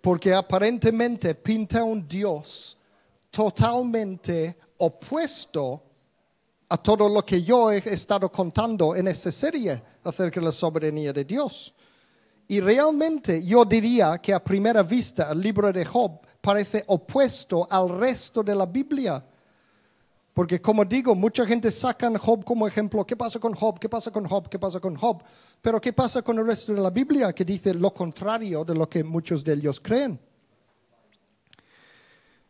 Porque 0.00 0.34
aparentemente 0.34 1.34
pinta 1.34 1.84
un 1.84 2.06
Dios 2.06 2.76
totalmente 3.30 4.56
opuesto 4.78 5.82
a 6.68 6.76
todo 6.76 7.08
lo 7.08 7.24
que 7.24 7.42
yo 7.42 7.70
he 7.70 7.78
estado 7.78 8.30
contando 8.30 8.96
en 8.96 9.08
esta 9.08 9.30
serie 9.30 9.82
acerca 10.02 10.40
de 10.40 10.46
la 10.46 10.52
soberanía 10.52 11.12
de 11.12 11.24
Dios. 11.24 11.72
Y 12.48 12.60
realmente 12.60 13.44
yo 13.44 13.64
diría 13.64 14.18
que 14.18 14.32
a 14.32 14.42
primera 14.42 14.82
vista 14.82 15.32
el 15.32 15.40
libro 15.40 15.72
de 15.72 15.84
Job 15.84 16.20
parece 16.40 16.84
opuesto 16.86 17.66
al 17.68 17.88
resto 17.88 18.42
de 18.42 18.54
la 18.54 18.66
Biblia. 18.66 19.24
Porque 20.32 20.60
como 20.60 20.84
digo, 20.84 21.14
mucha 21.14 21.44
gente 21.44 21.70
saca 21.70 22.06
a 22.06 22.18
Job 22.18 22.44
como 22.44 22.68
ejemplo. 22.68 23.04
¿Qué 23.04 23.16
pasa 23.16 23.40
con 23.40 23.54
Job? 23.54 23.78
¿Qué 23.80 23.88
pasa 23.88 24.10
con 24.10 24.26
Job? 24.26 24.48
¿Qué 24.48 24.58
pasa 24.58 24.78
con 24.78 24.94
Job? 24.94 25.22
Pero 25.60 25.80
¿qué 25.80 25.92
pasa 25.92 26.22
con 26.22 26.38
el 26.38 26.46
resto 26.46 26.72
de 26.72 26.80
la 26.80 26.90
Biblia 26.90 27.32
que 27.32 27.44
dice 27.44 27.74
lo 27.74 27.92
contrario 27.92 28.64
de 28.64 28.74
lo 28.74 28.88
que 28.88 29.02
muchos 29.02 29.42
de 29.42 29.54
ellos 29.54 29.80
creen? 29.80 30.20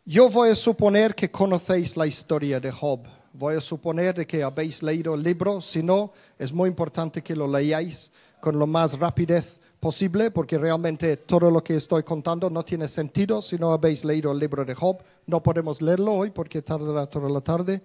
Yo 0.05 0.29
voy 0.29 0.51
a 0.51 0.55
suponer 0.55 1.15
que 1.15 1.31
conocéis 1.31 1.97
la 1.97 2.07
historia 2.07 2.61
de 2.61 2.71
Job. 2.71 3.01
Voy 3.33 3.55
a 3.55 3.61
suponer 3.61 4.15
de 4.15 4.27
que 4.27 4.43
habéis 4.43 4.83
leído 4.83 5.15
el 5.15 5.23
libro. 5.23 5.61
Si 5.61 5.83
no, 5.83 6.13
es 6.39 6.53
muy 6.53 6.69
importante 6.69 7.23
que 7.23 7.35
lo 7.35 7.47
leáis 7.47 8.11
con 8.41 8.59
lo 8.59 8.67
más 8.67 8.99
rapidez 8.99 9.59
posible, 9.81 10.31
porque 10.31 10.59
realmente 10.59 11.17
todo 11.17 11.51
lo 11.51 11.63
que 11.63 11.77
estoy 11.77 12.03
contando 12.03 12.51
no 12.51 12.65
tiene 12.65 12.89
sentido 12.89 13.43
si 13.43 13.57
no 13.57 13.73
habéis 13.73 14.05
leído 14.05 14.33
el 14.33 14.39
libro 14.39 14.65
de 14.65 14.75
Job. 14.75 14.99
No 15.27 15.43
podemos 15.43 15.81
leerlo 15.83 16.13
hoy 16.15 16.31
porque 16.31 16.63
tardará 16.63 17.07
toda 17.07 17.29
la 17.29 17.41
tarde. 17.41 17.83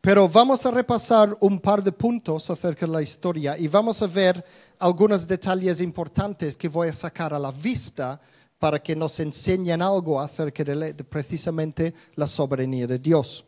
Pero 0.00 0.28
vamos 0.28 0.64
a 0.64 0.70
repasar 0.70 1.36
un 1.40 1.60
par 1.60 1.84
de 1.84 1.92
puntos 1.92 2.48
acerca 2.48 2.86
de 2.86 2.92
la 2.92 3.02
historia 3.02 3.58
y 3.58 3.68
vamos 3.68 4.00
a 4.02 4.06
ver 4.06 4.42
algunos 4.78 5.26
detalles 5.26 5.82
importantes 5.82 6.56
que 6.56 6.68
voy 6.68 6.88
a 6.88 6.92
sacar 6.92 7.34
a 7.34 7.38
la 7.38 7.52
vista 7.52 8.18
para 8.58 8.82
que 8.82 8.96
nos 8.96 9.20
enseñen 9.20 9.82
algo 9.82 10.18
acerca 10.18 10.64
de, 10.64 10.94
precisamente 11.04 11.92
la 12.14 12.26
soberanía 12.26 12.86
de 12.86 12.98
Dios. 12.98 13.44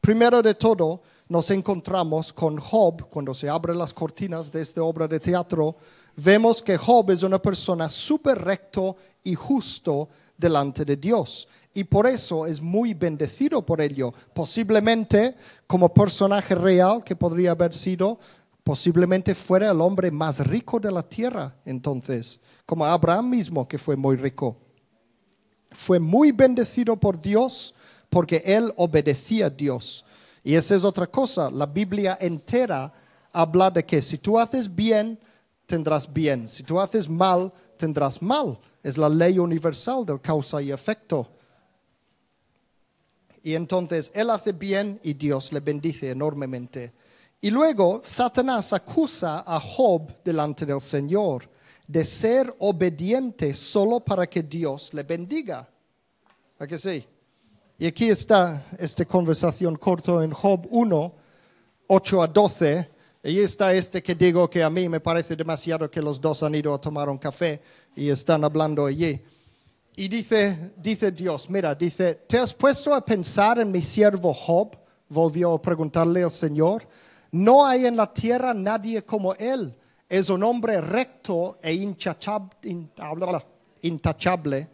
Primero 0.00 0.42
de 0.42 0.54
todo, 0.54 1.02
nos 1.32 1.50
encontramos 1.50 2.30
con 2.30 2.58
Job, 2.58 3.08
cuando 3.08 3.32
se 3.32 3.48
abren 3.48 3.78
las 3.78 3.94
cortinas 3.94 4.52
de 4.52 4.60
esta 4.60 4.82
obra 4.82 5.08
de 5.08 5.18
teatro, 5.18 5.76
vemos 6.14 6.62
que 6.62 6.76
Job 6.76 7.10
es 7.10 7.22
una 7.22 7.40
persona 7.40 7.88
súper 7.88 8.38
recto 8.38 8.96
y 9.24 9.34
justo 9.34 10.10
delante 10.36 10.84
de 10.84 10.94
Dios. 10.98 11.48
Y 11.72 11.84
por 11.84 12.06
eso 12.06 12.46
es 12.46 12.60
muy 12.60 12.92
bendecido 12.92 13.64
por 13.64 13.80
ello. 13.80 14.12
Posiblemente 14.34 15.34
como 15.66 15.94
personaje 15.94 16.54
real 16.54 17.02
que 17.02 17.16
podría 17.16 17.52
haber 17.52 17.72
sido, 17.72 18.18
posiblemente 18.62 19.34
fuera 19.34 19.70
el 19.70 19.80
hombre 19.80 20.10
más 20.10 20.46
rico 20.46 20.78
de 20.78 20.92
la 20.92 21.02
tierra 21.02 21.56
entonces, 21.64 22.42
como 22.66 22.84
Abraham 22.84 23.30
mismo 23.30 23.66
que 23.66 23.78
fue 23.78 23.96
muy 23.96 24.16
rico. 24.16 24.58
Fue 25.70 25.98
muy 25.98 26.30
bendecido 26.30 26.94
por 27.00 27.22
Dios 27.22 27.74
porque 28.10 28.42
él 28.44 28.70
obedecía 28.76 29.46
a 29.46 29.50
Dios. 29.50 30.04
Y 30.42 30.54
esa 30.54 30.76
es 30.76 30.84
otra 30.84 31.06
cosa. 31.06 31.50
La 31.50 31.66
Biblia 31.66 32.18
entera 32.20 32.92
habla 33.32 33.70
de 33.70 33.84
que 33.84 34.02
si 34.02 34.18
tú 34.18 34.38
haces 34.38 34.72
bien, 34.72 35.18
tendrás 35.66 36.12
bien. 36.12 36.48
Si 36.48 36.62
tú 36.62 36.80
haces 36.80 37.08
mal, 37.08 37.52
tendrás 37.76 38.20
mal. 38.20 38.58
Es 38.82 38.98
la 38.98 39.08
ley 39.08 39.38
universal 39.38 40.04
del 40.04 40.20
causa 40.20 40.60
y 40.60 40.72
efecto. 40.72 41.28
Y 43.42 43.54
entonces 43.54 44.10
él 44.14 44.30
hace 44.30 44.52
bien 44.52 45.00
y 45.02 45.14
Dios 45.14 45.52
le 45.52 45.60
bendice 45.60 46.10
enormemente. 46.10 46.92
Y 47.40 47.50
luego 47.50 48.00
Satanás 48.02 48.72
acusa 48.72 49.42
a 49.44 49.58
Job 49.58 50.22
delante 50.22 50.64
del 50.64 50.80
Señor 50.80 51.48
de 51.86 52.04
ser 52.04 52.54
obediente 52.60 53.52
solo 53.54 54.00
para 54.00 54.26
que 54.26 54.42
Dios 54.42 54.94
le 54.94 55.02
bendiga. 55.02 55.68
¿A 56.58 56.66
que 56.66 56.78
sí? 56.78 57.04
Y 57.78 57.86
aquí 57.86 58.10
está 58.10 58.66
esta 58.78 59.04
conversación 59.04 59.76
corta 59.76 60.22
en 60.22 60.30
Job 60.30 60.66
1, 60.70 61.12
8 61.88 62.22
a 62.22 62.26
12. 62.26 62.90
Y 63.24 63.38
está 63.38 63.72
este 63.72 64.02
que 64.02 64.14
digo 64.14 64.48
que 64.50 64.62
a 64.62 64.70
mí 64.70 64.88
me 64.88 65.00
parece 65.00 65.36
demasiado 65.36 65.90
que 65.90 66.02
los 66.02 66.20
dos 66.20 66.42
han 66.42 66.54
ido 66.54 66.74
a 66.74 66.80
tomar 66.80 67.08
un 67.08 67.18
café 67.18 67.60
y 67.94 68.08
están 68.08 68.44
hablando 68.44 68.86
allí. 68.86 69.20
Y 69.94 70.08
dice, 70.08 70.72
dice 70.76 71.12
Dios, 71.12 71.48
mira, 71.48 71.74
dice, 71.74 72.14
¿te 72.26 72.38
has 72.38 72.52
puesto 72.52 72.94
a 72.94 73.04
pensar 73.04 73.58
en 73.58 73.70
mi 73.70 73.82
siervo 73.82 74.32
Job? 74.34 74.76
Volvió 75.08 75.54
a 75.54 75.62
preguntarle 75.62 76.22
al 76.22 76.30
Señor. 76.30 76.86
No 77.30 77.66
hay 77.66 77.86
en 77.86 77.96
la 77.96 78.12
tierra 78.12 78.52
nadie 78.54 79.02
como 79.02 79.34
él. 79.34 79.74
Es 80.08 80.28
un 80.28 80.42
hombre 80.42 80.80
recto 80.80 81.58
e 81.62 81.72
intachable 83.82 84.68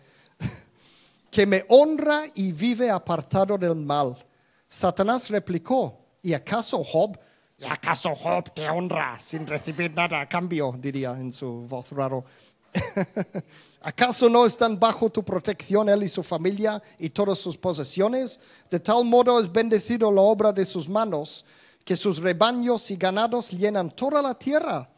que 1.31 1.47
me 1.47 1.65
honra 1.69 2.25
y 2.35 2.53
vive 2.53 2.91
apartado 2.91 3.59
del 3.59 3.75
mal. 3.75 4.17
Satanás 4.69 5.29
replicó, 5.31 5.99
¿y 6.23 6.33
acaso 6.33 6.83
Job? 6.85 7.19
¿Y 7.59 7.65
acaso 7.65 8.15
Job 8.15 8.53
te 8.55 8.69
honra 8.69 9.19
sin 9.19 9.47
recibir 9.47 9.93
nada 9.95 10.21
a 10.21 10.29
cambio? 10.29 10.75
diría 10.79 11.13
en 11.13 11.33
su 11.33 11.67
voz 11.69 11.93
raro. 11.93 12.25
¿Acaso 13.81 14.29
no 14.29 14.45
están 14.45 14.79
bajo 14.79 15.09
tu 15.09 15.23
protección 15.23 15.89
él 15.89 16.03
y 16.03 16.09
su 16.09 16.23
familia 16.23 16.83
y 16.99 17.11
todas 17.11 17.39
sus 17.39 17.57
posesiones? 17.57 18.41
De 18.71 18.81
tal 18.81 19.05
modo 19.05 19.39
es 19.41 19.51
bendecido 19.51 20.11
la 20.11 20.21
obra 20.21 20.53
de 20.53 20.65
sus 20.65 20.89
manos, 20.89 21.45
que 21.85 21.97
sus 21.97 22.19
rebaños 22.19 22.91
y 22.91 22.97
ganados 22.97 23.51
llenan 23.51 23.91
toda 23.91 24.21
la 24.21 24.35
tierra. 24.35 24.89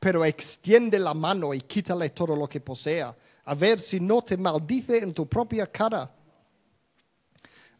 Pero 0.00 0.24
extiende 0.24 0.98
la 0.98 1.14
mano 1.14 1.54
y 1.54 1.60
quítale 1.60 2.10
todo 2.10 2.36
lo 2.36 2.48
que 2.48 2.60
posea 2.60 3.14
a 3.44 3.54
ver 3.54 3.78
si 3.78 4.00
no 4.00 4.22
te 4.22 4.36
maldice 4.36 4.98
en 4.98 5.12
tu 5.12 5.26
propia 5.26 5.66
cara. 5.66 6.10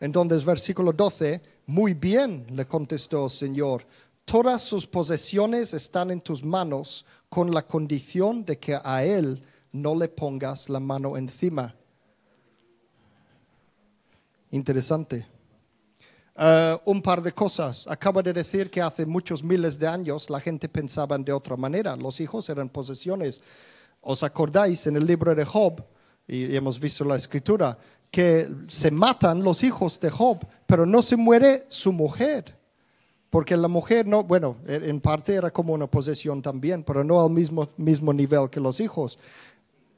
Entonces, 0.01 0.45
versículo 0.45 0.93
12, 0.93 1.41
muy 1.67 1.95
bien, 1.95 2.47
le 2.51 2.67
contestó 2.67 3.25
el 3.25 3.31
Señor, 3.31 3.87
todas 4.25 4.63
sus 4.63 4.87
posesiones 4.87 5.73
están 5.73 6.11
en 6.11 6.21
tus 6.21 6.45
manos 6.45 7.07
con 7.29 7.53
la 7.53 7.67
condición 7.67 8.45
de 8.45 8.59
que 8.59 8.79
a 8.83 9.05
él 9.05 9.43
no 9.73 9.95
le 9.95 10.09
pongas 10.09 10.69
la 10.69 10.81
mano 10.81 11.17
encima. 11.17 11.75
Interesante. 14.51 15.27
Uh, 16.37 16.79
un 16.85 17.01
par 17.01 17.23
de 17.23 17.33
cosas. 17.33 17.87
Acaba 17.89 18.23
de 18.23 18.33
decir 18.33 18.71
que 18.71 18.83
hace 18.83 19.07
muchos 19.07 19.43
miles 19.43 19.79
de 19.79 19.87
años 19.87 20.29
la 20.31 20.41
gente 20.41 20.69
pensaba 20.69 21.17
de 21.17 21.33
otra 21.33 21.57
manera. 21.57 21.97
Los 21.97 22.21
hijos 22.21 22.49
eran 22.49 22.69
posesiones. 22.69 23.41
¿Os 24.05 24.23
acordáis 24.23 24.87
en 24.87 24.97
el 24.97 25.07
libro 25.07 25.35
de 25.35 25.45
Job, 25.45 25.83
y 26.27 26.55
hemos 26.55 26.79
visto 26.79 27.05
la 27.05 27.17
escritura, 27.17 27.77
que 28.11 28.49
se 28.69 28.91
matan 28.91 29.43
los 29.43 29.65
hijos 29.65 29.99
de 29.99 30.11
Job, 30.11 30.47
pero 30.67 30.87
no 30.87 31.03
se 31.03 31.17
muere 31.17 31.67
su 31.69 31.93
mujer? 31.93 32.57
Porque 33.31 33.57
la 33.57 33.67
mujer 33.67 34.07
no, 34.07 34.23
bueno, 34.23 34.59
en 34.67 35.01
parte 35.01 35.35
era 35.35 35.51
como 35.51 35.73
una 35.73 35.89
posesión 35.89 36.41
también, 36.41 36.85
pero 36.85 37.03
no 37.03 37.21
al 37.21 37.31
mismo, 37.31 37.69
mismo 37.77 38.13
nivel 38.13 38.49
que 38.49 38.61
los 38.61 38.79
hijos. 38.79 39.19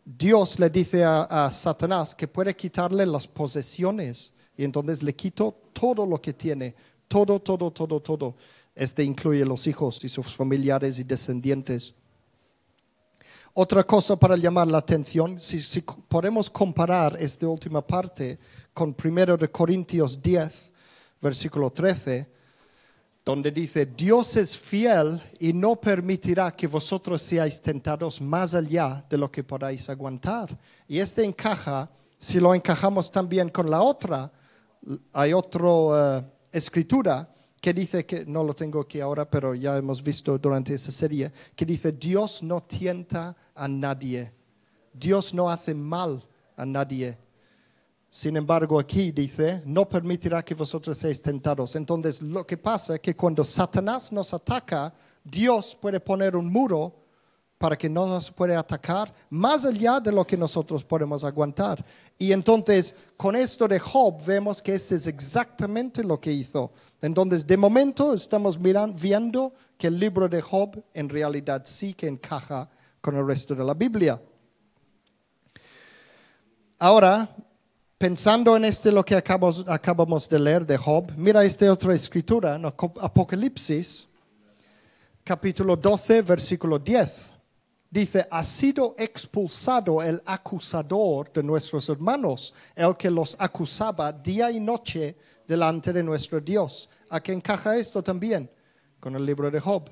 Dios 0.04 0.58
le 0.58 0.70
dice 0.70 1.04
a, 1.04 1.22
a 1.24 1.50
Satanás 1.50 2.14
que 2.14 2.28
puede 2.28 2.54
quitarle 2.54 3.04
las 3.04 3.26
posesiones 3.26 4.32
y 4.56 4.64
entonces 4.64 5.02
le 5.02 5.14
quito 5.14 5.54
todo 5.72 6.06
lo 6.06 6.20
que 6.20 6.32
tiene, 6.32 6.74
todo, 7.08 7.40
todo, 7.40 7.70
todo, 7.72 8.00
todo. 8.00 8.36
Este 8.74 9.02
incluye 9.02 9.44
los 9.44 9.66
hijos 9.66 10.02
y 10.04 10.08
sus 10.08 10.34
familiares 10.34 10.98
y 10.98 11.04
descendientes. 11.04 11.94
Otra 13.58 13.84
cosa 13.84 14.16
para 14.16 14.36
llamar 14.36 14.66
la 14.66 14.76
atención, 14.76 15.40
si, 15.40 15.80
podemos 15.80 16.50
comparar 16.50 17.16
esta 17.18 17.48
última 17.48 17.80
parte 17.80 18.38
con 18.74 18.94
1 19.02 19.38
de 19.38 19.50
Corintios 19.50 20.20
10, 20.20 20.72
versículo 21.22 21.70
13, 21.70 22.30
donde 23.24 23.50
dice, 23.50 23.86
Dios 23.86 24.36
es 24.36 24.58
fiel 24.58 25.22
y 25.40 25.54
no 25.54 25.76
permitirá 25.76 26.50
que 26.50 26.66
vosotros 26.66 27.22
seáis 27.22 27.58
tentados 27.58 28.20
más 28.20 28.54
allá 28.54 29.02
de 29.08 29.16
lo 29.16 29.32
que 29.32 29.42
podáis 29.42 29.88
aguantar. 29.88 30.54
Y 30.86 30.98
este 30.98 31.24
encaja, 31.24 31.90
si 32.18 32.38
lo 32.38 32.54
encajamos 32.54 33.10
también 33.10 33.48
con 33.48 33.70
la 33.70 33.80
otra, 33.80 34.30
hay 35.14 35.32
otra 35.32 36.18
eh, 36.18 36.22
escritura 36.52 37.26
que 37.66 37.74
dice 37.74 38.06
que, 38.06 38.24
no 38.24 38.44
lo 38.44 38.54
tengo 38.54 38.80
aquí 38.80 39.00
ahora, 39.00 39.28
pero 39.28 39.52
ya 39.52 39.76
hemos 39.76 40.00
visto 40.00 40.38
durante 40.38 40.72
esa 40.72 40.92
serie, 40.92 41.32
que 41.56 41.66
dice, 41.66 41.90
Dios 41.90 42.40
no 42.40 42.62
tienta 42.62 43.36
a 43.56 43.66
nadie, 43.66 44.32
Dios 44.92 45.34
no 45.34 45.50
hace 45.50 45.74
mal 45.74 46.24
a 46.56 46.64
nadie. 46.64 47.18
Sin 48.08 48.36
embargo, 48.36 48.78
aquí 48.78 49.10
dice, 49.10 49.64
no 49.66 49.88
permitirá 49.88 50.44
que 50.44 50.54
vosotros 50.54 50.96
seáis 50.96 51.20
tentados. 51.20 51.74
Entonces, 51.74 52.22
lo 52.22 52.46
que 52.46 52.56
pasa 52.56 52.94
es 52.94 53.00
que 53.00 53.16
cuando 53.16 53.42
Satanás 53.42 54.12
nos 54.12 54.32
ataca, 54.32 54.94
Dios 55.24 55.74
puede 55.74 55.98
poner 55.98 56.36
un 56.36 56.46
muro 56.48 56.94
para 57.58 57.76
que 57.76 57.88
no 57.88 58.06
nos 58.06 58.30
pueda 58.30 58.58
atacar 58.58 59.12
más 59.30 59.64
allá 59.64 59.98
de 59.98 60.12
lo 60.12 60.26
que 60.26 60.36
nosotros 60.36 60.84
podemos 60.84 61.24
aguantar. 61.24 61.82
Y 62.18 62.32
entonces, 62.32 62.94
con 63.16 63.34
esto 63.34 63.66
de 63.66 63.78
Job, 63.78 64.22
vemos 64.24 64.60
que 64.60 64.74
ese 64.74 64.96
es 64.96 65.06
exactamente 65.06 66.04
lo 66.04 66.20
que 66.20 66.32
hizo. 66.32 66.70
Entonces, 67.00 67.46
de 67.46 67.56
momento 67.56 68.12
estamos 68.12 68.58
mirando, 68.58 68.98
viendo 68.98 69.52
que 69.78 69.86
el 69.86 69.98
libro 69.98 70.28
de 70.28 70.42
Job 70.42 70.82
en 70.92 71.08
realidad 71.08 71.62
sí 71.64 71.94
que 71.94 72.08
encaja 72.08 72.68
con 73.00 73.16
el 73.16 73.26
resto 73.26 73.54
de 73.54 73.64
la 73.64 73.74
Biblia. 73.74 74.20
Ahora, 76.78 77.34
pensando 77.96 78.54
en 78.54 78.66
este 78.66 78.92
lo 78.92 79.02
que 79.02 79.16
acabamos, 79.16 79.64
acabamos 79.66 80.28
de 80.28 80.38
leer 80.38 80.66
de 80.66 80.76
Job, 80.76 81.10
mira 81.16 81.42
esta 81.42 81.72
otra 81.72 81.94
escritura, 81.94 82.56
en 82.56 82.66
Apocalipsis, 82.66 84.06
capítulo 85.24 85.74
12, 85.74 86.20
versículo 86.20 86.78
10. 86.78 87.35
Dice, 87.90 88.26
ha 88.30 88.42
sido 88.42 88.94
expulsado 88.98 90.02
el 90.02 90.20
acusador 90.26 91.32
de 91.32 91.42
nuestros 91.42 91.88
hermanos, 91.88 92.52
el 92.74 92.96
que 92.96 93.10
los 93.10 93.36
acusaba 93.38 94.12
día 94.12 94.50
y 94.50 94.60
noche 94.60 95.16
delante 95.46 95.92
de 95.92 96.02
nuestro 96.02 96.40
Dios. 96.40 96.88
¿A 97.08 97.20
qué 97.20 97.32
encaja 97.32 97.76
esto 97.76 98.02
también? 98.02 98.50
Con 98.98 99.14
el 99.14 99.24
libro 99.24 99.50
de 99.50 99.60
Job. 99.60 99.90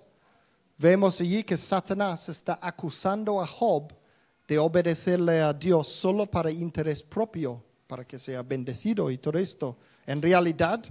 Vemos 0.77 1.21
allí 1.21 1.45
que 1.45 1.57
Satanás 1.57 2.29
está 2.29 2.59
acusando 2.61 3.41
a 3.41 3.47
Job 3.47 3.93
de 4.49 4.59
obedecerle 4.59 5.41
a 5.41 5.53
Dios 5.53 5.89
solo 5.89 6.27
para 6.27 6.51
interés 6.51 7.03
propio, 7.03 7.63
para 7.87 8.05
que 8.05 8.19
sea 8.19 8.43
bendecido 8.43 9.11
y 9.11 9.19
todo 9.19 9.39
esto. 9.39 9.79
En 10.05 10.21
realidad, 10.21 10.83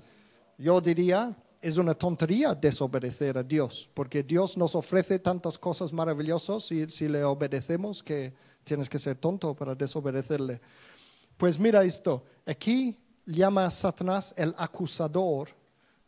yo 0.58 0.80
diría, 0.80 1.36
es 1.63 1.78
una 1.78 1.93
tontería 1.93 2.54
desobedecer 2.54 3.38
a 3.38 3.43
Dios, 3.43 3.89
porque 3.93 4.21
Dios 4.21 4.58
nos 4.58 4.76
ofrece 4.76 5.19
tantas 5.19 5.58
cosas 5.58 5.93
maravillosas 5.93 6.69
y 6.73 6.89
si 6.89 7.08
le 7.08 7.23
obedecemos 7.23 8.04
que 8.04 8.34
tienes 8.65 8.89
que 8.89 8.99
ser 8.99 9.15
tonto 9.15 9.56
para 9.56 9.73
desobedecerle. 9.73 10.60
Pues 11.38 11.58
mira 11.58 11.82
esto, 11.86 12.26
aquí 12.45 12.99
llama 13.26 13.65
a 13.65 13.71
Satanás 13.71 14.34
el 14.36 14.54
acusador 14.58 15.47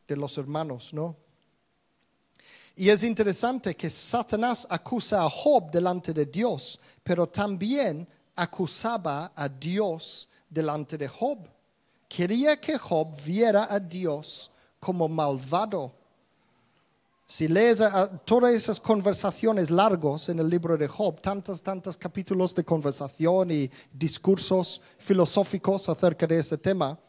de 0.05 0.17
los 0.17 0.37
hermanos, 0.37 0.93
¿no? 0.93 1.15
Y 2.75 2.89
es 2.89 3.05
interesante 3.05 3.77
que 3.77 3.89
Satanás 3.89 4.67
acusa 4.69 5.23
a 5.23 5.29
Job 5.29 5.71
delante 5.71 6.11
de 6.11 6.25
Dios, 6.25 6.77
pero 7.01 7.29
también 7.29 8.05
acusaba 8.35 9.31
a 9.33 9.47
Dios 9.47 10.27
delante 10.49 10.97
de 10.97 11.07
Job. 11.07 11.47
Quería 12.09 12.59
que 12.59 12.77
Job 12.77 13.15
viera 13.23 13.73
a 13.73 13.79
Dios 13.79 14.51
como 14.85 15.09
malvado. 15.09 15.91
Si 17.25 17.47
lees 17.47 17.81
todas 18.23 18.53
esas 18.53 18.79
conversaciones 18.79 19.71
largos 19.71 20.29
en 20.29 20.37
el 20.37 20.47
libro 20.47 20.77
de 20.77 20.87
Job, 20.87 21.19
tantos, 21.21 21.59
tantos 21.59 21.97
capítulos 21.97 22.53
de 22.53 22.63
conversación 22.63 23.49
y 23.49 23.71
discursos 23.91 24.79
filosóficos 24.99 25.89
acerca 25.89 26.27
de 26.27 26.37
ese 26.37 26.59
tema, 26.59 26.99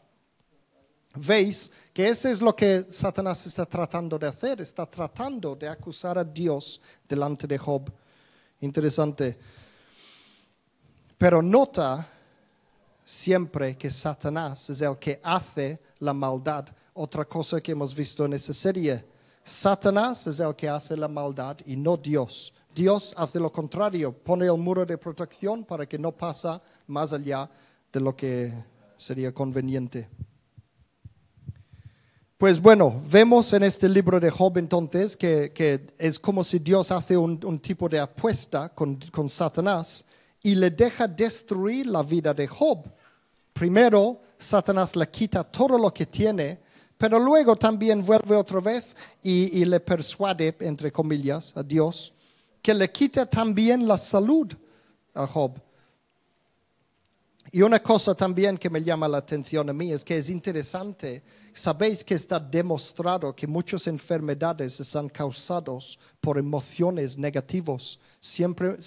veis 1.13 1.71
que 1.93 2.09
eso 2.09 2.29
es 2.29 2.41
lo 2.41 2.55
que 2.55 2.87
Satanás 2.89 3.45
está 3.45 3.63
tratando 3.67 4.17
de 4.17 4.25
hacer, 4.25 4.59
está 4.59 4.87
tratando 4.87 5.55
de 5.55 5.69
acusar 5.69 6.17
a 6.17 6.23
Dios 6.23 6.81
delante 7.07 7.45
de 7.45 7.59
Job. 7.59 7.91
Interesante. 8.61 9.37
Pero 11.15 11.43
nota 11.43 12.07
siempre 13.05 13.77
que 13.77 13.91
Satanás 13.91 14.67
es 14.71 14.81
el 14.81 14.97
que 14.97 15.19
hace 15.23 15.79
la 15.99 16.13
maldad. 16.13 16.65
Otra 16.99 17.25
cosa 17.25 17.61
que 17.61 17.73
hemos 17.73 17.93
visto 17.93 18.25
en 18.25 18.33
esa 18.33 18.51
serie. 18.55 19.05
Satanás 19.43 20.25
es 20.25 20.39
el 20.39 20.55
que 20.55 20.67
hace 20.67 20.97
la 20.97 21.07
maldad 21.07 21.57
y 21.67 21.77
no 21.77 21.95
Dios. 21.95 22.51
Dios 22.73 23.13
hace 23.15 23.39
lo 23.39 23.51
contrario, 23.51 24.11
pone 24.11 24.47
el 24.47 24.57
muro 24.57 24.83
de 24.83 24.97
protección 24.97 25.63
para 25.63 25.85
que 25.85 25.99
no 25.99 26.11
pasa 26.11 26.59
más 26.87 27.13
allá 27.13 27.47
de 27.93 27.99
lo 27.99 28.15
que 28.15 28.51
sería 28.97 29.31
conveniente. 29.31 30.09
Pues 32.35 32.59
bueno, 32.59 32.99
vemos 33.07 33.53
en 33.53 33.61
este 33.61 33.87
libro 33.87 34.19
de 34.19 34.31
Job 34.31 34.57
entonces 34.57 35.15
que, 35.15 35.93
es 35.99 36.17
como 36.17 36.43
si 36.43 36.57
Dios 36.57 36.91
hace 36.91 37.15
un, 37.15 37.59
tipo 37.59 37.87
de 37.87 37.99
apuesta 37.99 38.69
con, 38.69 38.95
con, 39.11 39.29
Satanás 39.29 40.03
y 40.41 40.55
le 40.55 40.71
deja 40.71 41.07
destruir 41.07 41.85
la 41.85 42.01
vida 42.01 42.33
de 42.33 42.47
Job. 42.47 42.91
Primero, 43.53 44.19
Satanás 44.39 44.95
le 44.95 45.07
quita 45.09 45.43
todo 45.43 45.77
lo 45.77 45.93
que 45.93 46.07
tiene, 46.07 46.65
pero 46.97 47.19
luego 47.19 47.55
también 47.55 48.05
vuelve 48.05 48.35
otra 48.35 48.59
vez 48.59 48.95
y, 49.21 49.63
le 49.65 49.79
persuade, 49.79 50.55
entre 50.61 50.91
comillas, 50.91 51.55
a 51.55 51.63
Dios, 51.63 52.13
que 52.61 52.73
le 52.73 52.91
quita 52.91 53.25
también 53.25 53.87
la 53.87 53.97
salud 53.97 54.51
a 55.13 55.27
Job. 55.27 55.59
Y 57.51 57.61
una 57.61 57.79
cosa 57.79 58.13
también 58.13 58.57
que 58.57 58.69
me 58.69 58.83
llama 58.83 59.07
la 59.07 59.19
atención 59.19 59.69
a 59.69 59.73
mí 59.73 59.91
es 59.91 60.03
que 60.03 60.17
es 60.17 60.29
interesante 60.29 61.23
Sabéis 61.57 62.03
que 62.03 62.13
está 62.13 62.39
demostrado 62.39 63.35
que 63.35 63.47
muchas 63.47 63.87
enfermedades 63.87 64.79
están 64.79 65.09
causadas 65.09 65.97
por 66.21 66.37
emociones 66.37 67.17
negativas, 67.17 67.97
siempre 68.19 68.77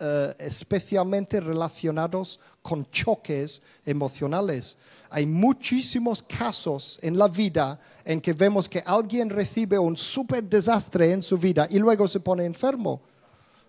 eh, 0.00 0.34
especialmente 0.38 1.40
relacionados 1.40 2.38
con 2.62 2.88
choques 2.90 3.60
emocionales. 3.84 4.76
Hay 5.10 5.26
muchísimos 5.26 6.22
casos 6.22 7.00
en 7.02 7.18
la 7.18 7.26
vida 7.26 7.80
en 8.04 8.20
que 8.20 8.32
vemos 8.32 8.68
que 8.68 8.82
alguien 8.86 9.28
recibe 9.28 9.76
un 9.76 9.96
super 9.96 10.44
desastre 10.44 11.10
en 11.10 11.22
su 11.22 11.36
vida 11.36 11.66
y 11.68 11.80
luego 11.80 12.06
se 12.06 12.20
pone 12.20 12.44
enfermo. 12.44 13.00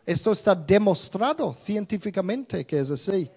Esto 0.06 0.32
está 0.32 0.54
demostrado 0.54 1.56
científicamente 1.64 2.66
que 2.66 2.80
es 2.80 2.92
así. 2.92 3.30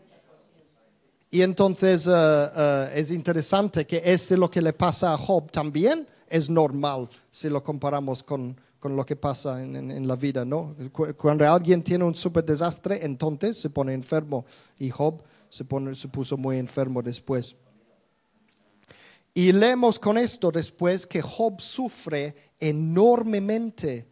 Y 1.31 1.41
entonces 1.41 2.07
eh, 2.07 2.13
eh, 2.15 2.93
es 2.95 3.11
interesante 3.11 3.87
que 3.87 4.03
este 4.05 4.37
lo 4.37 4.51
que 4.51 4.61
le 4.61 4.75
pasa 4.75 5.15
a 5.15 5.17
Job 5.17 5.51
también 5.51 6.07
es 6.29 6.51
normal 6.51 7.09
si 7.31 7.49
lo 7.49 7.65
comparamos 7.65 8.23
con, 8.23 8.55
lo 8.83 9.07
que 9.07 9.15
pasa 9.17 9.63
en, 9.63 10.09
la 10.09 10.17
vida, 10.17 10.45
¿no? 10.45 10.75
Cuando 11.17 11.49
alguien 11.49 11.83
tiene 11.83 12.05
un 12.05 12.17
super 12.17 12.45
desastre, 12.45 13.05
entonces 13.05 13.57
se 13.59 13.71
pone 13.71 13.95
enfermo 13.95 14.45
y 14.79 14.91
Job 14.91 15.23
se, 15.49 15.65
pone, 15.65 15.95
se 15.95 16.09
puso 16.09 16.37
muy 16.37 16.59
enfermo 16.59 17.01
después. 17.03 17.55
Y 19.35 19.53
leemos 19.53 19.99
con 19.99 20.19
esto 20.19 20.51
después 20.51 21.07
que 21.07 21.23
Job 21.23 21.61
sufre 21.61 22.35
enormemente. 22.59 24.09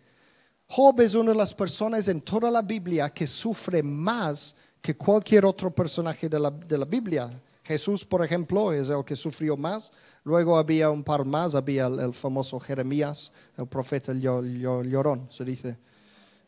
Job 0.67 1.01
es 1.01 1.15
una 1.15 1.33
de 1.33 1.37
las 1.37 1.53
personas 1.53 2.07
en 2.09 2.21
toda 2.21 2.51
la 2.51 2.63
Biblia 2.63 3.11
que 3.11 3.27
sufre 3.27 3.83
más 3.83 4.55
que 4.81 4.97
cualquier 4.97 5.45
otro 5.45 5.71
personaje 5.75 6.29
de 6.29 6.39
la, 6.39 6.51
de 6.51 6.79
la 6.79 6.85
Biblia. 6.85 7.43
Jesús, 7.65 8.05
por 8.05 8.25
ejemplo, 8.25 8.73
es 8.73 8.89
el 8.89 9.05
que 9.05 9.17
sufrió 9.17 9.57
más. 9.57 9.91
Luego 10.25 10.59
había 10.59 10.91
un 10.91 11.03
par 11.03 11.25
más, 11.25 11.55
había 11.55 11.87
el, 11.87 12.13
famoso 12.13 12.61
Jeremías, 12.61 13.33
el 13.57 13.67
profeta 13.67 14.13
llorón, 14.13 15.29
se 15.31 15.45
dice. 15.45 15.79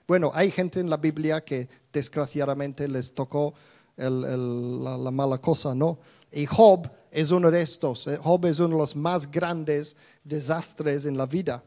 Bueno, 0.06 0.30
hay 0.34 0.50
gente 0.50 0.80
en 0.80 0.90
la 0.90 0.98
Biblia 0.98 1.42
que 1.42 1.68
desgraciadamente 1.92 2.86
les 2.86 3.14
tocó 3.14 3.54
la, 3.96 4.96
la, 4.98 5.10
mala 5.10 5.38
cosa, 5.38 5.74
¿no? 5.74 5.98
Y 6.30 6.44
Job 6.44 6.90
es 7.10 7.30
uno 7.30 7.50
de 7.50 7.62
estos. 7.62 8.08
Job 8.22 8.46
es 8.46 8.58
uno 8.58 8.76
de 8.76 8.80
los 8.80 8.96
más 8.96 9.30
grandes 9.30 9.96
desastres 10.24 11.04
en 11.04 11.16
la 11.16 11.26
vida. 11.26 11.62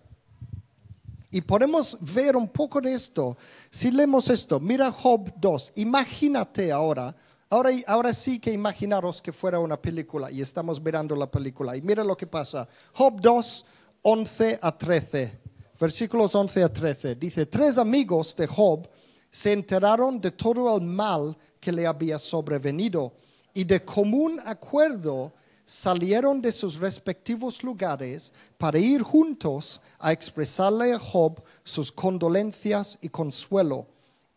Y 1.31 1.41
podemos 1.41 1.97
ver 1.99 2.35
un 2.35 2.47
poco 2.47 2.79
de 2.79 2.93
esto. 2.93 3.37
Si 3.69 3.91
leemos 3.91 4.29
esto, 4.29 4.59
mira 4.59 4.91
Job 4.91 5.33
2, 5.35 5.73
imagínate 5.75 6.71
ahora, 6.71 7.15
ahora, 7.49 7.71
ahora 7.87 8.13
sí 8.13 8.39
que 8.39 8.51
imaginaros 8.51 9.21
que 9.21 9.31
fuera 9.31 9.59
una 9.59 9.81
película 9.81 10.31
y 10.31 10.41
estamos 10.41 10.81
mirando 10.81 11.15
la 11.15 11.29
película. 11.29 11.75
Y 11.75 11.81
mira 11.81 12.03
lo 12.03 12.15
que 12.15 12.27
pasa. 12.27 12.67
Job 12.93 13.19
2, 13.21 13.65
11 14.01 14.59
a 14.61 14.77
13, 14.77 15.39
versículos 15.79 16.35
11 16.35 16.63
a 16.63 16.71
13. 16.71 17.15
Dice, 17.15 17.45
tres 17.45 17.77
amigos 17.77 18.35
de 18.35 18.47
Job 18.47 18.87
se 19.31 19.51
enteraron 19.51 20.21
de 20.21 20.31
todo 20.31 20.77
el 20.77 20.83
mal 20.83 21.37
que 21.59 21.71
le 21.71 21.85
había 21.85 22.19
sobrevenido 22.19 23.13
y 23.53 23.63
de 23.63 23.83
común 23.83 24.39
acuerdo 24.45 25.33
salieron 25.65 26.41
de 26.41 26.51
sus 26.51 26.77
respectivos 26.77 27.63
lugares 27.63 28.31
para 28.57 28.77
ir 28.77 29.01
juntos 29.01 29.81
a 29.97 30.11
expresarle 30.11 30.93
a 30.93 30.99
Job 30.99 31.43
sus 31.63 31.91
condolencias 31.91 32.97
y 33.01 33.09
consuelo. 33.09 33.87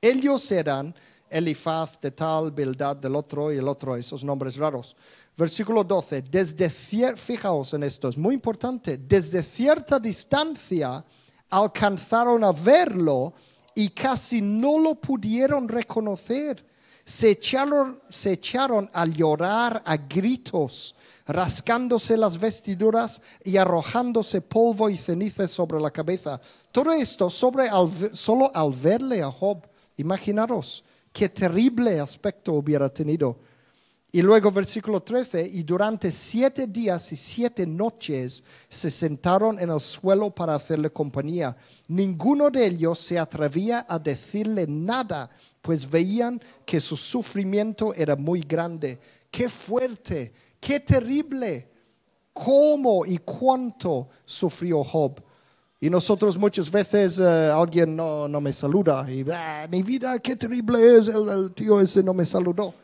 Ellos 0.00 0.50
eran 0.50 0.94
Elifaz 1.30 2.00
de 2.00 2.10
tal, 2.10 2.50
Bildad 2.52 2.96
del 2.96 3.16
otro 3.16 3.52
y 3.52 3.58
el 3.58 3.68
otro, 3.68 3.96
esos 3.96 4.24
nombres 4.24 4.56
raros. 4.56 4.96
Versículo 5.36 5.84
12, 5.84 6.22
desde 6.22 6.68
fijaos 6.68 7.74
en 7.74 7.84
esto, 7.84 8.08
es 8.08 8.18
muy 8.18 8.34
importante, 8.34 8.98
desde 8.98 9.42
cierta 9.42 9.98
distancia 9.98 11.04
alcanzaron 11.50 12.42
a 12.44 12.52
verlo 12.52 13.32
y 13.74 13.90
casi 13.90 14.42
no 14.42 14.78
lo 14.78 14.96
pudieron 14.96 15.68
reconocer. 15.68 16.66
Se 17.04 17.30
echaron, 17.30 18.00
se 18.08 18.32
echaron 18.32 18.90
a 18.92 19.06
llorar 19.06 19.82
a 19.84 19.96
gritos 19.96 20.94
rascándose 21.28 22.16
las 22.16 22.40
vestiduras 22.40 23.20
y 23.44 23.58
arrojándose 23.58 24.40
polvo 24.40 24.88
y 24.88 24.96
ceniza 24.96 25.46
sobre 25.46 25.78
la 25.78 25.90
cabeza. 25.90 26.40
Todo 26.72 26.90
esto 26.92 27.30
sobre 27.30 27.68
solo 28.14 28.50
al 28.54 28.72
verle 28.72 29.22
a 29.22 29.30
Job. 29.30 29.66
Imaginaros 29.98 30.84
qué 31.18 31.28
terrible 31.28 31.98
aspecto 31.98 32.52
hubiera 32.52 32.88
tenido. 32.88 33.40
Y 34.12 34.22
luego 34.22 34.52
versículo 34.52 35.02
13, 35.02 35.48
y 35.48 35.64
durante 35.64 36.12
siete 36.12 36.68
días 36.68 37.10
y 37.10 37.16
siete 37.16 37.66
noches 37.66 38.44
se 38.68 38.88
sentaron 38.88 39.58
en 39.58 39.70
el 39.70 39.80
suelo 39.80 40.30
para 40.30 40.54
hacerle 40.54 40.90
compañía. 40.90 41.56
Ninguno 41.88 42.50
de 42.50 42.66
ellos 42.66 43.00
se 43.00 43.18
atrevía 43.18 43.84
a 43.88 43.98
decirle 43.98 44.66
nada, 44.68 45.28
pues 45.60 45.90
veían 45.90 46.40
que 46.64 46.78
su 46.80 46.96
sufrimiento 46.96 47.92
era 47.94 48.14
muy 48.14 48.40
grande. 48.40 49.00
Qué 49.30 49.48
fuerte 49.48 50.32
Qué 50.60 50.80
terrible 50.80 51.68
cómo 52.32 53.06
y 53.06 53.18
cuánto 53.18 54.08
sufrió 54.24 54.82
Job. 54.82 55.22
Y 55.80 55.88
nosotros 55.88 56.36
muchas 56.36 56.70
veces 56.70 57.18
eh, 57.18 57.22
alguien 57.24 57.94
no, 57.94 58.26
no 58.26 58.40
me 58.40 58.52
saluda 58.52 59.08
y 59.10 59.24
"Ah, 59.30 59.66
mi 59.70 59.82
vida, 59.82 60.18
qué 60.18 60.34
terrible 60.34 60.96
es, 60.96 61.06
el, 61.06 61.28
el 61.28 61.52
tío 61.52 61.80
ese 61.80 62.02
no 62.02 62.12
me 62.12 62.24
saludó. 62.24 62.74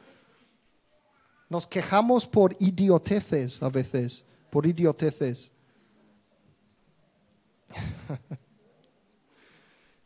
Nos 1.48 1.66
quejamos 1.66 2.26
por 2.26 2.54
idioteces 2.60 3.60
a 3.62 3.68
veces, 3.68 4.24
por 4.50 4.64
idioteces. 4.66 5.50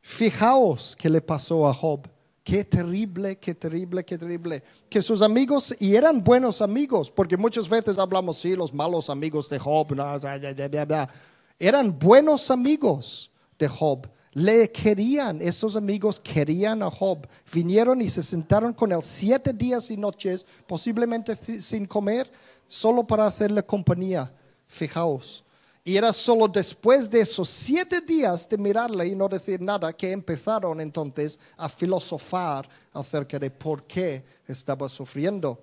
Fijaos 0.01 0.97
qué 0.99 1.11
le 1.11 1.21
pasó 1.21 1.69
a 1.69 1.75
Job. 1.75 2.09
Qué 2.43 2.65
terrible, 2.65 3.37
qué 3.37 3.55
terrible, 3.55 4.03
qué 4.03 4.17
terrible. 4.17 4.63
Que 4.89 5.03
sus 5.03 5.21
amigos, 5.21 5.77
y 5.79 5.95
eran 5.95 6.25
buenos 6.25 6.63
amigos, 6.63 7.11
porque 7.11 7.37
muchas 7.37 7.69
veces 7.69 7.99
hablamos, 7.99 8.39
sí, 8.39 8.57
los 8.57 8.73
malos 8.73 9.11
amigos 9.11 9.51
de 9.51 9.59
Job, 9.59 9.89
bla, 9.89 10.17
bla, 10.17 10.85
bla. 10.87 11.11
Eran 11.59 11.99
buenos 11.99 12.51
amigos 12.51 13.31
de 13.59 13.69
Job. 13.69 14.09
Le 14.33 14.71
querían, 14.71 15.43
esos 15.43 15.75
amigos 15.75 16.21
querían 16.21 16.83
a 16.83 16.91
Job. 16.91 17.27
Vinieron 17.53 18.01
y 18.01 18.09
se 18.09 18.23
sentaron 18.23 18.73
con 18.73 18.93
él 18.93 19.03
siete 19.03 19.53
días 19.53 19.91
y 19.91 19.97
noches, 19.97 20.47
posiblemente 20.67 21.35
sin 21.35 21.87
comer, 21.87 22.31
solo 22.69 23.05
para 23.05 23.27
hacerle 23.27 23.63
compañía. 23.63 24.33
Fijaos. 24.69 25.45
Y 25.83 25.97
era 25.97 26.13
solo 26.13 26.47
después 26.47 27.09
de 27.09 27.21
esos 27.21 27.49
siete 27.49 28.03
días 28.03 28.47
de 28.47 28.59
mirarle 28.59 29.07
y 29.07 29.15
no 29.15 29.27
decir 29.27 29.61
nada 29.61 29.91
que 29.93 30.13
empezaron 30.13 30.83
entonces 30.83 31.41
a 31.57 31.67
filosofar 31.69 32.69
acerca 32.93 33.39
de 33.39 33.51
por 33.51 33.85
qué 33.85 34.23
estaba 34.47 34.87
sufriendo. 34.89 35.59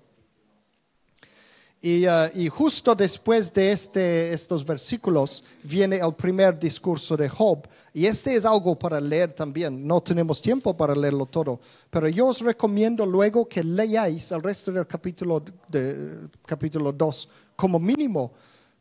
Y, 1.80 2.06
uh, 2.06 2.30
y 2.34 2.48
justo 2.48 2.94
después 2.94 3.52
de 3.52 3.70
este, 3.70 4.32
estos 4.32 4.64
versículos 4.64 5.44
viene 5.62 5.96
el 5.96 6.14
primer 6.14 6.58
discurso 6.58 7.16
de 7.16 7.28
Job. 7.28 7.68
Y 7.92 8.06
este 8.06 8.34
es 8.34 8.44
algo 8.44 8.78
para 8.78 9.00
leer 9.00 9.32
también. 9.32 9.86
No 9.86 10.02
tenemos 10.02 10.42
tiempo 10.42 10.76
para 10.76 10.94
leerlo 10.94 11.26
todo. 11.26 11.60
Pero 11.90 12.08
yo 12.08 12.26
os 12.26 12.40
recomiendo 12.40 13.06
luego 13.06 13.48
que 13.48 13.62
leáis 13.62 14.30
el 14.32 14.42
resto 14.42 14.72
del 14.72 14.86
capítulo, 14.86 15.42
de, 15.68 16.28
capítulo 16.44 16.92
2 16.92 17.28
como 17.54 17.78
mínimo 17.78 18.32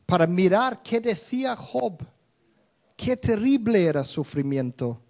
para 0.05 0.25
mirar 0.27 0.81
qué 0.81 0.99
decía 0.99 1.55
Job. 1.55 2.03
Qué 2.95 3.17
terrible 3.17 3.85
era 3.85 4.03
su 4.03 4.23
sufrimiento. 4.23 5.01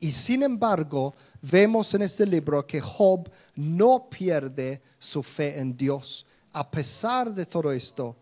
Y 0.00 0.12
sin 0.12 0.42
embargo, 0.42 1.14
vemos 1.42 1.92
en 1.94 2.02
este 2.02 2.24
libro 2.24 2.66
que 2.66 2.80
Job 2.80 3.28
no 3.56 4.08
pierde 4.08 4.80
su 4.98 5.22
fe 5.22 5.58
en 5.58 5.76
Dios. 5.76 6.24
A 6.52 6.70
pesar 6.70 7.32
de 7.32 7.46
todo 7.46 7.72
esto, 7.72 8.16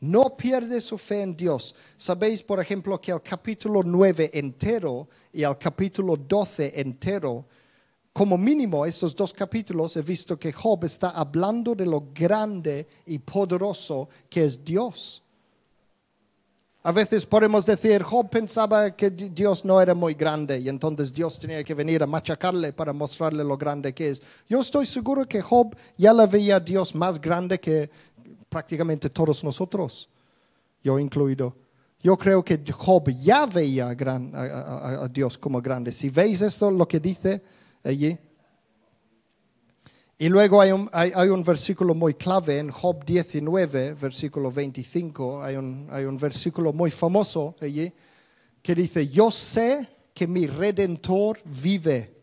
no 0.00 0.36
pierde 0.36 0.80
su 0.80 0.96
fe 0.96 1.22
en 1.22 1.36
Dios. 1.36 1.74
Sabéis, 1.96 2.42
por 2.42 2.60
ejemplo, 2.60 3.00
que 3.00 3.10
el 3.10 3.22
capítulo 3.22 3.82
9 3.82 4.30
entero 4.32 5.08
y 5.32 5.42
el 5.42 5.58
capítulo 5.58 6.16
12 6.16 6.80
entero, 6.80 7.46
como 8.12 8.38
mínimo 8.38 8.86
estos 8.86 9.14
dos 9.14 9.32
capítulos, 9.32 9.96
he 9.96 10.02
visto 10.02 10.38
que 10.38 10.52
Job 10.52 10.84
está 10.84 11.10
hablando 11.10 11.74
de 11.74 11.86
lo 11.86 12.08
grande 12.14 12.86
y 13.06 13.18
poderoso 13.18 14.08
que 14.28 14.44
es 14.44 14.64
Dios. 14.64 15.22
A 16.84 16.92
veces 16.92 17.26
podemos 17.26 17.66
decir, 17.66 18.02
Job 18.02 18.30
pensaba 18.30 18.94
que 18.94 19.10
di- 19.10 19.28
Dios 19.30 19.64
no 19.64 19.80
era 19.80 19.94
muy 19.94 20.14
grande 20.14 20.58
y 20.60 20.68
entonces 20.68 21.12
Dios 21.12 21.38
tenía 21.38 21.62
que 21.64 21.74
venir 21.74 22.02
a 22.02 22.06
machacarle 22.06 22.72
para 22.72 22.92
mostrarle 22.92 23.42
lo 23.44 23.56
grande 23.58 23.92
que 23.92 24.10
es. 24.10 24.22
Yo 24.48 24.60
estoy 24.60 24.86
seguro 24.86 25.26
que 25.26 25.42
Job 25.42 25.74
ya 25.96 26.12
le 26.12 26.26
veía 26.26 26.56
a 26.56 26.60
Dios 26.60 26.94
más 26.94 27.20
grande 27.20 27.58
que 27.58 27.90
prácticamente 28.48 29.10
todos 29.10 29.42
nosotros, 29.44 30.08
yo 30.82 30.98
incluido. 30.98 31.54
Yo 32.00 32.16
creo 32.16 32.44
que 32.44 32.60
Job 32.72 33.10
ya 33.10 33.44
veía 33.44 33.92
gran- 33.94 34.32
a, 34.34 34.42
a- 34.42 35.04
a 35.04 35.08
Dios 35.08 35.36
como 35.36 35.60
grande. 35.60 35.90
Si 35.90 36.08
veis 36.08 36.40
esto, 36.42 36.70
lo 36.70 36.86
que 36.86 37.00
dice 37.00 37.42
allí. 37.82 38.16
Y 40.20 40.28
luego 40.28 40.60
hay 40.60 40.72
un, 40.72 40.90
hay, 40.92 41.12
hay 41.14 41.28
un 41.28 41.44
versículo 41.44 41.94
muy 41.94 42.14
clave 42.14 42.58
en 42.58 42.72
Job 42.72 43.04
19, 43.04 43.94
versículo 43.94 44.50
25. 44.50 45.40
Hay 45.40 45.54
un, 45.54 45.86
hay 45.92 46.06
un 46.06 46.16
versículo 46.16 46.72
muy 46.72 46.90
famoso 46.90 47.54
allí 47.60 47.92
que 48.60 48.74
dice, 48.74 49.06
yo 49.08 49.30
sé 49.30 49.88
que 50.12 50.26
mi 50.26 50.48
redentor 50.48 51.38
vive. 51.44 52.16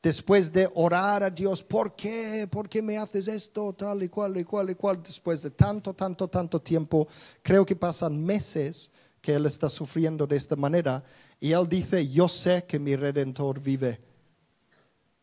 Después 0.00 0.52
de 0.52 0.70
orar 0.74 1.24
a 1.24 1.30
Dios, 1.30 1.64
¿por 1.64 1.96
qué? 1.96 2.46
¿Por 2.48 2.68
qué 2.68 2.80
me 2.80 2.96
haces 2.96 3.26
esto? 3.26 3.72
Tal 3.72 4.04
y 4.04 4.08
cual 4.08 4.36
y 4.36 4.44
cual 4.44 4.70
y 4.70 4.76
cual. 4.76 5.02
Después 5.02 5.42
de 5.42 5.50
tanto, 5.50 5.94
tanto, 5.94 6.28
tanto 6.28 6.62
tiempo, 6.62 7.08
creo 7.42 7.66
que 7.66 7.74
pasan 7.74 8.24
meses 8.24 8.92
que 9.20 9.34
él 9.34 9.46
está 9.46 9.68
sufriendo 9.68 10.28
de 10.28 10.36
esta 10.36 10.54
manera. 10.54 11.02
Y 11.40 11.50
él 11.50 11.66
dice, 11.68 12.08
yo 12.08 12.28
sé 12.28 12.64
que 12.68 12.78
mi 12.78 12.94
redentor 12.94 13.58
vive. 13.58 13.98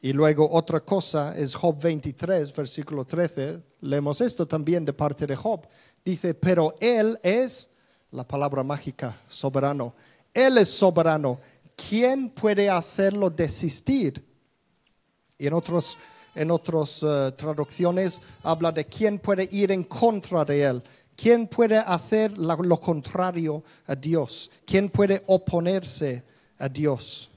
Y 0.03 0.11
luego 0.11 0.51
otra 0.51 0.81
cosa 0.81 1.33
es 1.33 1.55
Job 1.55 1.81
23, 1.81 2.53
versículo 2.53 3.05
13. 3.05 3.61
Leemos 3.79 4.19
esto 4.19 4.45
también 4.45 4.83
de 4.83 4.91
parte 4.91 5.25
de 5.25 5.33
Job. 5.33 5.65
Dice, 6.03 6.33
pero 6.33 6.75
Él 6.81 7.17
es, 7.23 7.69
la 8.11 8.27
palabra 8.27 8.63
mágica, 8.63 9.17
soberano. 9.29 9.95
Él 10.33 10.57
es 10.57 10.71
soberano. 10.71 11.39
¿Quién 11.77 12.29
puede 12.31 12.69
hacerlo 12.69 13.29
desistir? 13.29 14.21
Y 15.37 15.47
en 15.47 15.53
otras 15.53 15.95
en 16.35 16.51
otras 16.51 16.99
eh, 17.01 17.31
traducciones 17.37 18.21
habla 18.43 18.73
de 18.73 18.85
quién 18.85 19.19
puede 19.19 19.47
ir 19.53 19.71
en 19.71 19.85
contra 19.85 20.43
de 20.43 20.63
Él. 20.63 20.83
¿Quién 21.15 21.47
puede 21.47 21.77
hacer 21.77 22.37
lo 22.37 22.77
contrario 22.81 23.63
a 23.87 23.95
Dios? 23.95 24.51
¿Quién 24.65 24.89
puede 24.89 25.23
oponerse 25.27 26.23
a 26.57 26.67
Dios? 26.67 27.29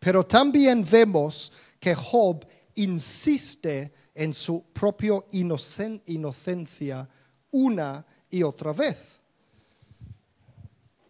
Pero 0.00 0.26
también 0.26 0.84
vemos 0.90 1.52
que 1.78 1.94
Job 1.94 2.44
insiste 2.74 3.92
en 4.14 4.34
su 4.34 4.64
propia 4.72 5.12
inocen- 5.32 6.02
inocencia 6.06 7.08
una 7.52 8.04
y 8.30 8.42
otra 8.42 8.72
vez. 8.72 9.20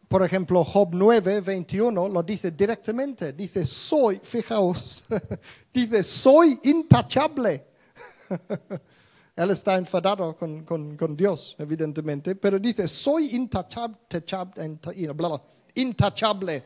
Por 0.08 0.24
ejemplo, 0.24 0.64
Job 0.64 0.88
9, 0.92 1.40
21 1.40 2.08
lo 2.08 2.22
dice 2.24 2.50
directamente. 2.50 3.32
Dice, 3.32 3.64
soy, 3.64 4.20
fijaos, 4.22 5.04
dice, 5.72 6.02
soy 6.02 6.58
intachable. 6.64 7.64
Él 9.36 9.50
está 9.50 9.76
enfadado 9.76 10.36
con, 10.36 10.64
con- 10.64 10.96
con 10.96 11.16
Dios, 11.16 11.54
evidentemente, 11.58 12.34
pero 12.34 12.58
dice, 12.58 12.88
soy 12.88 13.30
intachab- 13.30 13.96
tachab- 14.08 14.54
enta- 14.56 14.92
y 14.94 15.06
bla, 15.06 15.28
bla, 15.28 15.42
intachable. 15.76 16.64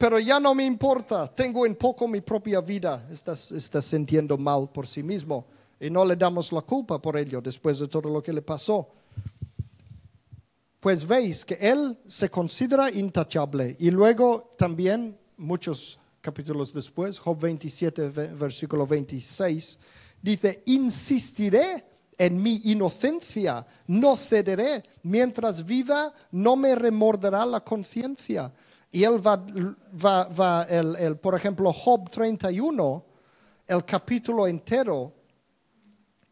Pero 0.00 0.18
ya 0.18 0.40
no 0.40 0.54
me 0.54 0.64
importa, 0.64 1.26
tengo 1.28 1.66
en 1.66 1.74
poco 1.76 2.08
mi 2.08 2.22
propia 2.22 2.62
vida. 2.62 3.06
Estás, 3.10 3.50
está 3.52 3.82
sintiendo 3.82 4.38
mal 4.38 4.70
por 4.72 4.86
sí 4.86 5.02
mismo 5.02 5.44
y 5.78 5.90
no 5.90 6.06
le 6.06 6.16
damos 6.16 6.50
la 6.52 6.62
culpa 6.62 6.98
por 7.02 7.18
ello 7.18 7.42
después 7.42 7.78
de 7.78 7.86
todo 7.86 8.08
lo 8.08 8.22
que 8.22 8.32
le 8.32 8.40
pasó. 8.40 8.88
Pues 10.80 11.06
veis 11.06 11.44
que 11.44 11.58
él 11.60 11.98
se 12.06 12.30
considera 12.30 12.90
intachable 12.90 13.76
y 13.78 13.90
luego 13.90 14.54
también 14.56 15.18
muchos 15.36 15.98
capítulos 16.22 16.72
después, 16.72 17.18
Job 17.18 17.38
27, 17.38 18.08
ve- 18.08 18.32
versículo 18.32 18.86
26, 18.86 19.78
dice, 20.22 20.62
insistiré 20.64 21.84
en 22.16 22.42
mi 22.42 22.58
inocencia, 22.64 23.66
no 23.86 24.16
cederé, 24.16 24.82
mientras 25.02 25.62
viva 25.62 26.10
no 26.32 26.56
me 26.56 26.74
remorderá 26.74 27.44
la 27.44 27.60
conciencia. 27.60 28.50
Y 28.92 29.04
él 29.04 29.24
va, 29.24 29.44
va, 30.04 30.24
va 30.28 30.62
el, 30.64 30.96
el, 30.96 31.16
por 31.16 31.34
ejemplo, 31.34 31.72
Job 31.72 32.10
31, 32.10 33.04
el 33.66 33.84
capítulo 33.84 34.46
entero, 34.46 35.12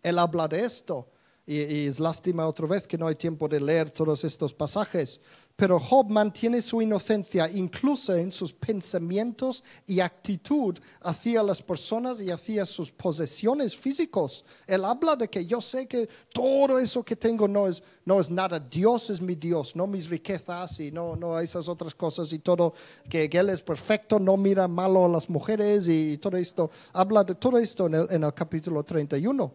él 0.02 0.18
habla 0.18 0.48
de 0.48 0.64
esto. 0.64 1.08
Y, 1.46 1.62
y 1.62 1.86
es 1.86 2.00
lástima 2.00 2.46
otra 2.46 2.66
vez 2.66 2.86
que 2.86 2.98
no 2.98 3.06
hay 3.06 3.14
tiempo 3.14 3.48
de 3.48 3.60
leer 3.60 3.90
todos 3.90 4.24
estos 4.24 4.52
pasajes. 4.52 5.20
Pero 5.58 5.80
Job 5.80 6.08
mantiene 6.08 6.62
su 6.62 6.80
inocencia 6.80 7.50
incluso 7.50 8.14
en 8.14 8.30
sus 8.30 8.52
pensamientos 8.52 9.64
y 9.88 9.98
actitud 9.98 10.78
hacia 11.00 11.42
las 11.42 11.60
personas 11.60 12.20
y 12.20 12.30
hacia 12.30 12.64
sus 12.64 12.92
posesiones 12.92 13.76
físicos. 13.76 14.44
Él 14.68 14.84
habla 14.84 15.16
de 15.16 15.26
que 15.26 15.44
yo 15.44 15.60
sé 15.60 15.88
que 15.88 16.08
todo 16.32 16.78
eso 16.78 17.02
que 17.02 17.16
tengo 17.16 17.48
no 17.48 17.66
es, 17.66 17.82
no 18.04 18.20
es 18.20 18.30
nada. 18.30 18.60
Dios 18.60 19.10
es 19.10 19.20
mi 19.20 19.34
Dios, 19.34 19.74
no 19.74 19.88
mis 19.88 20.08
riquezas 20.08 20.78
y 20.78 20.92
no, 20.92 21.16
no 21.16 21.40
esas 21.40 21.66
otras 21.66 21.92
cosas 21.92 22.32
y 22.32 22.38
todo. 22.38 22.72
Que, 23.10 23.28
que 23.28 23.38
Él 23.38 23.48
es 23.48 23.60
perfecto, 23.60 24.20
no 24.20 24.36
mira 24.36 24.68
malo 24.68 25.06
a 25.06 25.08
las 25.08 25.28
mujeres 25.28 25.88
y 25.88 26.18
todo 26.18 26.36
esto. 26.36 26.70
Habla 26.92 27.24
de 27.24 27.34
todo 27.34 27.58
esto 27.58 27.88
en 27.88 27.94
el, 27.94 28.06
en 28.12 28.22
el 28.22 28.32
capítulo 28.32 28.84
31. 28.84 29.52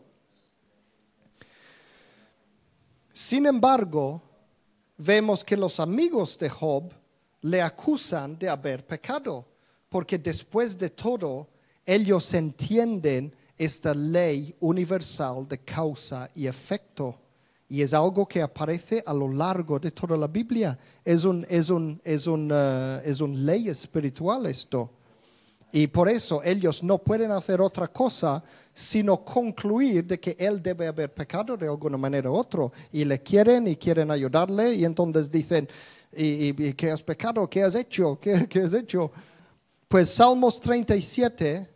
Sin 3.13 3.45
embargo, 3.45 4.32
vemos 4.97 5.43
que 5.43 5.57
los 5.57 5.79
amigos 5.79 6.37
de 6.37 6.49
Job 6.49 6.91
le 7.41 7.61
acusan 7.61 8.37
de 8.37 8.49
haber 8.49 8.85
pecado, 8.85 9.45
porque 9.89 10.17
después 10.17 10.77
de 10.77 10.89
todo, 10.89 11.47
ellos 11.85 12.33
entienden 12.33 13.35
esta 13.57 13.93
ley 13.93 14.55
universal 14.59 15.47
de 15.47 15.59
causa 15.59 16.29
y 16.35 16.47
efecto. 16.47 17.19
Y 17.69 17.81
es 17.81 17.93
algo 17.93 18.27
que 18.27 18.41
aparece 18.41 19.03
a 19.05 19.13
lo 19.13 19.31
largo 19.31 19.79
de 19.79 19.91
toda 19.91 20.15
la 20.15 20.27
Biblia. 20.27 20.77
Es 21.03 21.23
un, 21.23 21.45
es 21.49 21.69
un, 21.69 21.99
es 22.03 22.27
un, 22.27 22.51
eh, 22.53 23.01
es 23.03 23.19
un 23.19 23.45
ley 23.45 23.69
espiritual 23.69 24.45
esto. 24.45 24.89
Y 25.71 25.87
por 25.87 26.07
eso 26.07 26.43
ellos 26.43 26.83
no 26.83 26.99
pueden 26.99 27.31
hacer 27.31 27.59
otra 27.59 27.87
cosa 27.87 28.43
sino 28.73 29.23
concluir 29.23 30.05
de 30.05 30.19
que 30.19 30.35
él 30.39 30.61
debe 30.61 30.87
haber 30.87 31.13
pecado 31.13 31.55
de 31.55 31.67
alguna 31.67 31.97
manera 31.97 32.31
u 32.31 32.35
otra. 32.35 32.69
Y 32.91 33.05
le 33.05 33.21
quieren 33.21 33.67
y 33.67 33.75
quieren 33.75 34.09
ayudarle 34.09 34.73
y 34.73 34.85
entonces 34.85 35.29
dicen, 35.29 35.69
¿y, 36.11 36.73
qué 36.73 36.91
has 36.91 37.03
pecado? 37.03 37.47
¿Qué 37.49 37.63
has 37.63 37.75
hecho? 37.75 38.19
¿Qué, 38.19 38.47
¿Qué 38.49 38.61
has 38.61 38.73
hecho? 38.73 39.11
Pues 39.87 40.09
Salmos 40.09 40.59
37, 40.59 41.69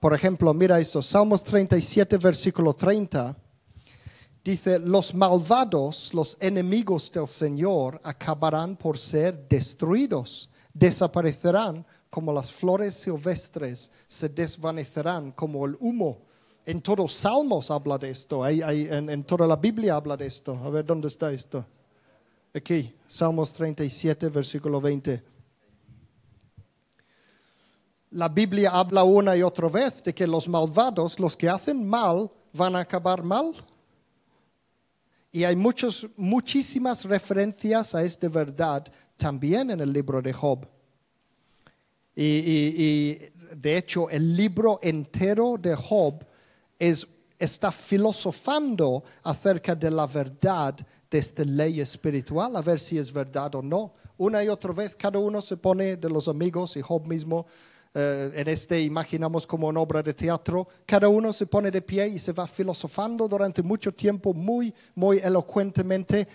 por 0.00 0.12
ejemplo, 0.12 0.52
mira 0.52 0.80
esto, 0.80 1.00
Salmos 1.02 1.44
37, 1.44 2.16
versículo 2.18 2.74
30. 2.74 3.36
Dice, 4.44 4.78
los 4.78 5.14
malvados, 5.14 6.12
los 6.14 6.36
enemigos 6.40 7.12
del 7.12 7.28
Señor, 7.28 8.00
acabarán 8.02 8.76
por 8.76 8.98
ser 8.98 9.46
destruidos, 9.48 10.48
desaparecerán 10.72 11.84
como 12.10 12.32
las 12.32 12.50
flores 12.50 12.94
silvestres, 12.94 13.90
se 14.08 14.28
desvanecerán 14.28 15.32
como 15.32 15.66
el 15.66 15.76
humo. 15.80 16.22
En 16.64 16.82
todos 16.82 17.14
Salmos 17.14 17.70
habla 17.70 17.98
de 17.98 18.10
esto, 18.10 18.46
en, 18.46 19.10
en, 19.10 19.24
toda 19.24 19.46
la 19.46 19.56
Biblia 19.56 19.96
habla 19.96 20.16
de 20.16 20.26
esto. 20.26 20.58
A 20.62 20.70
ver, 20.70 20.84
¿dónde 20.84 21.08
está 21.08 21.32
esto? 21.32 21.64
Aquí, 22.54 22.94
Salmos 23.06 23.52
37, 23.52 24.28
versículo 24.28 24.80
20. 24.80 25.22
La 28.10 28.28
Biblia 28.28 28.70
habla 28.70 29.04
una 29.04 29.36
y 29.36 29.42
otra 29.42 29.68
vez 29.68 30.02
de 30.02 30.14
que 30.14 30.26
los 30.26 30.48
malvados, 30.48 31.20
los 31.20 31.36
que 31.36 31.48
hacen 31.48 31.86
mal, 31.86 32.30
van 32.52 32.74
a 32.74 32.80
acabar 32.80 33.22
mal. 33.22 33.54
Y 35.30 35.44
hay 35.44 35.56
muchos, 35.56 36.08
muchísimas 36.16 37.04
referencias 37.04 37.94
a 37.94 38.02
esta 38.02 38.28
verdad 38.28 38.90
también 39.16 39.70
en 39.70 39.80
el 39.80 39.92
libro 39.92 40.22
de 40.22 40.32
Job. 40.32 40.66
Y, 42.20 43.16
de 43.54 43.78
hecho 43.78 44.10
el 44.10 44.36
libro 44.36 44.78
entero 44.82 45.56
de 45.58 45.74
Job 45.74 46.24
es, 46.78 47.06
está 47.38 47.70
filosofando 47.70 49.04
acerca 49.22 49.74
de 49.74 49.90
la 49.90 50.06
verdad 50.06 50.74
de 51.10 51.18
esta 51.18 51.44
ley 51.44 51.80
espiritual, 51.80 52.56
a 52.56 52.60
ver 52.60 52.80
si 52.80 52.98
es 52.98 53.12
verdad 53.12 53.54
o 53.54 53.62
no. 53.62 53.94
Una 54.18 54.42
y 54.42 54.48
otra 54.48 54.72
vez 54.72 54.96
cada 54.96 55.18
uno 55.18 55.40
se 55.40 55.56
pone 55.56 55.96
de 55.96 56.10
los 56.10 56.26
amigos 56.26 56.76
y 56.76 56.82
Job 56.82 57.06
mismo 57.06 57.46
eh, 57.94 58.30
en 58.34 58.48
este 58.48 58.80
imaginamos 58.80 59.46
como 59.46 59.68
una 59.68 59.80
obra 59.80 60.02
de 60.02 60.12
teatro, 60.12 60.68
cada 60.84 61.08
uno 61.08 61.32
se 61.32 61.46
pone 61.46 61.70
de 61.70 61.80
pie 61.80 62.08
y 62.08 62.18
se 62.18 62.32
va 62.32 62.46
filosofando 62.46 63.26
durante 63.26 63.62
mucho 63.62 63.92
tiempo 63.92 64.34
muy, 64.34 64.74
muy 64.94 65.18
elocuentemente. 65.18 66.28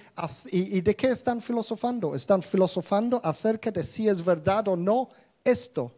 ¿Y, 0.52 0.82
de 0.82 0.96
qué 0.96 1.10
están 1.10 1.42
filosofando? 1.42 2.16
Están 2.16 2.42
filosofando 2.42 3.22
acerca 3.24 3.70
de 3.70 3.84
si 3.84 4.08
es 4.08 4.24
verdad 4.24 4.68
o 4.70 4.76
no 4.76 5.10
esto. 5.44 5.91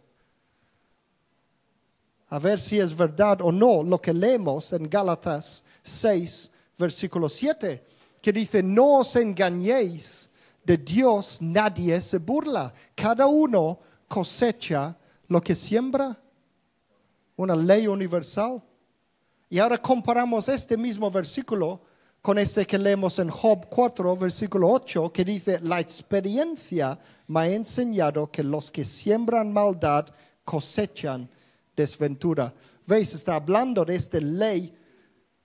A 2.30 2.40
ver 2.40 2.60
si 2.60 2.80
es 2.80 2.96
verdad 2.96 3.42
o 3.42 3.52
no 3.52 3.84
lo 3.84 4.02
que 4.02 4.14
leemos 4.14 4.74
en 4.74 4.90
Gálatas 4.90 5.64
6, 5.84 6.52
versículo 6.78 7.30
7, 7.30 7.84
que 8.22 8.32
dice, 8.34 8.64
no 8.64 9.00
os 9.00 9.16
engañéis, 9.16 10.30
de 10.64 10.78
Dios 10.78 11.42
nadie 11.42 12.02
se 12.02 12.18
burla, 12.18 12.74
cada 12.96 13.28
uno 13.28 13.80
cosecha 14.08 14.98
lo 15.28 15.42
que 15.42 15.56
siembra, 15.56 16.20
una 17.38 17.56
ley 17.56 17.88
universal. 17.88 18.64
Y 19.50 19.60
ahora 19.60 19.78
comparamos 19.78 20.50
este 20.50 20.76
mismo 20.76 21.12
versículo 21.12 21.82
con 22.26 22.40
este 22.40 22.66
que 22.66 22.80
leemos 22.80 23.20
en 23.20 23.30
Job 23.30 23.68
4, 23.70 24.18
versículo 24.18 24.72
8, 24.72 25.14
que 25.14 25.24
dice, 25.24 25.60
la 25.62 25.80
experiencia 25.80 26.98
me 27.28 27.42
ha 27.42 27.48
enseñado 27.50 28.32
que 28.32 28.44
los 28.44 28.72
que 28.72 28.84
siembran 28.84 29.54
maldad 29.54 30.08
cosechan 30.44 31.30
desventura. 31.76 32.52
¿Veis? 32.88 33.14
Está 33.14 33.36
hablando 33.36 33.86
de 33.86 33.94
esta 33.94 34.20
ley 34.20 34.74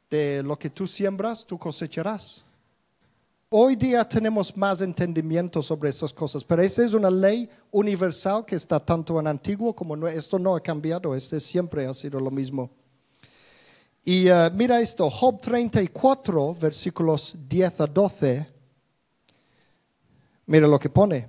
de 0.09 0.43
lo 0.43 0.59
que 0.59 0.71
tú 0.71 0.87
siembras, 0.87 1.45
tú 1.45 1.59
cosecharás. 1.59 2.47
Hoy 3.51 3.77
día 3.77 4.09
tenemos 4.09 4.57
más 4.57 4.81
entendimiento 4.81 5.61
sobre 5.61 5.91
esas 5.91 6.15
cosas, 6.15 6.43
pero 6.43 6.63
esa 6.63 6.83
es 6.83 6.95
una 6.95 7.11
ley 7.11 7.47
universal 7.73 8.43
que 8.47 8.57
está 8.57 8.81
tanto 8.81 9.21
en 9.21 9.27
antiguo 9.27 9.77
como 9.77 9.97
no, 9.97 10.09
esto 10.09 10.39
no 10.39 10.57
ha 10.57 10.61
cambiado, 10.63 11.15
este 11.15 11.41
siempre 11.41 11.85
ha 11.85 11.93
sido 11.93 12.19
lo 12.19 12.31
mismo. 12.31 12.71
Y 14.05 14.31
uh, 14.31 14.51
mira 14.55 14.81
esto, 14.81 15.11
Job 15.11 15.41
34, 15.41 16.55
versículos 16.55 17.37
10 17.49 17.81
a 17.81 17.87
12. 17.87 18.47
Mira 20.47 20.67
lo 20.67 20.79
que 20.79 20.89
pone. 20.89 21.29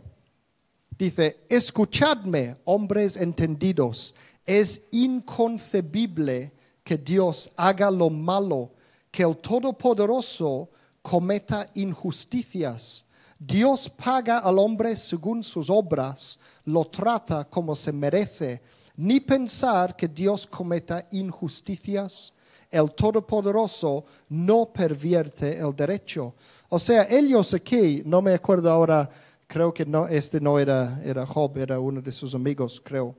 Dice, 0.98 1.42
escuchadme, 1.50 2.58
hombres 2.66 3.18
entendidos, 3.18 4.16
es 4.46 4.86
inconcebible 4.92 6.54
que 6.84 6.98
Dios 6.98 7.52
haga 7.56 7.92
lo 7.92 8.10
malo, 8.10 8.72
que 9.12 9.24
el 9.24 9.38
Todopoderoso 9.38 10.70
cometa 11.02 11.70
injusticias. 11.74 13.06
Dios 13.38 13.90
paga 13.90 14.40
al 14.40 14.60
hombre 14.60 14.96
según 14.96 15.44
sus 15.44 15.70
obras, 15.70 16.40
lo 16.66 16.86
trata 16.86 17.46
como 17.46 17.76
se 17.76 17.92
merece, 17.92 18.62
ni 18.96 19.20
pensar 19.20 19.96
que 19.96 20.08
Dios 20.08 20.46
cometa 20.46 21.08
injusticias. 21.12 22.34
El 22.72 22.94
Todopoderoso 22.94 24.06
no 24.30 24.72
pervierte 24.72 25.60
el 25.60 25.76
derecho. 25.76 26.34
O 26.70 26.80
sea, 26.80 27.06
ellos 27.10 27.54
aquí, 27.54 28.02
no 28.06 28.22
me 28.22 28.34
acuerdo 28.34 28.72
ahora, 28.72 29.10
creo 29.46 29.74
que 29.74 29.86
no, 29.86 30.08
este 30.08 30.40
no 30.40 30.58
era, 30.58 31.02
era 31.04 31.26
Job, 31.26 31.58
era 31.58 31.78
uno 31.80 32.02
de 32.02 32.14
sus 32.14 32.34
amigos, 32.34 32.82
creo. 32.84 33.14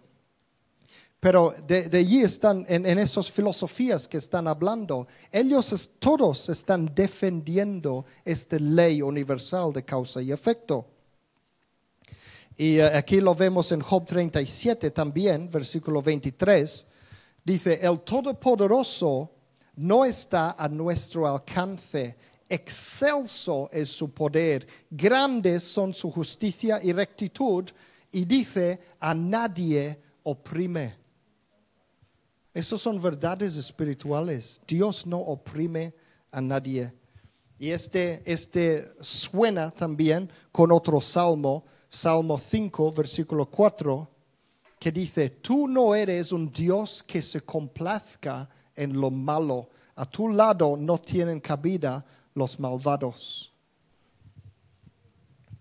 Pero 1.23 1.55
de, 1.69 1.89
allí 1.93 2.23
están, 2.23 2.65
en, 2.67 2.85
esas 2.99 3.31
filosofías 3.31 4.09
que 4.09 4.17
están 4.17 4.49
hablando, 4.49 5.07
ellos 5.31 5.91
todos 6.01 6.49
están 6.49 6.93
defendiendo 6.93 8.05
esta 8.25 8.59
ley 8.59 9.03
universal 9.03 9.73
de 9.73 9.85
causa 9.85 10.21
y 10.21 10.33
efecto. 10.33 10.85
Y 12.57 12.79
eh, 12.79 12.87
aquí 12.87 13.21
lo 13.21 13.37
vemos 13.37 13.71
en 13.71 13.83
Job 13.83 14.05
37 14.05 14.91
también, 14.91 15.49
versículo 15.49 16.03
23. 16.03 16.87
Dice, 17.45 17.79
el 17.87 18.01
Todopoderoso 18.01 19.31
no 19.77 20.05
está 20.05 20.53
a 20.53 20.69
nuestro 20.69 21.27
alcance. 21.27 22.17
Excelso 22.49 23.71
es 23.73 23.89
su 23.89 24.13
poder, 24.13 24.67
grandes 24.91 25.63
son 25.63 25.95
su 25.95 26.11
justicia 26.11 26.81
y 26.83 26.93
rectitud. 26.93 27.71
Y 28.11 28.27
dice, 28.27 28.79
a 29.01 29.15
nadie 29.15 29.99
oprime. 30.23 30.97
Esas 32.53 32.83
son 32.83 33.01
verdades 33.01 33.57
espirituales. 33.57 34.61
Dios 34.67 35.07
no 35.07 35.19
oprime 35.19 35.95
a 36.31 36.41
nadie. 36.43 36.93
Y 37.59 37.71
este, 37.71 38.23
este 38.27 38.89
suena 39.01 39.71
también 39.71 40.31
con 40.51 40.73
otro 40.73 41.01
salmo, 41.01 41.65
Salmo 41.89 42.37
5, 42.37 42.93
versículo 42.93 43.47
4, 43.47 44.11
que 44.79 44.91
dice, 44.91 45.31
tú 45.31 45.69
no 45.69 45.95
eres 45.95 46.33
un 46.33 46.51
Dios 46.51 47.03
que 47.03 47.23
se 47.23 47.41
complazca 47.41 48.49
en 48.77 49.01
lo 49.01 49.11
malo. 49.11 49.69
A 49.97 50.07
tu 50.07 50.29
lado 50.29 50.77
no 50.77 50.99
tienen 50.99 51.41
cabida 51.41 52.05
los 52.35 52.59
malvados. 52.59 53.53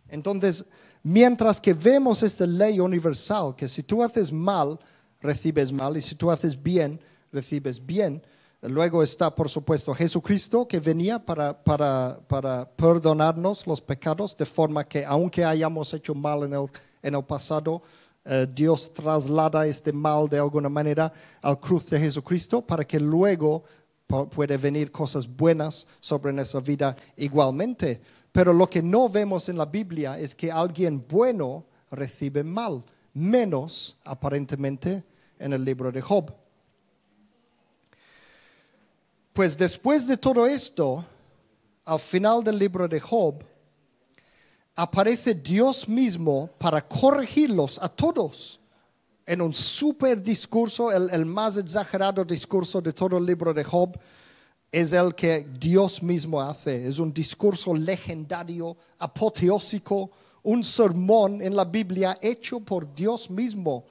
Entonces, 0.07 0.66
mientras 1.03 1.59
que 1.59 1.74
vemos 1.74 2.24
esta 2.24 2.45
ley 2.45 2.80
universal, 2.80 3.55
que 3.55 3.68
si 3.68 3.84
tú 3.84 4.03
haces 4.03 4.32
mal, 4.32 4.80
recibes 5.22 5.72
mal 5.72 5.95
y 5.97 6.01
si 6.01 6.16
tú 6.16 6.30
haces 6.30 6.62
bien, 6.62 6.99
recibes 7.32 7.84
bien. 7.86 8.22
Luego 8.62 9.01
está, 9.01 9.34
por 9.34 9.49
supuesto, 9.49 9.93
Jesucristo 9.93 10.68
que 10.68 10.80
venía 10.80 11.18
para, 11.18 11.64
para, 11.64 12.70
perdonarnos 12.76 13.66
los 13.66 13.82
pecados, 13.82 14.38
de 14.38 14.45
forma 14.45 14.84
que 14.84 15.03
aunque 15.03 15.43
hayamos 15.43 15.93
hecho 15.93 16.14
mal 16.14 16.43
en 16.43 16.53
el, 16.53 16.68
en 17.01 17.16
el 17.16 17.24
pasado, 17.24 17.82
eh, 18.24 18.48
Dios 18.54 18.94
traslada 18.94 19.66
este 19.66 19.92
mal 19.92 20.30
de 20.30 20.38
alguna 20.38 20.70
manera 20.70 21.12
al 21.42 21.60
cruz 21.60 21.90
de 21.90 22.00
Jesucristo 22.00 22.62
para 22.62 22.86
que 22.86 23.00
luego 23.00 23.64
puede 24.30 24.58
venir 24.58 24.92
cosas 24.92 25.28
buenas 25.28 25.88
sobre 26.00 26.34
nuestra 26.34 26.60
vida 26.60 26.96
igualmente. 27.16 28.02
Pero 28.32 28.54
lo 28.54 28.68
que 28.68 28.82
no 28.82 29.10
vemos 29.10 29.50
en 29.50 29.58
la 29.58 29.66
Biblia 29.66 30.20
es 30.20 30.36
que 30.36 30.52
alguien 30.52 31.06
bueno 31.08 31.66
recibe 31.90 32.44
mal, 32.44 32.84
menos 33.14 33.98
aparentemente 34.04 35.04
en 35.40 35.54
el 35.54 35.66
libro 35.66 35.92
de 35.92 36.02
Job. 36.02 36.34
Pues 39.34 39.58
después 39.58 40.08
de 40.08 40.18
todo 40.18 40.46
esto, 40.46 41.04
al 41.86 42.00
final 42.00 42.44
del 42.44 42.60
libro 42.60 42.88
de 42.88 43.00
Job, 43.00 43.44
aparece 44.76 45.34
Dios 45.34 45.88
mismo 45.88 46.50
para 46.58 46.88
corregirlos 46.88 47.80
a 47.82 47.90
todos 47.90 48.60
en 49.26 49.42
un 49.42 49.54
super 49.54 50.22
discurso, 50.22 50.92
el, 50.92 51.26
más 51.26 51.58
exagerado 51.58 52.26
discurso 52.26 52.82
de 52.82 52.92
todo 52.92 53.18
el 53.18 53.26
libro 53.26 53.54
de 53.54 53.64
Job. 53.64 53.98
es 54.72 54.94
el 54.94 55.14
que 55.16 55.48
Dios 55.60 56.02
mismo 56.02 56.42
hace. 56.42 56.88
Es 56.88 56.98
un 56.98 57.14
discurso 57.14 57.74
legendario, 57.74 58.76
apoteósico, 59.00 60.12
un 60.44 60.64
sermón 60.64 61.42
en 61.42 61.56
la 61.56 61.66
Biblia 61.66 62.18
hecho 62.22 62.60
por 62.60 62.94
Dios 62.94 63.30
mismo. 63.30 63.86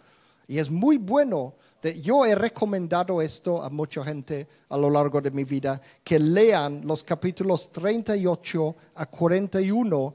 Y 0.48 0.58
es 0.58 0.70
muy 0.70 0.98
bueno. 0.98 1.54
Yo 2.02 2.26
he 2.26 2.34
recomendado 2.34 3.22
esto 3.22 3.62
a 3.62 3.70
mucha 3.70 4.04
gente 4.04 4.46
a 4.68 4.76
lo 4.76 4.90
largo 4.90 5.20
de 5.20 5.30
mi 5.30 5.44
vida, 5.44 5.80
que 6.04 6.18
lean 6.18 6.82
los 6.84 7.02
capítulos 7.04 7.72
38 7.72 8.76
a 8.96 9.06
41 9.06 10.14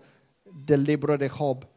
del 0.55 0.83
libro 0.83 1.17
de 1.17 1.27
Job, 1.27 1.67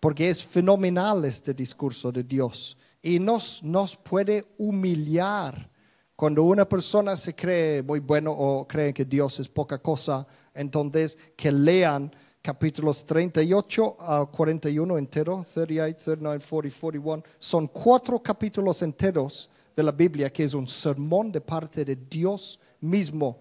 porque 0.00 0.28
es 0.28 0.44
fenomenal 0.44 1.24
este 1.24 1.54
discurso 1.54 2.10
de 2.10 2.24
Dios 2.24 2.76
y 3.02 3.18
nos, 3.18 3.62
nos 3.62 3.96
puede 3.96 4.46
humillar. 4.58 5.70
Cuando 6.16 6.42
una 6.42 6.68
persona 6.68 7.16
se 7.16 7.34
cree 7.34 7.82
muy 7.82 8.00
bueno 8.00 8.32
o 8.32 8.66
cree 8.66 8.92
que 8.92 9.04
Dios 9.04 9.38
es 9.40 9.48
poca 9.48 9.78
cosa, 9.78 10.26
entonces 10.52 11.16
que 11.36 11.50
lean 11.50 12.12
capítulos 12.42 13.06
38 13.06 13.96
a 13.98 14.26
41 14.26 14.98
entero, 14.98 15.46
38, 15.54 15.96
39, 16.04 16.44
40, 16.48 16.80
41. 16.80 17.22
Son 17.38 17.68
cuatro 17.68 18.22
capítulos 18.22 18.82
enteros 18.82 19.48
de 19.74 19.82
la 19.82 19.92
Biblia 19.92 20.30
que 20.30 20.44
es 20.44 20.52
un 20.52 20.66
sermón 20.66 21.32
de 21.32 21.40
parte 21.40 21.84
de 21.84 21.96
Dios 21.96 22.58
mismo. 22.80 23.38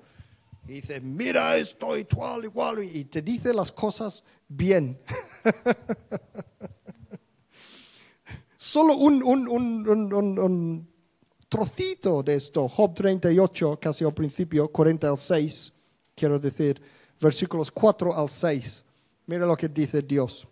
Y 0.70 0.74
dice, 0.74 1.01
mira 1.01 1.57
esto 1.57 1.97
y 1.97 2.03
tal, 2.03 2.43
igual, 2.43 2.84
y 2.84 3.05
te 3.05 3.24
dice 3.24 3.55
las 3.55 3.72
cosas 3.72 4.24
bien. 4.47 4.99
Solo 8.55 8.95
un, 8.97 9.24
un, 9.24 9.47
un, 9.47 10.13
un, 10.13 10.88
trocito 11.49 12.22
de 12.22 12.36
esto, 12.36 12.70
Job 12.70 12.93
38, 12.93 13.80
casi 13.82 14.05
al 14.05 14.13
principio, 14.13 14.67
40 14.67 15.09
al 15.09 15.17
6, 15.17 15.74
quiero 16.13 16.38
decir, 16.38 16.80
versículos 17.20 17.72
4 17.72 18.15
al 18.15 18.30
6. 18.30 18.86
Mira 19.26 19.47
lo 19.47 19.57
que 19.57 19.70
dice 19.70 20.03
Dios. 20.03 20.47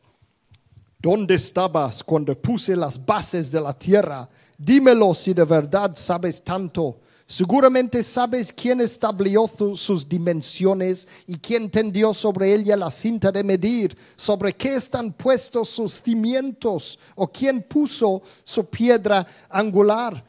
¿Dónde 0.97 1.35
estabas 1.35 2.03
cuando 2.03 2.35
puse 2.41 2.75
las 2.75 3.05
bases 3.05 3.51
de 3.51 3.61
la 3.61 3.77
tierra? 3.77 4.27
Dímelo 4.57 5.13
si 5.13 5.35
de 5.35 5.45
verdad 5.45 5.91
sabes 5.95 6.43
tanto. 6.43 7.01
Seguramente 7.29 8.03
sabes 8.03 8.53
quién 8.53 8.79
estableció 8.79 9.51
sus 9.75 10.07
dimensiones 10.07 11.09
y 11.27 11.37
quién 11.37 11.69
tendió 11.69 12.13
sobre 12.13 12.53
ella 12.53 12.77
la 12.77 12.89
cinta 12.89 13.33
de 13.33 13.43
medir, 13.43 13.97
sobre 14.15 14.53
qué 14.53 14.75
están 14.75 15.11
puestos 15.11 15.67
sus 15.67 16.01
cimientos 16.01 16.97
o 17.15 17.27
quién 17.27 17.63
puso 17.63 18.21
su 18.45 18.65
piedra 18.67 19.27
angular. 19.49 20.23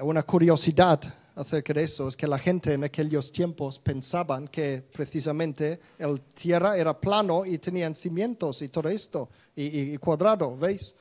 Una 0.00 0.22
curiosidad 0.22 1.02
acerca 1.34 1.74
de 1.74 1.82
eso 1.82 2.08
es 2.08 2.16
que 2.16 2.26
la 2.26 2.38
gente 2.38 2.72
en 2.72 2.84
aquellos 2.84 3.30
tiempos 3.30 3.78
pensaban 3.78 4.48
que 4.48 4.82
precisamente 4.90 5.78
el 5.98 6.22
tierra 6.22 6.74
era 6.74 6.98
plano 6.98 7.44
y 7.44 7.58
tenían 7.58 7.94
cimientos 7.94 8.62
y 8.62 8.68
todo 8.68 8.88
esto 8.88 9.28
y, 9.54 9.92
y 9.92 9.98
cuadrado, 9.98 10.56
¿veis? 10.56 10.94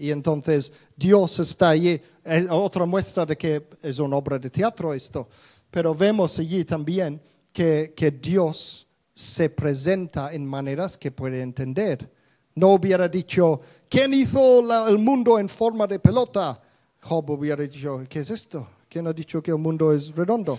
Y 0.00 0.10
entonces 0.10 0.72
Dios 0.96 1.38
está 1.40 1.68
allí. 1.68 2.00
Otra 2.48 2.86
muestra 2.86 3.26
de 3.26 3.36
que 3.36 3.68
es 3.82 3.98
una 3.98 4.16
obra 4.16 4.38
de 4.38 4.48
teatro 4.48 4.94
esto. 4.94 5.28
Pero 5.70 5.94
vemos 5.94 6.38
allí 6.38 6.64
también 6.64 7.20
que, 7.52 7.92
que 7.94 8.10
Dios 8.10 8.86
se 9.14 9.50
presenta 9.50 10.32
en 10.32 10.46
maneras 10.46 10.96
que 10.96 11.10
puede 11.10 11.42
entender. 11.42 12.10
No 12.54 12.68
hubiera 12.68 13.08
dicho, 13.08 13.60
¿quién 13.90 14.14
hizo 14.14 14.88
el 14.88 14.98
mundo 14.98 15.38
en 15.38 15.50
forma 15.50 15.86
de 15.86 15.98
pelota? 15.98 16.60
Job 17.02 17.30
hubiera 17.30 17.62
dicho, 17.62 18.02
¿qué 18.08 18.20
es 18.20 18.30
esto? 18.30 18.66
¿Quién 18.88 19.06
ha 19.06 19.12
dicho 19.12 19.42
que 19.42 19.50
el 19.50 19.58
mundo 19.58 19.92
es 19.92 20.14
redondo? 20.14 20.58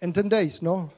¿Entendéis, 0.00 0.60
no? 0.62 0.92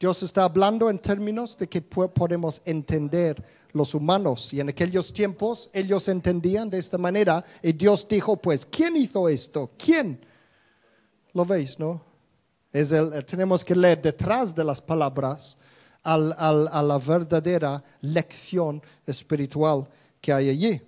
Dios 0.00 0.20
está 0.24 0.44
hablando 0.44 0.90
en 0.90 0.98
términos 0.98 1.56
de 1.56 1.68
que 1.68 1.80
podemos 1.80 2.60
entender 2.64 3.42
los 3.74 3.94
humanos. 3.94 4.52
Y 4.54 4.60
en 4.60 4.70
aquellos 4.70 5.12
tiempos 5.12 5.68
ellos 5.72 6.08
entendían 6.08 6.70
de 6.70 6.78
esta 6.78 6.96
manera 6.96 7.44
y 7.62 7.72
Dios 7.72 8.08
dijo, 8.08 8.36
pues, 8.36 8.64
¿quién 8.64 8.96
hizo 8.96 9.28
esto? 9.28 9.72
¿Quién? 9.76 10.24
¿Lo 11.34 11.44
veis, 11.44 11.78
no? 11.78 12.02
Es 12.72 12.92
el, 12.92 13.24
tenemos 13.26 13.64
que 13.64 13.76
leer 13.76 14.00
detrás 14.00 14.54
de 14.54 14.64
las 14.64 14.80
palabras 14.80 15.58
al, 16.02 16.32
a 16.38 16.82
la 16.82 16.98
verdadera 16.98 17.82
lección 18.00 18.82
espiritual 19.06 19.86
que 20.20 20.32
hay 20.32 20.48
allí. 20.48 20.80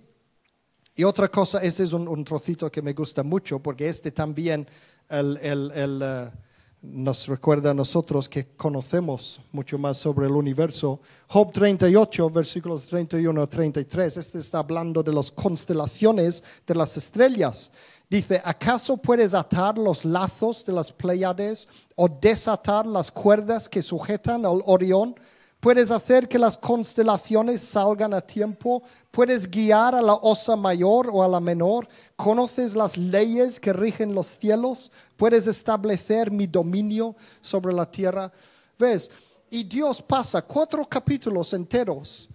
Y 0.95 1.05
otra 1.05 1.29
cosa, 1.29 1.59
ese 1.59 1.85
es 1.85 1.93
un, 1.93 2.25
trocito 2.25 2.73
que 2.73 2.81
me 2.81 2.95
gusta 2.95 3.23
mucho, 3.23 3.59
porque 3.59 3.87
este 3.87 4.13
también 4.13 4.67
el, 5.11 6.33
uh, 6.33 6.39
nos 6.83 7.27
recuerda 7.27 7.71
a 7.71 7.75
nosotros 7.75 8.29
que 8.29 8.47
conocemos 8.57 9.41
mucho 9.53 9.79
más 9.79 9.99
sobre 9.99 10.27
el 10.27 10.33
universo. 10.33 11.01
Job 11.29 11.53
38, 11.53 12.31
versículos 12.31 12.87
31 12.87 13.43
a 13.43 13.47
33, 13.47 14.17
este 14.17 14.39
está 14.39 14.59
hablando 14.59 15.03
de 15.03 15.13
las 15.13 15.31
constelaciones 15.31 16.45
de 16.67 16.75
las 16.75 16.97
estrellas. 16.97 17.73
Dice, 18.09 18.41
¿acaso 18.45 18.97
puedes 18.97 19.35
atar 19.35 19.77
los 19.79 20.05
lazos 20.05 20.65
de 20.65 20.73
las 20.73 20.93
Pleiades 20.93 21.69
o 21.97 22.09
desatar 22.09 22.87
las 22.87 23.11
cuerdas 23.11 23.69
que 23.69 23.83
sujetan 23.83 24.47
al 24.47 24.63
Orión? 24.67 25.17
Puedes 25.67 25.91
hacer 25.91 26.29
que 26.29 26.39
las 26.39 26.57
constelaciones 26.57 27.61
salgan 27.61 28.15
a 28.15 28.21
tiempo. 28.21 28.85
Puedes 29.11 29.51
guiar 29.51 29.97
a 29.97 30.01
la 30.01 30.15
osa 30.15 30.55
mayor 30.55 31.11
o 31.13 31.25
a 31.25 31.27
la 31.27 31.41
menor. 31.41 31.89
Conoces 32.15 32.77
las 32.77 32.97
leyes 32.97 33.59
que 33.59 33.73
rigen 33.73 34.15
los 34.15 34.29
cielos. 34.39 34.93
Puedes 35.17 35.49
establecer 35.49 36.31
mi 36.31 36.47
dominio 36.47 37.17
sobre 37.41 37.75
la 37.75 37.91
tierra. 37.91 38.31
¿Ves? 38.79 39.11
Y 39.51 39.65
Dios 39.65 40.01
pasa 40.01 40.41
cuatro 40.41 40.89
capítulos 40.89 41.53
enteros 41.53 42.29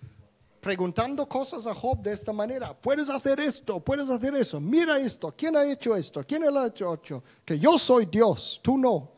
preguntando 0.60 1.26
cosas 1.26 1.66
a 1.68 1.74
Job 1.74 2.02
de 2.02 2.12
esta 2.12 2.34
manera. 2.34 2.74
Puedes 2.74 3.10
hacer 3.10 3.40
esto, 3.40 3.80
puedes 3.80 4.10
hacer 4.10 4.36
eso. 4.36 4.60
Mira 4.60 5.00
esto. 5.00 5.34
¿Quién 5.38 5.56
ha 5.56 5.64
hecho 5.64 5.96
esto? 5.96 6.22
¿Quién 6.28 6.44
lo 6.54 6.60
ha 6.60 6.68
hecho? 6.68 7.02
Que 7.46 7.58
yo 7.58 7.78
soy 7.78 8.08
Dios, 8.08 8.60
tú 8.62 8.78
no. 8.78 9.10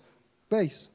¿Veis? 0.48 0.92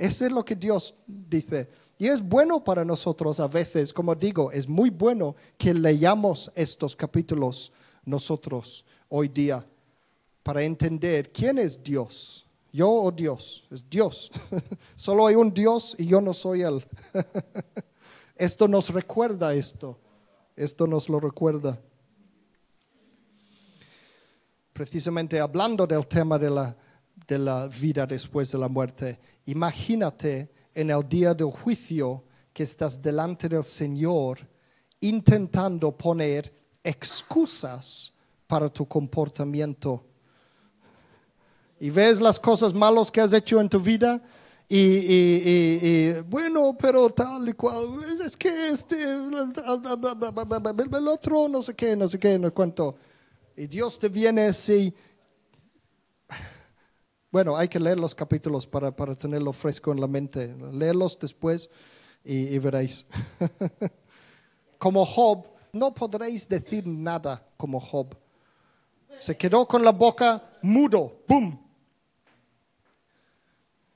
Eso 0.00 0.24
es 0.24 0.32
lo 0.32 0.42
que 0.42 0.56
Dios 0.56 0.94
dice. 1.06 1.68
Y 1.98 2.06
es 2.06 2.26
bueno 2.26 2.64
para 2.64 2.86
nosotros 2.86 3.38
a 3.38 3.46
veces, 3.46 3.92
como 3.92 4.14
digo, 4.14 4.50
es 4.50 4.66
muy 4.66 4.88
bueno 4.88 5.36
que 5.58 5.74
leamos 5.74 6.50
estos 6.54 6.96
capítulos 6.96 7.70
nosotros 8.06 8.86
hoy 9.10 9.28
día 9.28 9.62
para 10.42 10.62
entender 10.62 11.30
quién 11.30 11.58
es 11.58 11.84
Dios. 11.84 12.46
Yo 12.72 12.90
o 12.90 13.12
Dios, 13.12 13.62
es 13.70 13.84
Dios. 13.90 14.30
Solo 14.96 15.26
hay 15.26 15.34
un 15.34 15.52
Dios 15.52 15.94
y 15.98 16.06
yo 16.06 16.22
no 16.22 16.32
soy 16.32 16.62
Él. 16.62 16.82
esto 18.36 18.66
nos 18.66 18.88
recuerda 18.88 19.52
esto. 19.52 19.98
Esto 20.56 20.86
nos 20.86 21.10
lo 21.10 21.20
recuerda. 21.20 21.78
Precisamente 24.72 25.38
hablando 25.38 25.86
del 25.86 26.06
tema 26.06 26.38
de 26.38 26.48
la 26.48 26.74
de 27.30 27.38
la 27.38 27.68
vida 27.68 28.06
después 28.06 28.50
de 28.50 28.58
la 28.58 28.68
muerte. 28.68 29.18
Imagínate 29.50 30.48
en 30.72 30.90
el 30.90 31.08
día 31.08 31.34
del 31.34 31.50
juicio 31.50 32.22
que 32.52 32.62
estás 32.62 33.02
delante 33.02 33.48
del 33.48 33.64
Señor 33.64 34.38
intentando 35.00 35.90
poner 35.90 36.54
excusas 36.84 38.12
para 38.46 38.68
tu 38.68 38.86
comportamiento. 38.86 40.04
Y 41.80 41.90
ves 41.90 42.20
las 42.20 42.38
cosas 42.38 42.72
malas 42.72 43.10
que 43.10 43.20
has 43.20 43.32
hecho 43.32 43.60
en 43.60 43.68
tu 43.68 43.80
vida 43.80 44.22
y, 44.68 46.12
bueno, 46.28 46.76
pero 46.80 47.10
tal 47.10 47.48
y 47.48 47.54
cual, 47.54 47.86
es 48.24 48.36
que 48.36 48.68
este, 48.68 49.02
el 49.02 51.08
otro, 51.08 51.48
no 51.48 51.60
sé 51.60 51.74
qué, 51.74 51.96
no 51.96 52.08
sé 52.08 52.20
qué, 52.20 52.38
no 52.38 52.54
cuento. 52.54 52.94
Y 53.56 53.66
Dios 53.66 53.98
te 53.98 54.08
viene 54.08 54.42
así 54.42 54.94
bueno, 57.30 57.56
hay 57.56 57.68
que 57.68 57.78
leer 57.78 57.98
los 57.98 58.14
capítulos 58.14 58.66
para, 58.66 58.92
tenerlo 59.16 59.52
fresco 59.52 59.92
en 59.92 60.00
la 60.00 60.08
mente. 60.08 60.54
Leerlos 60.72 61.16
después 61.18 61.70
y, 62.24 62.58
veréis. 62.58 63.06
como 64.78 65.06
Job, 65.06 65.46
no 65.72 65.94
podréis 65.94 66.48
decir 66.48 66.86
nada 66.86 67.46
como 67.56 67.78
Job. 67.78 68.16
Se 69.16 69.36
quedó 69.36 69.66
con 69.66 69.84
la 69.84 69.92
boca 69.92 70.42
mudo. 70.62 71.22
¡Bum! 71.28 71.56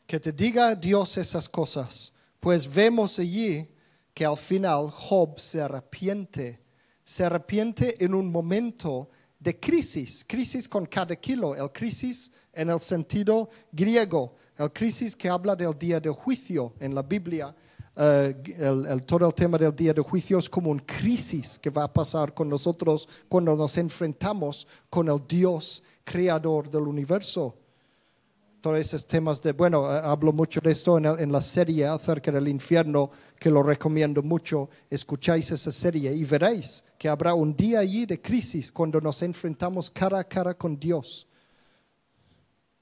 Que 0.06 0.20
te 0.20 0.30
diga 0.30 0.74
Dios 0.76 1.16
esas 1.16 1.48
cosas. 1.48 2.12
Pues 2.38 2.72
vemos 2.72 3.18
allí 3.18 3.68
que 4.12 4.24
al 4.24 4.36
final 4.36 4.90
Job 4.90 5.40
se 5.40 5.60
arrepiente. 5.60 6.60
Se 7.02 7.24
arrepiente 7.24 8.02
en 8.04 8.14
un 8.14 8.30
momento 8.30 9.10
de 9.44 9.60
crisis, 9.60 10.24
crisis 10.26 10.66
con 10.68 10.86
cada 10.86 11.14
kilo, 11.16 11.54
el 11.54 11.70
crisis 11.70 12.30
en 12.52 12.70
el 12.70 12.80
sentido 12.80 13.50
griego, 13.70 14.34
el 14.56 14.72
crisis 14.72 15.14
que 15.14 15.28
habla 15.28 15.54
del 15.54 15.78
día 15.78 16.00
de 16.00 16.08
juicio 16.10 16.72
en 16.80 16.94
la 16.94 17.02
Biblia. 17.02 17.54
Eh, 17.96 18.34
el, 18.58 19.04
todo 19.06 19.26
el 19.26 19.34
tema 19.34 19.56
del 19.58 19.76
día 19.76 19.92
de 19.92 20.00
juicio 20.02 20.38
es 20.38 20.48
como 20.48 20.70
un 20.70 20.80
crisis 20.80 21.58
que 21.58 21.70
va 21.70 21.84
a 21.84 21.92
pasar 21.92 22.32
con 22.34 22.48
nosotros 22.48 23.06
cuando 23.28 23.54
nos 23.54 23.76
enfrentamos 23.78 24.66
con 24.90 25.08
el 25.08 25.20
Dios 25.28 25.82
creador 26.04 26.68
del 26.70 26.88
universo. 26.88 27.54
todos 28.60 28.78
esos 28.78 29.06
temas 29.06 29.42
de, 29.42 29.52
bueno, 29.52 29.84
eh, 29.94 30.00
hablo 30.02 30.32
mucho 30.32 30.58
de 30.58 30.70
esto 30.72 30.96
en, 30.96 31.04
el- 31.04 31.20
en 31.20 31.30
la 31.30 31.42
serie 31.42 31.84
acerca 31.86 32.32
del 32.32 32.48
infierno, 32.48 33.10
que 33.38 33.50
lo 33.50 33.62
recomiendo 33.62 34.22
mucho. 34.22 34.70
Escucháis 34.88 35.50
esa 35.50 35.70
serie 35.70 36.14
y 36.14 36.24
veréis 36.24 36.82
que 37.04 37.10
habrá 37.10 37.34
un 37.34 37.54
día 37.54 37.80
allí 37.80 38.06
de 38.06 38.18
crisis 38.18 38.72
cuando 38.72 38.98
nos 38.98 39.20
enfrentamos 39.20 39.90
cara 39.90 40.20
a 40.20 40.24
cara 40.24 40.54
con 40.54 40.80
Dios. 40.80 41.28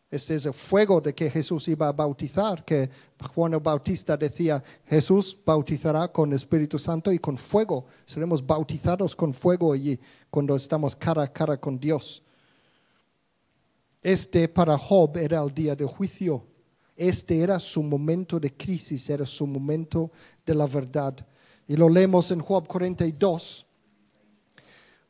Este 0.09 0.37
es 0.37 0.47
el 0.47 0.53
fuego 0.53 1.01
de 1.01 1.13
que 1.13 1.29
Jesús 1.29 1.67
iba 1.67 1.89
a 1.89 1.93
bautizar, 1.93 2.65
que 2.65 2.89
Juan 3.35 3.55
el 3.55 3.59
Bautista 3.59 4.17
decía, 4.17 4.63
Jesús 4.87 5.37
bautizará 5.45 6.07
con 6.07 6.33
Espíritu 6.33 6.79
Santo 6.79 7.11
y 7.11 7.19
con 7.19 7.37
fuego. 7.37 7.87
Seremos 8.07 8.47
bautizados 8.47 9.17
con 9.17 9.35
fuego 9.35 9.73
allí 9.73 9.99
cuando 10.31 10.55
estamos 10.55 10.95
cara 10.95 11.25
a 11.25 11.33
cara 11.33 11.57
con 11.57 11.81
Dios. 11.81 12.23
Este 14.01 14.47
para 14.47 14.79
Job 14.79 15.17
era 15.17 15.43
el 15.43 15.53
día 15.53 15.75
del 15.75 15.89
juicio. 15.89 16.47
Este 16.95 17.41
era 17.41 17.59
su 17.59 17.83
momento 17.83 18.39
de 18.39 18.57
crisis, 18.57 19.11
era 19.11 19.27
su 19.27 19.49
momento 19.49 20.13
de 20.47 20.55
la 20.55 20.69
verdad. 20.69 21.27
Y 21.67 21.75
lo 21.75 21.89
leemos 21.89 22.31
en 22.31 22.39
Job 22.39 22.69
42. 22.69 23.67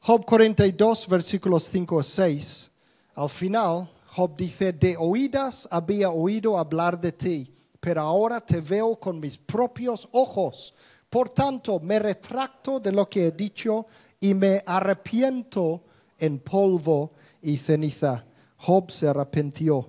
Job 0.04 0.24
42, 0.26 1.06
versículos 1.08 1.62
5 1.64 2.00
a 2.00 2.02
6. 2.02 2.70
Al 3.14 3.28
final, 3.28 3.88
Job 4.08 4.36
dice, 4.36 4.72
de 4.72 4.96
oídas 4.98 5.68
había 5.70 6.10
oído 6.10 6.58
hablar 6.58 7.00
de 7.00 7.12
ti, 7.12 7.54
pero 7.78 8.00
ahora 8.00 8.40
te 8.40 8.60
veo 8.60 8.96
con 8.98 9.20
mis 9.20 9.38
propios 9.38 10.08
ojos. 10.10 10.74
Por 11.08 11.28
tanto, 11.28 11.78
me 11.78 12.00
retracto 12.00 12.80
de 12.80 12.90
lo 12.90 13.08
que 13.08 13.28
he 13.28 13.30
dicho 13.30 13.86
y 14.18 14.34
me 14.34 14.64
arrepiento 14.66 15.84
en 16.18 16.40
polvo 16.40 17.12
y 17.40 17.56
ceniza. 17.56 18.24
Job 18.56 18.90
se 18.90 19.06
arrepintió. 19.06 19.88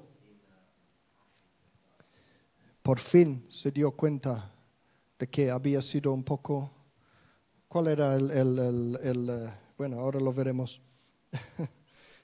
Por 2.83 2.99
fin 2.99 3.47
se 3.49 3.71
dio 3.71 3.91
cuenta 3.91 4.51
de 5.17 5.27
que 5.27 5.49
había 5.49 5.81
sido 5.81 6.13
un 6.13 6.23
poco... 6.23 6.69
¿Cuál 7.67 7.87
era 7.87 8.13
el... 8.15 8.29
el- 8.29 9.29
eh, 9.31 9.62
bueno, 9.77 9.99
ahora 9.99 10.19
lo 10.19 10.31
veremos. 10.33 10.81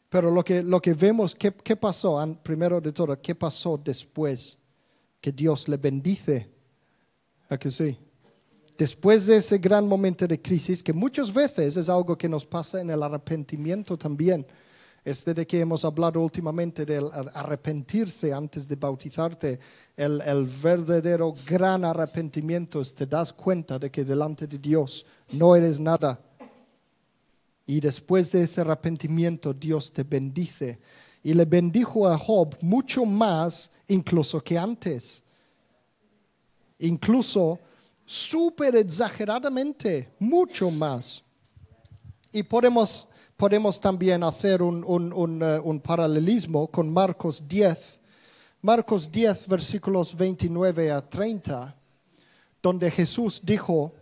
Pero 0.10 0.32
lo 0.32 0.44
que, 0.44 0.64
lo 0.64 0.82
que 0.82 0.94
vemos, 0.94 1.36
¿qué, 1.36 1.54
qué 1.54 1.76
pasó? 1.76 2.20
Primero 2.42 2.82
de 2.82 2.92
todo, 2.92 3.20
¿qué 3.22 3.36
pasó 3.36 3.78
después 3.78 4.58
que 5.22 5.32
Dios 5.32 5.68
le 5.68 5.78
bendice? 5.78 6.50
¿A 7.50 7.58
que 7.58 7.70
sí? 7.70 7.98
Después 8.78 9.26
de 9.28 9.38
ese 9.38 9.58
gran 9.58 9.88
momento 9.88 10.26
de 10.26 10.42
crisis, 10.42 10.82
que 10.82 10.94
muchas 10.94 11.34
veces 11.34 11.78
es 11.78 11.90
algo 11.90 12.18
que 12.18 12.30
nos 12.30 12.46
pasa 12.46 12.80
en 12.80 12.90
el 12.90 13.04
arrepentimiento 13.04 13.98
también, 13.98 14.48
este 15.04 15.34
de 15.34 15.46
que 15.46 15.60
hemos 15.60 15.84
hablado 15.86 16.22
últimamente 16.22 16.86
del 16.86 17.06
ar- 17.12 17.32
arrepentirse 17.34 18.32
antes 18.34 18.68
de 18.68 18.76
bautizarte, 18.76 19.60
el, 19.96 20.22
el 20.22 20.46
verdadero 20.46 21.34
gran 21.46 21.84
arrepentimiento 21.86 22.82
es 22.82 22.96
te 22.96 23.06
das 23.06 23.34
cuenta 23.34 23.78
de 23.78 23.92
que 23.92 24.04
delante 24.06 24.48
de 24.48 24.58
Dios 24.58 25.06
no 25.32 25.56
eres 25.56 25.80
nada. 25.80 26.20
Y 27.70 27.80
después 27.80 28.32
de 28.32 28.42
ese 28.42 28.62
arrepentimiento 28.62 29.54
Dios 29.54 29.94
te 29.94 30.02
bendice. 30.02 30.80
Y 31.22 31.36
le 31.36 31.46
bendijo 31.46 32.08
a 32.08 32.18
Job 32.18 32.58
mucho 32.62 33.06
más 33.06 33.70
incluso 33.88 34.44
que 34.44 34.58
antes. 34.58 35.22
Incluso 36.80 37.60
súper 38.08 38.76
exageradamente, 38.76 40.10
mucho 40.18 40.72
más. 40.72 41.22
Y 42.32 42.42
podemos, 42.42 43.08
podemos 43.38 43.80
también 43.80 44.24
hacer 44.24 44.64
un, 44.64 44.84
un- 44.84 45.14
un, 45.14 45.44
eh, 45.44 45.60
un 45.60 45.80
paralelismo 45.80 46.66
con 46.72 46.92
Marcos 46.92 47.48
10. 47.48 48.00
Marcos 48.64 49.12
10, 49.12 49.48
versículos 49.48 50.18
29 50.18 50.90
a 50.90 51.08
30, 51.08 51.78
donde 52.64 52.90
Jesús 52.90 53.40
dijo, 53.44 53.94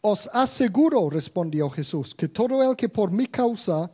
os 0.00 0.30
aseguro, 0.32 1.10
respondió 1.10 1.68
Jesús, 1.70 2.14
que 2.14 2.28
todo 2.28 2.62
el 2.62 2.76
que 2.76 2.88
por 2.88 3.10
mi 3.10 3.26
causa 3.26 3.90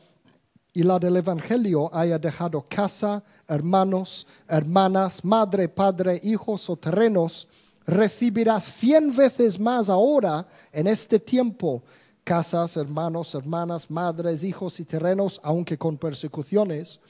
y 0.75 0.83
la 0.83 0.99
del 0.99 1.17
Evangelio 1.17 1.95
haya 1.95 2.19
dejado 2.19 2.67
casa, 2.69 3.23
hermanos, 3.47 4.27
hermanas, 4.49 5.25
madre, 5.25 5.69
padre, 5.69 6.21
hijos 6.23 6.69
o 6.71 6.77
terrenos, 6.77 7.49
recibirá 7.87 8.61
cien 8.61 9.15
veces 9.15 9.59
más 9.59 9.89
ahora 9.89 10.47
en 10.73 10.87
este 10.87 11.19
tiempo 11.19 11.83
casas, 12.25 12.77
hermanos, 12.77 13.35
hermanas, 13.35 13.91
madres, 13.91 14.45
hijos 14.45 14.81
y 14.81 14.85
terrenos, 14.85 15.41
aunque 15.43 15.77
con 15.77 15.99
persecuciones, 15.99 17.01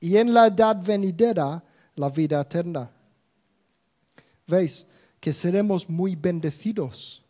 y 0.00 0.16
en 0.16 0.34
la 0.34 0.48
edad 0.48 0.76
venidera 0.82 1.62
la 1.94 2.10
vida 2.10 2.40
eterna. 2.40 2.90
¿Veis? 4.46 4.86
Que 5.20 5.32
seremos 5.32 5.88
muy 5.88 6.14
bendecidos 6.14 7.25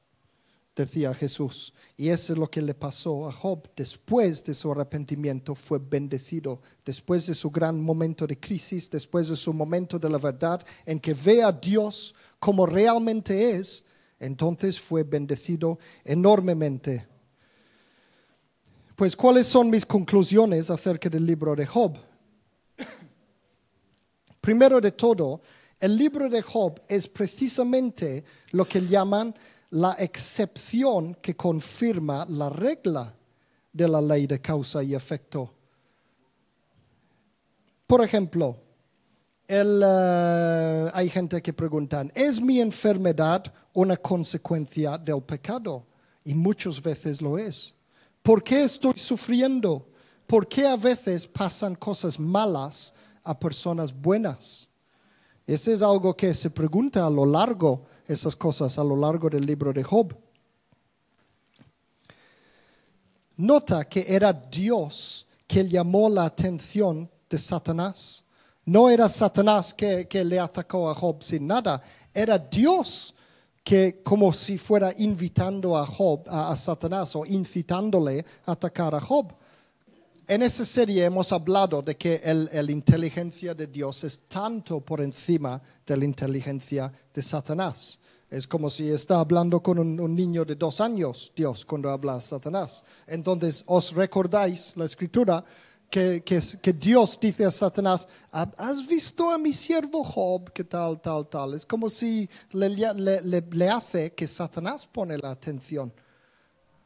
decía 0.76 1.14
Jesús. 1.14 1.72
Y 1.96 2.10
eso 2.10 2.34
es 2.34 2.38
lo 2.38 2.50
que 2.50 2.60
le 2.60 2.74
pasó 2.74 3.26
a 3.26 3.32
Job. 3.32 3.68
Después 3.74 4.44
de 4.44 4.54
su 4.54 4.70
arrepentimiento 4.70 5.54
fue 5.54 5.78
bendecido. 5.78 6.60
Después 6.84 7.26
de 7.26 7.34
su 7.34 7.50
gran 7.50 7.80
momento 7.80 8.26
de 8.26 8.38
crisis, 8.38 8.90
después 8.90 9.28
de 9.28 9.36
su 9.36 9.52
momento 9.54 9.98
de 9.98 10.10
la 10.10 10.18
verdad, 10.18 10.64
en 10.84 11.00
que 11.00 11.14
ve 11.14 11.42
a 11.42 11.50
Dios 11.50 12.14
como 12.38 12.66
realmente 12.66 13.56
es, 13.56 13.84
entonces 14.20 14.78
fue 14.78 15.02
bendecido 15.02 15.78
enormemente. 16.04 17.08
Pues, 18.94 19.16
¿cuáles 19.16 19.46
son 19.46 19.68
mis 19.68 19.84
conclusiones 19.84 20.70
acerca 20.70 21.08
del 21.08 21.26
libro 21.26 21.56
de 21.56 21.66
Job? 21.66 21.96
Primero 24.40 24.80
de 24.80 24.92
todo, 24.92 25.40
el 25.78 25.96
libro 25.96 26.28
de 26.30 26.40
Job 26.40 26.80
es 26.88 27.06
precisamente 27.06 28.24
lo 28.52 28.66
que 28.66 28.80
llaman 28.80 29.34
la 29.70 29.96
excepción 29.98 31.14
que 31.16 31.34
confirma 31.34 32.26
la 32.28 32.48
regla 32.48 33.14
de 33.72 33.88
la 33.88 34.00
ley 34.00 34.26
de 34.26 34.40
causa 34.40 34.82
y 34.82 34.94
efecto. 34.94 35.52
Por 37.86 38.02
ejemplo, 38.02 38.56
el, 39.46 39.82
eh, 39.84 40.90
hay 40.92 41.08
gente 41.08 41.40
que 41.40 41.52
preguntan, 41.52 42.10
¿es 42.14 42.40
mi 42.40 42.60
enfermedad 42.60 43.52
una 43.72 43.96
consecuencia 43.96 44.98
del 44.98 45.22
pecado? 45.22 45.86
Y 46.24 46.34
muchas 46.34 46.82
veces 46.82 47.22
lo 47.22 47.38
es. 47.38 47.74
¿Por 48.22 48.42
qué 48.42 48.64
estoy 48.64 48.98
sufriendo? 48.98 49.86
¿Por 50.26 50.48
qué 50.48 50.66
a 50.66 50.76
veces 50.76 51.26
pasan 51.26 51.76
cosas 51.76 52.18
malas 52.18 52.92
a 53.22 53.38
personas 53.38 53.92
buenas? 53.92 54.68
Ese 55.46 55.74
es 55.74 55.82
algo 55.82 56.16
que 56.16 56.34
se 56.34 56.50
pregunta 56.50 57.06
a 57.06 57.10
lo 57.10 57.24
largo, 57.24 57.86
esas 58.06 58.36
cosas 58.36 58.78
a 58.78 58.84
lo 58.84 58.96
largo 58.96 59.28
del 59.28 59.44
libro 59.44 59.72
de 59.72 59.82
Job. 59.82 60.14
Nota 63.36 63.86
que 63.86 64.06
era 64.08 64.32
Dios 64.32 65.26
que 65.46 65.68
llamó 65.68 66.08
la 66.08 66.24
atención 66.24 67.10
de 67.28 67.38
Satanás. 67.38 68.24
No 68.64 68.88
era 68.88 69.08
Satanás 69.08 69.74
que, 69.74 70.08
que 70.08 70.24
le 70.24 70.40
atacó 70.40 70.90
a 70.90 70.94
Job 70.94 71.22
sin 71.22 71.46
nada, 71.46 71.80
era 72.12 72.38
Dios 72.38 73.14
que 73.62 74.02
como 74.02 74.32
si 74.32 74.58
fuera 74.58 74.94
invitando 74.98 75.76
a 75.76 75.84
Job, 75.84 76.22
a, 76.28 76.50
a 76.50 76.56
Satanás 76.56 77.14
o 77.16 77.26
incitándole 77.26 78.24
a 78.46 78.52
atacar 78.52 78.94
a 78.94 79.00
Job. 79.00 79.32
En 80.28 80.42
esa 80.42 80.64
serie 80.64 81.04
hemos 81.04 81.30
hablado 81.30 81.82
de 81.82 81.96
que 81.96 82.20
el 82.24 82.68
inteligencia 82.68 83.54
de 83.54 83.68
Dios 83.68 84.02
es 84.02 84.26
tanto 84.26 84.80
por 84.80 85.00
encima 85.00 85.62
de 85.86 85.96
la 85.96 86.04
inteligencia 86.04 86.92
de 87.14 87.22
Satanás. 87.22 88.00
Es 88.28 88.44
como 88.48 88.68
si 88.68 88.90
está 88.90 89.20
hablando 89.20 89.62
con 89.62 89.78
un, 89.78 90.00
un 90.00 90.16
niño 90.16 90.44
de 90.44 90.56
dos 90.56 90.80
años, 90.80 91.30
Dios, 91.36 91.64
cuando 91.64 91.90
habla 91.90 92.16
a 92.16 92.20
Satanás. 92.20 92.82
Entonces, 93.06 93.62
os 93.68 93.92
recordáis 93.92 94.72
la 94.74 94.86
escritura 94.86 95.44
que, 95.88 96.24
que, 96.24 96.40
que 96.60 96.72
Dios 96.72 97.20
dice 97.20 97.44
a 97.44 97.50
Satanás, 97.52 98.08
¿has 98.32 98.84
visto 98.84 99.30
a 99.30 99.38
mi 99.38 99.52
siervo 99.52 100.02
Job? 100.02 100.50
que 100.52 100.64
tal, 100.64 101.00
tal, 101.00 101.28
tal? 101.28 101.54
Es 101.54 101.64
como 101.64 101.88
si 101.88 102.28
le, 102.50 102.68
le, 102.68 103.22
le, 103.22 103.40
le 103.48 103.70
hace 103.70 104.12
que 104.12 104.26
Satanás 104.26 104.88
pone 104.88 105.16
la 105.18 105.30
atención. 105.30 105.92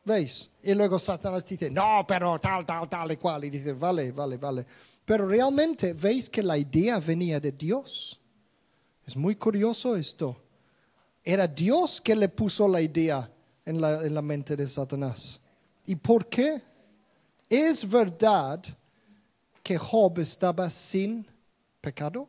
¿Veis? 0.04 0.50
Y 0.62 0.74
luego 0.74 0.98
Satanás 0.98 1.44
dice, 1.46 1.70
no, 1.70 2.04
pero 2.06 2.38
tal, 2.38 2.64
tal, 2.64 2.88
tal 2.88 3.12
y 3.12 3.16
cual. 3.16 3.44
Y 3.44 3.50
dice, 3.50 3.72
vale, 3.72 4.12
vale, 4.12 4.36
vale. 4.38 4.66
Pero 5.04 5.26
realmente 5.26 5.92
veis 5.92 6.30
que 6.30 6.42
la 6.42 6.56
idea 6.56 6.98
venía 6.98 7.40
de 7.40 7.52
Dios. 7.52 8.20
Es 9.06 9.16
muy 9.16 9.36
curioso 9.36 9.96
esto. 9.96 10.40
Era 11.22 11.46
Dios 11.46 12.00
que 12.00 12.16
le 12.16 12.28
puso 12.28 12.66
la 12.66 12.80
idea 12.80 13.30
en 13.64 13.80
la, 13.80 14.04
en 14.04 14.14
la 14.14 14.22
mente 14.22 14.56
de 14.56 14.66
Satanás. 14.66 15.40
¿Y 15.86 15.96
por 15.96 16.26
qué? 16.28 16.62
¿Es 17.48 17.88
verdad 17.88 18.62
que 19.62 19.76
Job 19.76 20.18
estaba 20.20 20.70
sin 20.70 21.26
pecado? 21.80 22.28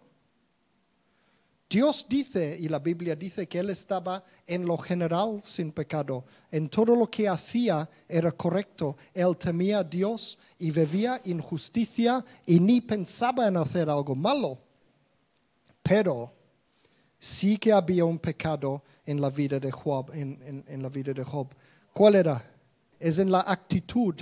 Dios 1.72 2.05
dice, 2.09 2.57
y 2.59 2.67
la 2.67 2.80
Biblia 2.80 3.15
dice, 3.15 3.47
que 3.47 3.57
él 3.57 3.69
estaba 3.69 4.26
en 4.45 4.65
lo 4.65 4.78
general 4.78 5.41
sin 5.45 5.72
pecado. 5.72 6.26
En 6.51 6.67
todo 6.67 6.93
lo 6.97 7.09
que 7.09 7.30
hacía 7.30 7.89
era 8.09 8.34
correcto. 8.34 8.97
Él 9.13 9.38
temía 9.38 9.80
a 9.80 9.84
Dios 9.86 10.38
y 10.59 10.69
vivía 10.69 11.22
injusticia 11.24 12.26
y 12.45 12.59
ni 12.59 12.82
pensaba 12.82 13.47
en 13.47 13.55
hacer 13.55 13.89
algo 13.89 14.13
malo. 14.13 14.59
Pero 15.82 16.34
sí 17.17 17.57
que 17.57 17.72
había 17.72 18.03
un 18.03 18.19
pecado 18.19 18.84
en 19.05 19.22
la 19.22 19.30
vida 19.30 19.57
de 19.57 19.72
Job. 19.72 20.11
En 20.13 20.82
la 20.84 20.89
vida 20.89 21.13
de 21.13 21.24
Job. 21.24 21.47
¿Cuál 21.93 22.15
era? 22.15 22.43
Es 22.99 23.17
en 23.17 23.32
la 23.32 23.45
actitud, 23.47 24.15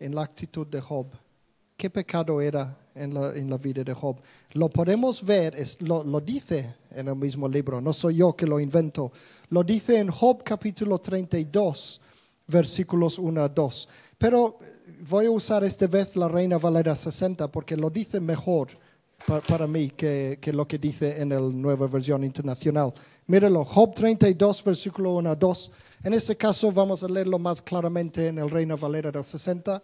en 0.00 0.14
la 0.14 0.22
actitud 0.22 0.66
de 0.66 0.80
Job. 0.80 1.08
¿Qué 1.76 1.90
pecado 1.90 2.40
era 2.40 2.74
en 2.94 3.14
la, 3.14 3.34
en 3.34 3.48
la 3.50 3.56
vida 3.58 3.82
de 3.84 3.92
Job? 3.94 4.16
Lo 4.52 4.68
podemos 4.68 5.24
ver, 5.24 5.54
es, 5.56 5.80
lo, 5.82 6.04
lo 6.04 6.20
dice 6.20 6.74
en 6.90 7.08
el 7.08 7.16
mismo 7.16 7.48
libro, 7.48 7.80
no 7.80 7.92
soy 7.92 8.16
yo 8.16 8.34
que 8.34 8.46
lo 8.46 8.60
invento. 8.60 9.12
Lo 9.50 9.62
dice 9.64 9.98
en 9.98 10.08
Job 10.10 10.42
capítulo 10.44 10.98
32, 10.98 12.00
versículos 12.46 13.18
1 13.18 13.40
a 13.42 13.48
2. 13.48 13.88
Pero 14.18 14.58
eh, 14.60 14.98
voy 15.08 15.26
a 15.26 15.30
usar 15.30 15.64
esta 15.64 15.86
vez 15.86 16.14
la 16.16 16.28
Reina 16.28 16.58
Valera 16.58 16.94
60 16.94 17.48
porque 17.50 17.76
lo 17.76 17.90
dice 17.90 18.20
mejor 18.20 18.68
pa- 19.26 19.40
para 19.40 19.66
mí 19.66 19.90
que, 19.90 20.38
que 20.40 20.52
lo 20.52 20.66
que 20.66 20.78
dice 20.78 21.20
en 21.20 21.30
la 21.30 21.40
nueva 21.40 21.86
versión 21.86 22.22
internacional. 22.24 22.92
Míralo, 23.26 23.64
Job 23.64 23.94
32, 23.94 24.62
versículo 24.64 25.14
1 25.14 25.30
a 25.30 25.34
2. 25.34 25.70
En 26.04 26.12
este 26.12 26.36
caso 26.36 26.70
vamos 26.70 27.02
a 27.02 27.08
leerlo 27.08 27.38
más 27.38 27.62
claramente 27.62 28.28
en 28.28 28.38
el 28.38 28.50
Reina 28.50 28.76
Valera 28.76 29.10
del 29.10 29.24
60. 29.24 29.82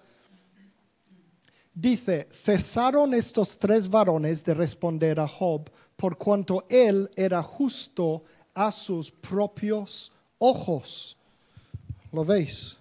Dice, 1.81 2.29
cesaron 2.31 3.15
estos 3.15 3.59
tres 3.59 3.89
varones 3.89 4.45
de 4.45 4.53
responder 4.53 5.19
a 5.19 5.27
Job 5.27 5.71
por 5.97 6.19
cuanto 6.19 6.67
él 6.69 7.11
era 7.17 7.43
justo 7.43 8.23
a 8.53 8.71
sus 8.71 9.11
propios 9.11 10.13
ojos. 10.37 11.17
¿Lo 12.13 12.23
veis? 12.23 12.77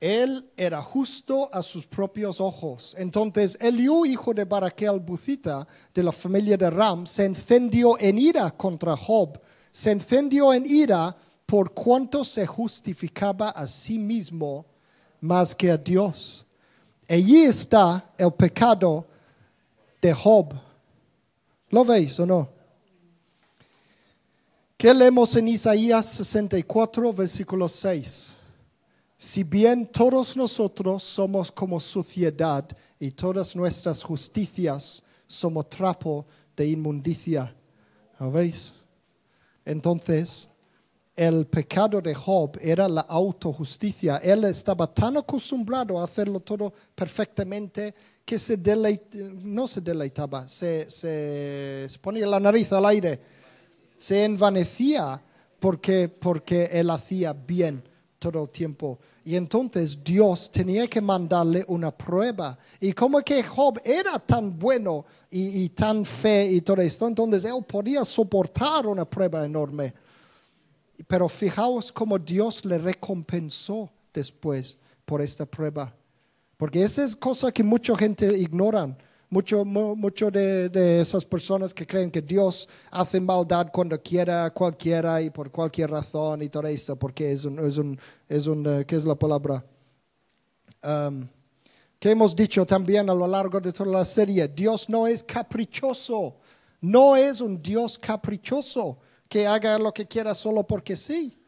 Él 0.00 0.50
era 0.56 0.82
justo 0.82 1.48
a 1.52 1.62
sus 1.62 1.86
propios 1.86 2.40
ojos. 2.40 2.96
Entonces 2.98 3.56
Eliú, 3.60 4.04
hijo 4.04 4.34
de 4.34 4.44
Baraquel 4.44 4.98
Bucita, 4.98 5.64
de 5.94 6.02
la 6.02 6.10
familia 6.10 6.56
de 6.56 6.68
Ram, 6.68 7.06
se 7.06 7.24
encendió 7.24 7.96
en 8.00 8.18
ira 8.18 8.50
contra 8.50 8.96
Job. 8.96 9.40
Se 9.70 9.92
encendió 9.92 10.52
en 10.52 10.66
ira 10.66 11.16
por 11.46 11.72
cuanto 11.72 12.24
se 12.24 12.48
justificaba 12.48 13.50
a 13.50 13.64
sí 13.68 13.96
mismo 13.96 14.66
más 15.20 15.54
que 15.54 15.70
a 15.70 15.76
Dios. 15.76 16.46
Allí 17.08 17.44
está 17.44 18.12
el 18.18 18.32
pecado 18.32 19.06
de 20.02 20.12
Job. 20.12 20.54
¿Lo 21.70 21.84
veis 21.84 22.18
o 22.18 22.26
no? 22.26 22.48
¿Qué 24.76 24.92
leemos 24.92 25.34
en 25.36 25.48
Isaías 25.48 26.06
64, 26.06 27.12
versículo 27.12 27.68
6? 27.68 28.36
Si 29.18 29.42
bien 29.42 29.86
todos 29.86 30.36
nosotros 30.36 31.02
somos 31.02 31.50
como 31.50 31.80
suciedad 31.80 32.66
y 32.98 33.10
todas 33.10 33.56
nuestras 33.56 34.02
justicias 34.02 35.02
somos 35.26 35.68
trapo 35.70 36.26
de 36.56 36.66
inmundicia. 36.68 37.54
¿Lo 38.18 38.30
veis? 38.30 38.72
Entonces, 39.64 40.48
el 41.16 41.46
pecado 41.46 42.02
de 42.02 42.14
Job 42.14 42.58
era 42.60 42.86
la 42.88 43.00
autojusticia. 43.00 44.18
Él 44.18 44.44
estaba 44.44 44.86
tan 44.86 45.16
acostumbrado 45.16 45.98
a 45.98 46.04
hacerlo 46.04 46.40
todo 46.40 46.72
perfectamente 46.94 47.94
que 48.24 48.38
se 48.38 48.62
deleit- 48.62 49.14
no 49.14 49.66
se 49.66 49.80
deleitaba, 49.80 50.46
se, 50.46 50.90
se, 50.90 51.86
se 51.88 51.98
ponía 52.00 52.26
la 52.26 52.38
nariz 52.38 52.70
al 52.72 52.84
aire, 52.84 53.18
se 53.96 54.24
envanecía 54.24 55.22
porque, 55.58 56.08
porque 56.08 56.66
él 56.72 56.90
hacía 56.90 57.32
bien 57.32 57.82
todo 58.18 58.42
el 58.42 58.50
tiempo. 58.50 58.98
Y 59.24 59.36
entonces 59.36 60.04
Dios 60.04 60.50
tenía 60.50 60.86
que 60.86 61.00
mandarle 61.00 61.64
una 61.68 61.90
prueba. 61.90 62.56
Y 62.80 62.92
como 62.92 63.20
que 63.20 63.42
Job 63.42 63.80
era 63.84 64.18
tan 64.18 64.56
bueno 64.58 65.04
y, 65.30 65.64
y 65.64 65.68
tan 65.70 66.04
fe 66.04 66.44
y 66.46 66.60
todo 66.60 66.80
esto, 66.82 67.06
entonces 67.08 67.44
él 67.44 67.64
podía 67.66 68.04
soportar 68.04 68.86
una 68.86 69.04
prueba 69.04 69.44
enorme. 69.44 69.94
Pero 71.06 71.28
fijaos 71.28 71.92
cómo 71.92 72.18
Dios 72.18 72.64
le 72.64 72.78
recompensó 72.78 73.90
después 74.12 74.78
por 75.04 75.20
esta 75.20 75.44
prueba. 75.46 75.94
Porque 76.56 76.82
esa 76.82 77.04
es 77.04 77.14
cosa 77.14 77.52
que 77.52 77.62
mucha 77.62 77.96
gente 77.96 78.36
ignoran. 78.38 78.96
Mucho, 79.28 79.64
mu- 79.64 79.96
mucho 79.96 80.30
de, 80.30 80.68
de 80.68 81.00
esas 81.00 81.24
personas 81.24 81.74
que 81.74 81.84
creen 81.84 82.12
que 82.12 82.22
Dios 82.22 82.68
hace 82.92 83.20
maldad 83.20 83.70
cuando 83.72 84.00
quiera, 84.00 84.48
cualquiera 84.52 85.20
y 85.20 85.30
por 85.30 85.50
cualquier 85.50 85.90
razón 85.90 86.42
y 86.42 86.48
todo 86.48 86.68
esto, 86.68 86.94
porque 86.96 87.32
es 87.32 87.44
un, 87.44 87.58
es 87.58 87.76
un, 87.76 87.98
es 88.28 88.46
un 88.46 88.64
eh, 88.64 88.84
¿qué 88.86 88.94
es 88.94 89.04
la 89.04 89.16
palabra? 89.16 89.64
Um, 90.84 91.26
que 91.98 92.10
hemos 92.12 92.36
dicho 92.36 92.64
también 92.64 93.10
a 93.10 93.14
lo 93.14 93.26
largo 93.26 93.60
de 93.60 93.72
toda 93.72 93.90
la 93.90 94.04
serie, 94.04 94.46
Dios 94.46 94.88
no 94.88 95.08
es 95.08 95.24
caprichoso, 95.24 96.36
no 96.80 97.16
es 97.16 97.40
un 97.40 97.60
Dios 97.60 97.98
caprichoso 97.98 98.96
que 99.28 99.46
haga 99.46 99.78
lo 99.78 99.92
que 99.92 100.06
quiera 100.06 100.34
solo 100.34 100.66
porque 100.66 100.96
sí. 100.96 101.38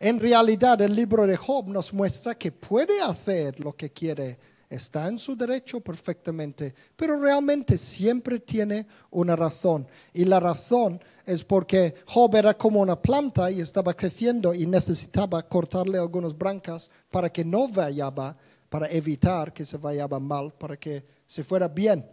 En 0.00 0.20
realidad 0.20 0.80
el 0.80 0.94
libro 0.94 1.26
de 1.26 1.36
Job 1.36 1.68
nos 1.68 1.92
muestra 1.92 2.36
que 2.36 2.52
puede 2.52 3.02
hacer 3.02 3.58
lo 3.58 3.74
que 3.74 3.90
quiere, 3.90 4.38
está 4.70 5.08
en 5.08 5.18
su 5.18 5.34
derecho 5.34 5.80
perfectamente, 5.80 6.72
pero 6.94 7.18
realmente 7.18 7.76
siempre 7.76 8.38
tiene 8.38 8.86
una 9.10 9.34
razón. 9.34 9.88
Y 10.12 10.24
la 10.24 10.38
razón 10.38 11.00
es 11.26 11.42
porque 11.42 11.94
Job 12.06 12.36
era 12.36 12.54
como 12.54 12.80
una 12.80 13.00
planta 13.00 13.50
y 13.50 13.60
estaba 13.60 13.94
creciendo 13.94 14.54
y 14.54 14.66
necesitaba 14.66 15.42
cortarle 15.48 15.98
algunas 15.98 16.36
brancas 16.36 16.90
para 17.10 17.30
que 17.30 17.44
no 17.44 17.66
vayaba, 17.66 18.36
para 18.68 18.88
evitar 18.90 19.52
que 19.52 19.64
se 19.64 19.78
vayaba 19.78 20.20
mal, 20.20 20.52
para 20.52 20.76
que 20.76 21.04
se 21.26 21.42
fuera 21.42 21.66
bien. 21.66 22.08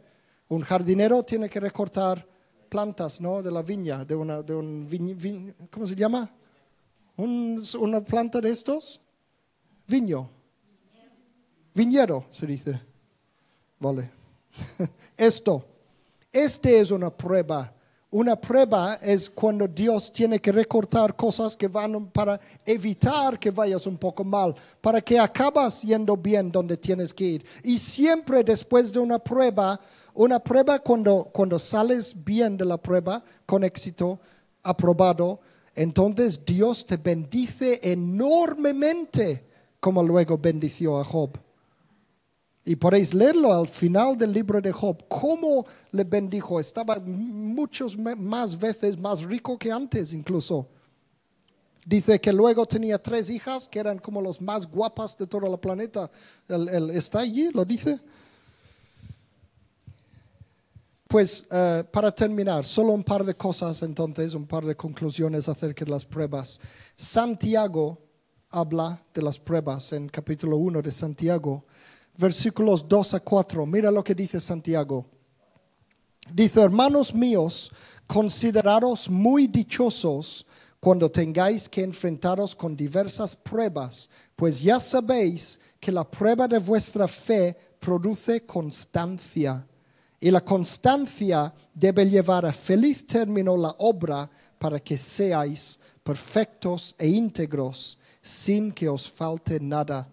Un 0.47 0.61
jardinero 0.61 1.21
tiene 1.21 1.49
que 1.49 1.59
recortar 1.59 2.25
plantas, 2.69 3.19
¿no? 3.21 3.41
De 3.41 3.51
la 3.51 3.61
viña, 3.61 4.03
de 4.05 4.15
una, 4.15 4.41
de 4.41 4.55
un 4.55 4.87
viñ- 4.89 5.15
viñ- 5.15 5.53
¿cómo 5.71 5.85
se 5.87 5.95
llama? 5.95 6.29
Un- 7.17 7.63
una 7.79 8.01
planta 8.03 8.41
de 8.41 8.49
estos, 8.49 8.99
viño, 9.87 10.29
viñero 11.73 12.25
se 12.31 12.45
dice. 12.47 12.81
Vale. 13.79 14.09
Esto, 15.17 15.65
este 16.31 16.79
es 16.79 16.91
una 16.91 17.09
prueba. 17.09 17.71
Una 18.15 18.37
prueba 18.37 18.97
es 19.01 19.29
cuando 19.29 19.67
Dios 19.67 20.09
tiene 20.09 20.39
que 20.39 20.53
recortar 20.53 21.17
cosas 21.17 21.53
que 21.53 21.67
van 21.67 22.05
para 22.11 22.39
evitar 22.65 23.37
que 23.37 23.51
vayas 23.51 23.85
un 23.87 23.97
poco 23.97 24.23
mal, 24.23 24.55
para 24.79 25.01
que 25.01 25.19
acabas 25.19 25.81
yendo 25.81 26.15
bien 26.15 26.49
donde 26.49 26.77
tienes 26.77 27.13
que 27.13 27.25
ir. 27.25 27.45
Y 27.61 27.77
siempre 27.77 28.41
después 28.41 28.93
de 28.93 28.99
una 28.99 29.19
prueba, 29.19 29.81
una 30.13 30.39
prueba 30.39 30.79
cuando, 30.79 31.29
cuando 31.33 31.59
sales 31.59 32.15
bien 32.23 32.55
de 32.55 32.63
la 32.63 32.77
prueba, 32.77 33.21
con 33.45 33.65
éxito, 33.65 34.17
aprobado, 34.63 35.41
entonces 35.75 36.45
Dios 36.45 36.85
te 36.85 36.95
bendice 36.95 37.81
enormemente, 37.83 39.43
como 39.81 40.01
luego 40.01 40.37
bendició 40.37 40.97
a 40.97 41.03
Job. 41.03 41.31
Y 42.67 42.75
podéis 42.75 43.13
leerlo 43.13 43.53
al 43.53 43.67
final 43.67 44.17
del 44.17 44.31
libro 44.33 44.59
de 44.59 44.71
Job, 44.71 45.05
cómo 45.07 45.65
le 45.91 46.03
bendijo. 46.03 46.59
Estaba 46.59 46.99
muchas 46.99 47.95
más 47.95 48.57
veces 48.57 48.97
más 48.97 49.21
rico 49.21 49.57
que 49.57 49.71
antes 49.71 50.11
incluso. 50.13 50.67
Dice 51.85 52.19
que 52.19 52.33
luego 52.33 52.65
tenía 52.65 52.97
tres 52.97 53.29
hijas 53.29 53.67
que 53.67 53.77
eran 53.77 53.99
como 53.99 54.19
las 54.19 54.41
más 54.41 54.65
guapas 54.65 55.15
de 55.15 55.27
todo 55.27 55.45
el 55.45 55.59
planeta. 55.59 56.09
El- 56.47 56.89
¿Está 56.89 57.19
allí? 57.19 57.51
¿Lo 57.53 57.63
dice? 57.63 57.99
Pues 61.07 61.45
eh, 61.51 61.83
para 61.91 62.11
terminar, 62.11 62.65
solo 62.65 62.91
un 62.93 63.03
par 63.03 63.23
de 63.23 63.35
cosas 63.35 63.83
entonces, 63.83 64.33
un 64.33 64.47
par 64.47 64.65
de 64.65 64.75
conclusiones 64.75 65.47
acerca 65.47 65.85
de 65.85 65.91
las 65.91 66.03
pruebas. 66.03 66.59
Santiago 66.97 67.99
habla 68.49 69.03
de 69.13 69.21
las 69.21 69.37
pruebas 69.37 69.93
en 69.93 70.09
capítulo 70.09 70.57
1 70.57 70.81
de 70.81 70.91
Santiago, 70.91 71.63
versículos 72.17 72.87
2 72.87 73.13
a 73.15 73.19
4. 73.19 73.65
Mira 73.65 73.91
lo 73.91 74.03
que 74.03 74.15
dice 74.15 74.39
Santiago. 74.39 75.05
Dice, 76.31 76.61
hermanos 76.61 77.13
míos, 77.13 77.71
consideraros 78.07 79.09
muy 79.09 79.47
dichosos 79.47 80.45
cuando 80.79 81.09
tengáis 81.09 81.67
que 81.67 81.83
enfrentaros 81.83 82.55
con 82.55 82.75
diversas 82.75 83.35
pruebas, 83.35 84.09
pues 84.35 84.61
ya 84.61 84.79
sabéis 84.79 85.59
que 85.79 85.91
la 85.91 86.03
prueba 86.03 86.47
de 86.47 86.59
vuestra 86.59 87.07
fe 87.07 87.55
produce 87.79 88.45
constancia. 88.45 89.65
Y 90.19 90.31
la 90.31 90.41
constancia 90.41 91.53
debe 91.73 92.09
llevar 92.09 92.45
a 92.45 92.53
feliz 92.53 93.05
término 93.05 93.57
la 93.57 93.75
obra 93.79 94.29
para 94.57 94.79
que 94.79 94.97
seáis 94.97 95.79
perfectos 96.03 96.95
e 96.97 97.07
íntegros, 97.07 97.97
sin 98.21 98.71
que 98.71 98.87
os 98.87 99.09
falte 99.09 99.59
nada. 99.59 100.07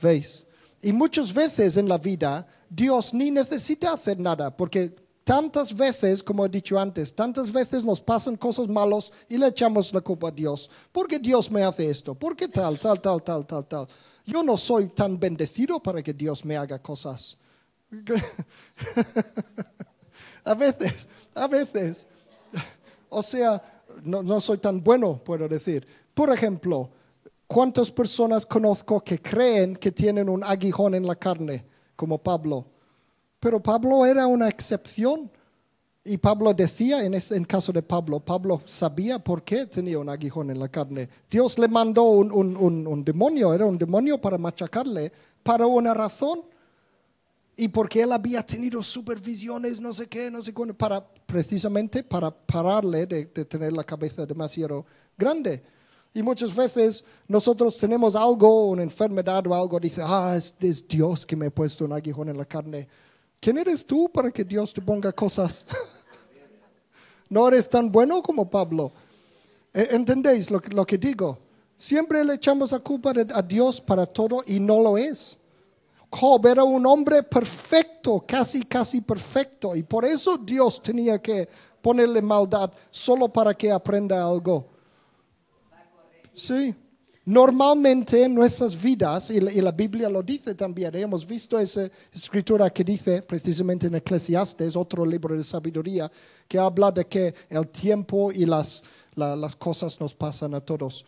¿Veis? 0.00 0.44
Y 0.82 0.92
muchas 0.92 1.32
veces 1.32 1.76
en 1.76 1.88
la 1.88 1.96
vida 1.96 2.46
Dios 2.68 3.14
ni 3.14 3.30
necesita 3.30 3.92
hacer 3.92 4.18
nada, 4.18 4.54
porque 4.54 4.94
tantas 5.24 5.74
veces, 5.74 6.22
como 6.22 6.44
he 6.44 6.48
dicho 6.48 6.78
antes, 6.78 7.14
tantas 7.14 7.52
veces 7.52 7.84
nos 7.84 8.00
pasan 8.00 8.36
cosas 8.36 8.68
malas 8.68 9.12
y 9.28 9.38
le 9.38 9.46
echamos 9.46 9.94
la 9.94 10.00
culpa 10.00 10.28
a 10.28 10.32
Dios. 10.32 10.68
¿Por 10.90 11.06
qué 11.06 11.20
Dios 11.20 11.50
me 11.50 11.62
hace 11.62 11.88
esto? 11.88 12.14
¿Por 12.14 12.34
qué 12.34 12.48
tal, 12.48 12.78
tal, 12.78 13.00
tal, 13.00 13.22
tal, 13.22 13.46
tal, 13.46 13.64
tal? 13.66 13.88
Yo 14.26 14.42
no 14.42 14.56
soy 14.56 14.88
tan 14.88 15.18
bendecido 15.18 15.80
para 15.80 16.02
que 16.02 16.12
Dios 16.12 16.44
me 16.44 16.56
haga 16.56 16.80
cosas. 16.80 17.36
a 20.44 20.54
veces, 20.54 21.08
a 21.34 21.46
veces. 21.46 22.06
O 23.08 23.22
sea, 23.22 23.62
no, 24.02 24.22
no 24.22 24.40
soy 24.40 24.58
tan 24.58 24.82
bueno, 24.82 25.20
puedo 25.22 25.46
decir. 25.46 25.86
Por 26.14 26.32
ejemplo, 26.32 26.90
¿cuántas 27.52 27.90
personas 27.90 28.46
conozco 28.46 29.00
que 29.04 29.20
creen 29.20 29.76
que 29.76 29.92
tienen 29.92 30.28
un 30.28 30.42
aguijón 30.42 30.94
en 30.94 31.06
la 31.06 31.16
carne, 31.16 31.64
como 31.94 32.18
Pablo? 32.18 32.64
Pero 33.38 33.62
Pablo 33.62 34.06
era 34.06 34.26
una 34.26 34.48
excepción. 34.48 35.30
Y 36.04 36.16
Pablo 36.16 36.52
decía, 36.52 37.04
en, 37.04 37.14
ese, 37.14 37.36
en 37.36 37.44
caso 37.44 37.72
de 37.72 37.82
Pablo, 37.82 38.18
Pablo 38.18 38.62
sabía 38.64 39.22
por 39.22 39.44
qué 39.44 39.66
tenía 39.66 39.98
un 40.00 40.08
aguijón 40.08 40.50
en 40.50 40.58
la 40.58 40.68
carne. 40.68 41.08
Dios 41.30 41.58
le 41.58 41.68
mandó 41.68 42.04
un, 42.04 42.32
un, 42.32 42.56
un, 42.56 42.86
un 42.86 43.04
demonio, 43.04 43.54
era 43.54 43.66
un 43.66 43.78
demonio 43.78 44.20
para 44.20 44.38
machacarle, 44.38 45.12
para 45.42 45.66
una 45.66 45.94
razón. 45.94 46.42
Y 47.56 47.68
porque 47.68 48.02
él 48.02 48.12
había 48.12 48.42
tenido 48.42 48.82
supervisiones, 48.82 49.80
no 49.80 49.92
sé 49.92 50.08
qué, 50.08 50.30
no 50.30 50.42
sé 50.42 50.52
cuándo, 50.52 50.74
para, 50.74 51.06
precisamente 51.26 52.02
para 52.02 52.30
pararle 52.30 53.06
de, 53.06 53.26
de 53.26 53.44
tener 53.44 53.72
la 53.72 53.84
cabeza 53.84 54.26
demasiado 54.26 54.84
grande. 55.16 55.62
Y 56.14 56.22
muchas 56.22 56.54
veces 56.54 57.04
nosotros 57.26 57.78
tenemos 57.78 58.14
algo, 58.14 58.66
una 58.66 58.82
enfermedad 58.82 59.46
o 59.46 59.54
algo, 59.54 59.80
dice, 59.80 60.02
ah, 60.04 60.34
es, 60.36 60.54
es 60.60 60.86
Dios 60.86 61.24
que 61.24 61.36
me 61.36 61.46
ha 61.46 61.50
puesto 61.50 61.84
un 61.84 61.92
aguijón 61.92 62.28
en 62.28 62.36
la 62.36 62.44
carne. 62.44 62.86
¿Quién 63.40 63.58
eres 63.58 63.86
tú 63.86 64.10
para 64.12 64.30
que 64.30 64.44
Dios 64.44 64.74
te 64.74 64.82
ponga 64.82 65.10
cosas? 65.12 65.66
no 67.30 67.48
eres 67.48 67.68
tan 67.68 67.90
bueno 67.90 68.22
como 68.22 68.48
Pablo. 68.48 68.92
E- 69.72 69.88
¿Entendéis 69.92 70.50
lo, 70.50 70.60
lo 70.70 70.84
que 70.84 70.98
digo? 70.98 71.38
Siempre 71.76 72.22
le 72.24 72.34
echamos 72.34 72.72
la 72.72 72.78
culpa 72.78 73.12
a 73.34 73.42
Dios 73.42 73.80
para 73.80 74.06
todo 74.06 74.44
y 74.46 74.60
no 74.60 74.80
lo 74.80 74.98
es. 74.98 75.38
Job 76.10 76.46
era 76.46 76.62
un 76.62 76.84
hombre 76.86 77.22
perfecto, 77.22 78.22
casi, 78.28 78.64
casi 78.64 79.00
perfecto. 79.00 79.74
Y 79.74 79.82
por 79.82 80.04
eso 80.04 80.36
Dios 80.36 80.80
tenía 80.82 81.20
que 81.20 81.48
ponerle 81.80 82.20
maldad 82.20 82.70
solo 82.90 83.32
para 83.32 83.54
que 83.54 83.72
aprenda 83.72 84.22
algo. 84.22 84.66
Sí. 86.34 86.74
Normalmente 87.24 88.24
en 88.24 88.34
nuestras 88.34 88.80
vidas, 88.80 89.30
y 89.30 89.40
la, 89.40 89.70
Biblia 89.70 90.08
lo 90.08 90.22
dice 90.24 90.56
también, 90.56 90.92
hemos 90.96 91.24
visto 91.24 91.56
esa 91.56 91.88
escritura 92.12 92.68
que 92.70 92.82
dice 92.82 93.22
precisamente 93.22 93.86
en 93.86 93.94
Eclesiastes, 93.94 94.74
otro 94.74 95.06
libro 95.06 95.36
de 95.36 95.44
sabiduría, 95.44 96.10
que 96.48 96.58
habla 96.58 96.90
de 96.90 97.04
que 97.06 97.32
el 97.48 97.68
tiempo 97.68 98.32
y 98.32 98.44
las, 98.44 98.82
la- 99.14 99.36
las 99.36 99.54
cosas 99.54 100.00
nos 100.00 100.14
pasan 100.14 100.52
a 100.54 100.60
todos. 100.60 101.04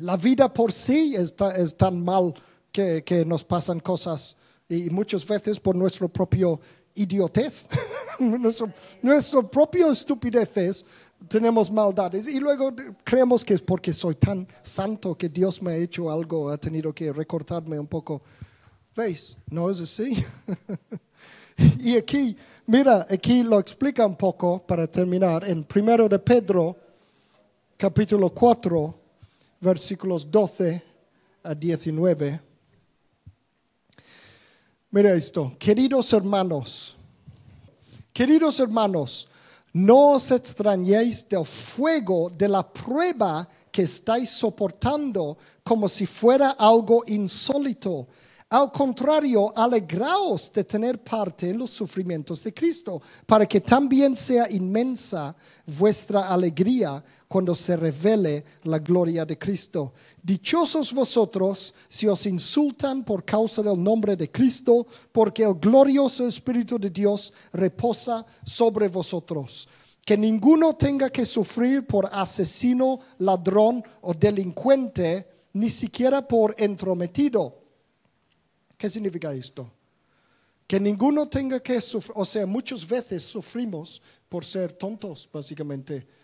La 0.00 0.18
vida 0.18 0.52
por 0.52 0.72
sí 0.72 1.14
es, 1.16 1.34
es 1.56 1.74
tan 1.74 2.04
mal 2.04 2.34
que, 2.70 3.02
que 3.02 3.24
nos 3.24 3.42
pasan 3.42 3.80
cosas 3.80 4.36
y 4.68 4.90
muchas 4.90 5.26
veces 5.26 5.58
por 5.58 5.74
nuestro 5.74 6.08
propio 6.10 6.60
idiotez, 6.94 7.66
nuestro, 8.20 8.70
nuestro 9.00 9.50
propio 9.50 9.90
estupideces 9.90 10.84
tenemos 11.28 11.70
maldades 11.70 12.28
y 12.28 12.40
luego 12.40 12.74
creemos 13.04 13.44
que 13.44 13.54
es 13.54 13.60
porque 13.60 13.92
soy 13.92 14.14
tan 14.14 14.46
santo 14.62 15.16
que 15.16 15.28
Dios 15.28 15.62
me 15.62 15.72
ha 15.72 15.76
hecho 15.76 16.10
algo, 16.10 16.50
ha 16.50 16.58
tenido 16.58 16.92
que 16.92 17.12
recortarme 17.12 17.78
un 17.78 17.86
poco. 17.86 18.22
¿Veis? 18.96 19.36
No 19.50 19.70
es 19.70 19.80
así. 19.80 20.24
y 21.78 21.96
aquí, 21.96 22.36
mira, 22.66 23.06
aquí 23.08 23.42
lo 23.42 23.58
explica 23.58 24.06
un 24.06 24.16
poco 24.16 24.58
para 24.58 24.86
terminar 24.86 25.48
en 25.48 25.64
primero 25.64 26.08
de 26.08 26.18
Pedro, 26.18 26.76
capítulo 27.76 28.30
4, 28.30 28.94
versículos 29.60 30.30
12 30.30 30.82
a 31.42 31.54
19. 31.54 32.40
Mira 34.90 35.14
esto, 35.14 35.54
queridos 35.56 36.12
hermanos, 36.12 36.96
queridos 38.12 38.58
hermanos, 38.58 39.28
no 39.72 40.14
os 40.14 40.30
extrañéis 40.30 41.28
del 41.28 41.44
fuego 41.44 42.30
de 42.30 42.48
la 42.48 42.62
prueba 42.62 43.48
que 43.70 43.82
estáis 43.82 44.30
soportando 44.30 45.38
como 45.62 45.88
si 45.88 46.06
fuera 46.06 46.50
algo 46.50 47.04
insólito. 47.06 48.08
Al 48.48 48.72
contrario, 48.72 49.56
alegraos 49.56 50.52
de 50.52 50.64
tener 50.64 50.98
parte 51.04 51.50
en 51.50 51.58
los 51.58 51.70
sufrimientos 51.70 52.42
de 52.42 52.52
Cristo, 52.52 53.00
para 53.24 53.46
que 53.46 53.60
también 53.60 54.16
sea 54.16 54.50
inmensa 54.50 55.36
vuestra 55.64 56.28
alegría 56.28 57.02
cuando 57.30 57.54
se 57.54 57.76
revele 57.76 58.44
la 58.64 58.80
gloria 58.80 59.24
de 59.24 59.38
Cristo. 59.38 59.92
Dichosos 60.20 60.92
vosotros 60.92 61.72
si 61.88 62.08
os 62.08 62.26
insultan 62.26 63.04
por 63.04 63.24
causa 63.24 63.62
del 63.62 63.80
nombre 63.80 64.16
de 64.16 64.32
Cristo, 64.32 64.84
porque 65.12 65.44
el 65.44 65.54
glorioso 65.54 66.26
Espíritu 66.26 66.76
de 66.76 66.90
Dios 66.90 67.32
reposa 67.52 68.26
sobre 68.44 68.88
vosotros. 68.88 69.68
Que 70.04 70.16
ninguno 70.16 70.74
tenga 70.74 71.08
que 71.08 71.24
sufrir 71.24 71.86
por 71.86 72.10
asesino, 72.12 72.98
ladrón 73.18 73.84
o 74.00 74.12
delincuente, 74.12 75.28
ni 75.52 75.70
siquiera 75.70 76.26
por 76.26 76.56
entrometido. 76.58 77.62
¿Qué 78.76 78.90
significa 78.90 79.32
esto? 79.32 79.70
Que 80.66 80.80
ninguno 80.80 81.28
tenga 81.28 81.60
que 81.60 81.80
sufrir, 81.80 82.12
o 82.16 82.24
sea, 82.24 82.44
muchas 82.44 82.84
veces 82.84 83.22
sufrimos 83.22 84.02
por 84.28 84.44
ser 84.44 84.72
tontos, 84.72 85.28
básicamente. 85.32 86.18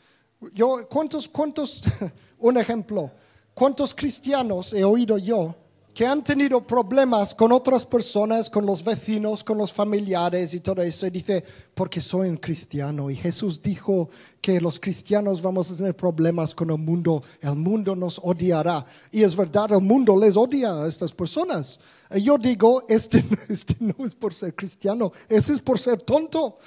Yo, 0.53 0.87
¿cuántos, 0.89 1.29
cuántos, 1.29 1.83
un 2.39 2.57
ejemplo, 2.59 3.11
cuántos 3.55 3.95
cristianos 3.95 4.73
he 4.73 4.85
oído 4.85 5.17
yo 5.19 5.55
que 5.95 6.05
han 6.05 6.23
tenido 6.23 6.61
problemas 6.61 7.35
con 7.35 7.53
otras 7.53 7.87
personas, 7.87 8.51
con 8.51 8.67
los 8.67 8.85
vecinos, 8.85 9.43
con 9.43 9.57
los 9.57 9.73
familiares 9.73 10.53
y 10.53 10.61
todo 10.61 10.83
eso? 10.83 11.07
Y 11.07 11.11
dice, 11.11 11.43
porque 11.73 12.03
soy 12.03 12.29
un 12.29 12.37
cristiano. 12.37 13.11
Y 13.11 13.17
Jesús 13.17 13.63
dijo 13.63 14.11
que 14.43 14.61
los 14.61 14.79
cristianos 14.79 15.41
vamos 15.41 15.71
a 15.71 15.77
tener 15.77 15.97
problemas 15.97 16.55
con 16.55 16.71
el 16.71 16.77
mundo, 16.77 17.23
el 17.41 17.57
mundo 17.57 17.97
nos 17.97 18.21
odiará. 18.23 18.85
Y 19.11 19.23
es 19.23 19.35
verdad, 19.35 19.73
el 19.73 19.81
mundo 19.81 20.15
les 20.19 20.37
odia 20.37 20.75
a 20.75 20.87
estas 20.87 21.15
personas. 21.15 21.81
Yo 22.11 22.37
digo, 22.37 22.85
este, 22.91 23.25
este 23.49 23.77
no 23.81 24.05
es 24.05 24.15
por 24.15 24.35
ser 24.35 24.55
cristiano, 24.55 25.13
ese 25.31 25.55
es 25.55 25.61
por 25.61 25.79
ser 25.79 26.03
tonto. 26.03 26.59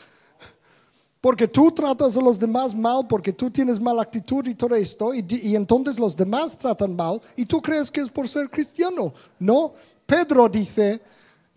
Porque 1.21 1.47
tú 1.47 1.71
tratas 1.71 2.15
a 2.15 2.21
los 2.21 2.39
demás 2.39 2.73
mal, 2.73 3.05
porque 3.07 3.33
tú 3.33 3.51
tienes 3.51 3.79
mala 3.79 4.01
actitud 4.01 4.45
y 4.47 4.55
todo 4.55 4.75
esto, 4.75 5.13
y, 5.13 5.25
y 5.43 5.55
entonces 5.55 5.99
los 5.99 6.15
demás 6.15 6.57
tratan 6.57 6.95
mal, 6.95 7.21
y 7.35 7.45
tú 7.45 7.61
crees 7.61 7.91
que 7.91 8.01
es 8.01 8.09
por 8.09 8.27
ser 8.29 8.49
cristiano. 8.49 9.13
No, 9.37 9.73
Pedro 10.05 10.47
dice 10.47 11.01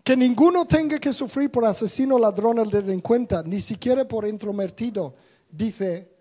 que 0.03 0.17
ninguno 0.17 0.65
tenga 0.65 0.99
que 0.99 1.13
sufrir 1.13 1.49
por 1.49 1.63
asesino, 1.63 2.19
ladrón 2.19 2.59
o 2.59 2.65
delincuente, 2.65 3.37
ni 3.45 3.59
siquiera 3.59 4.05
por 4.05 4.27
intrometido. 4.27 5.15
Dice, 5.49 6.11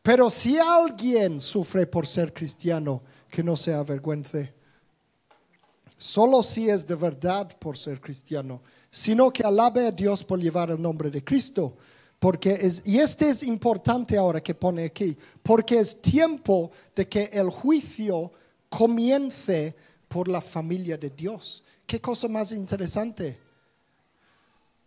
pero 0.00 0.30
si 0.30 0.56
alguien 0.58 1.40
sufre 1.40 1.86
por 1.86 2.06
ser 2.06 2.32
cristiano, 2.32 3.02
que 3.34 3.42
no 3.42 3.56
se 3.56 3.74
avergüence. 3.74 4.54
Solo 5.98 6.42
si 6.42 6.70
es 6.70 6.86
de 6.86 6.94
verdad 6.94 7.56
por 7.58 7.76
ser 7.76 8.00
cristiano, 8.00 8.62
sino 8.90 9.32
que 9.32 9.42
alabe 9.42 9.88
a 9.88 9.90
Dios 9.90 10.22
por 10.22 10.38
llevar 10.38 10.70
el 10.70 10.80
nombre 10.80 11.10
de 11.10 11.24
Cristo. 11.24 11.76
Porque 12.24 12.58
es, 12.58 12.80
y 12.86 13.00
este 13.00 13.28
es 13.28 13.42
importante 13.42 14.16
ahora 14.16 14.42
que 14.42 14.54
pone 14.54 14.86
aquí, 14.86 15.14
porque 15.42 15.78
es 15.78 16.00
tiempo 16.00 16.70
de 16.96 17.06
que 17.06 17.24
el 17.24 17.50
juicio 17.50 18.32
comience 18.70 19.76
por 20.08 20.28
la 20.28 20.40
familia 20.40 20.96
de 20.96 21.10
Dios. 21.10 21.62
¿Qué 21.86 22.00
cosa 22.00 22.26
más 22.26 22.50
interesante? 22.52 23.38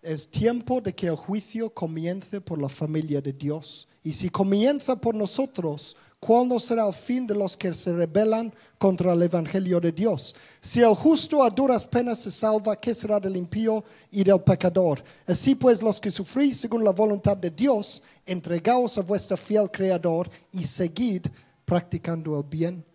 Es 0.01 0.31
tiempo 0.31 0.81
de 0.81 0.95
que 0.95 1.05
el 1.05 1.15
juicio 1.15 1.69
comience 1.69 2.41
por 2.41 2.59
la 2.59 2.69
familia 2.69 3.21
de 3.21 3.33
Dios. 3.33 3.87
Y 4.03 4.13
si 4.13 4.31
comienza 4.31 4.95
por 4.95 5.13
nosotros, 5.13 5.95
¿cuándo 6.19 6.59
será 6.59 6.87
el 6.87 6.93
fin 6.93 7.25
de 7.27 7.35
los 7.35 7.55
que 7.55 7.73
se 7.73 7.93
rebelan 7.93 8.53
contra 8.77 9.13
el 9.13 9.21
Evangelio 9.21 9.79
de 9.79 9.91
Dios? 9.91 10.35
Si 10.59 10.81
el 10.81 10.95
justo 10.95 11.43
a 11.43 11.49
duras 11.49 11.85
penas 11.85 12.19
se 12.19 12.31
salva, 12.31 12.75
¿qué 12.75 12.93
será 12.93 13.19
del 13.19 13.35
impío 13.35 13.83
y 14.11 14.23
del 14.23 14.41
pecador? 14.41 15.03
Así 15.25 15.55
pues, 15.55 15.81
los 15.81 15.99
que 15.99 16.11
sufrís 16.11 16.59
según 16.59 16.83
la 16.83 16.91
voluntad 16.91 17.37
de 17.37 17.51
Dios, 17.51 18.01
entregaos 18.25 18.97
a 18.97 19.01
vuestro 19.01 19.37
fiel 19.37 19.69
Creador 19.71 20.29
y 20.51 20.63
seguid 20.63 21.27
practicando 21.65 22.37
el 22.37 22.43
bien. 22.43 22.85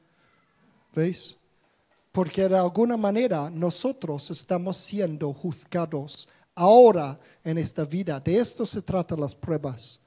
¿Veis? 0.95 1.37
Porque 2.11 2.47
de 2.49 2.59
alguna 2.59 2.97
manera 2.97 3.49
nosotros 3.49 4.31
estamos 4.31 4.77
siendo 4.77 5.33
juzgados 5.33 6.29
ahora 6.55 7.19
en 7.43 7.59
esta 7.59 7.85
vida. 7.85 8.21
De 8.21 8.37
esto 8.37 8.67
se 8.67 8.83
tratan 8.83 9.21
las 9.21 9.35
pruebas. 9.35 10.02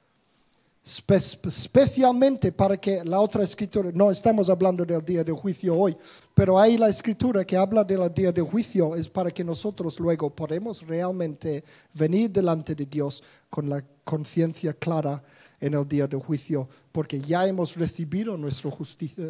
Espe- 0.86 1.48
especialmente 1.48 2.52
para 2.52 2.76
que 2.76 3.02
la 3.02 3.18
otra 3.18 3.42
escritura, 3.42 3.90
no 3.92 4.08
estamos 4.08 4.48
hablando 4.48 4.84
del 4.84 5.04
día 5.04 5.24
de 5.24 5.32
juicio 5.32 5.76
hoy, 5.76 5.96
pero 6.32 6.60
hay 6.60 6.78
la 6.78 6.88
escritura 6.88 7.44
que 7.44 7.56
habla 7.56 7.82
del 7.82 8.14
día 8.14 8.30
de 8.30 8.40
juicio, 8.40 8.94
es 8.94 9.08
para 9.08 9.32
que 9.32 9.42
nosotros 9.42 9.98
luego 9.98 10.30
podamos 10.30 10.86
realmente 10.86 11.64
venir 11.92 12.30
delante 12.30 12.72
de 12.76 12.86
Dios 12.86 13.20
con 13.50 13.68
la 13.68 13.84
conciencia 14.04 14.72
clara 14.74 15.20
en 15.58 15.74
el 15.74 15.88
día 15.88 16.06
de 16.06 16.16
juicio, 16.16 16.68
porque 16.92 17.20
ya 17.20 17.44
hemos 17.48 17.74
recibido 17.74 18.36
nuestro 18.36 18.70
justicia, 18.70 19.24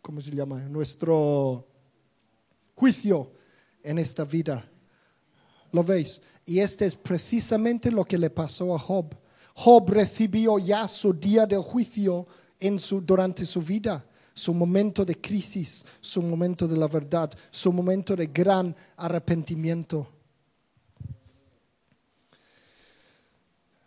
¿cómo 0.00 0.20
se 0.22 0.30
llama? 0.30 0.60
Nuestro 0.60 1.66
juicio 2.74 3.32
en 3.82 3.98
esta 3.98 4.24
vida. 4.24 4.64
¿Lo 5.72 5.84
veis? 5.84 6.22
Y 6.46 6.58
este 6.60 6.86
es 6.86 6.96
precisamente 6.96 7.90
lo 7.90 8.02
que 8.02 8.16
le 8.16 8.30
pasó 8.30 8.74
a 8.74 8.78
Job. 8.78 9.14
Job 9.54 9.90
recibió 9.90 10.58
ya 10.58 10.88
su 10.88 11.12
día 11.12 11.46
del 11.46 11.62
juicio 11.62 12.26
en 12.58 12.78
su, 12.78 13.00
durante 13.00 13.44
su 13.44 13.60
vida, 13.60 14.04
su 14.34 14.54
momento 14.54 15.04
de 15.04 15.20
crisis, 15.20 15.84
su 16.00 16.22
momento 16.22 16.66
de 16.66 16.76
la 16.76 16.86
verdad, 16.86 17.30
su 17.50 17.72
momento 17.72 18.16
de 18.16 18.26
gran 18.26 18.74
arrepentimiento. 18.96 20.08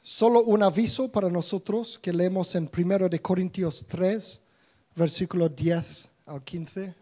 Solo 0.03 0.43
un 0.43 0.61
aviso 0.61 1.11
para 1.11 1.30
nosotros 1.30 1.97
que 1.97 2.13
leemos 2.13 2.53
en 2.53 2.70
1 2.72 3.09
de 3.09 3.22
Corintios 3.22 3.86
3, 3.88 4.41
versículo 4.95 5.49
10 5.49 6.09
al 6.28 6.43
15. 6.43 6.95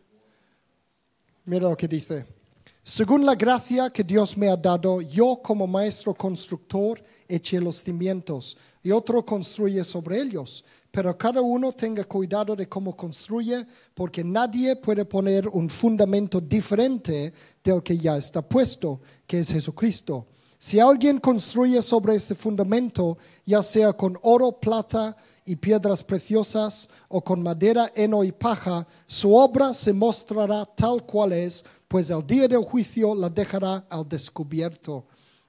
Mira 1.46 1.70
lo 1.70 1.76
que 1.76 1.88
dice. 1.90 2.43
Según 2.86 3.26
la 3.26 3.36
gracia 3.36 3.90
que 3.90 4.04
Dios 4.04 4.36
me 4.36 4.50
ha 4.50 4.58
dado, 4.58 5.00
yo 5.00 5.40
como 5.42 5.66
maestro 5.66 6.14
constructor 6.14 7.02
eché 7.30 7.62
los 7.62 7.82
cimientos 7.82 8.58
y 8.84 8.92
otro 8.92 9.26
construye 9.26 9.82
sobre 9.86 10.22
ellos. 10.22 10.66
Pero 10.92 11.18
cada 11.18 11.40
uno 11.40 11.72
tenga 11.72 12.04
cuidado 12.04 12.58
de 12.58 12.68
cómo 12.68 12.94
construye, 12.94 13.66
porque 13.94 14.22
nadie 14.22 14.76
puede 14.76 15.06
poner 15.06 15.48
un 15.48 15.70
fundamento 15.70 16.42
diferente 16.42 17.32
del 17.64 17.82
que 17.82 17.98
ya 17.98 18.18
está 18.18 18.42
puesto, 18.42 19.00
que 19.26 19.40
es 19.40 19.54
Jesucristo. 19.54 20.28
Si 20.60 20.78
alguien 20.82 21.22
construye 21.22 21.82
sobre 21.82 22.16
este 22.16 22.36
fundamento, 22.36 23.18
ya 23.46 23.64
sea 23.64 23.94
con 23.94 24.20
oro, 24.24 24.60
plata 24.60 25.16
y 25.46 25.56
piedras 25.56 26.04
preciosas, 26.04 26.90
o 27.08 27.24
con 27.24 27.42
madera, 27.42 27.94
heno 27.96 28.26
y 28.26 28.34
paja, 28.34 28.86
su 29.08 29.34
obra 29.34 29.74
se 29.74 29.94
mostrará 29.94 30.66
tal 30.66 31.06
cual 31.06 31.32
es 31.32 31.66
pues 31.94 32.10
el 32.10 32.26
día 32.26 32.48
del 32.48 32.64
juicio 32.64 33.14
la 33.14 33.30
dejará 33.30 33.86
al 33.88 34.10
descubierto. 34.10 35.06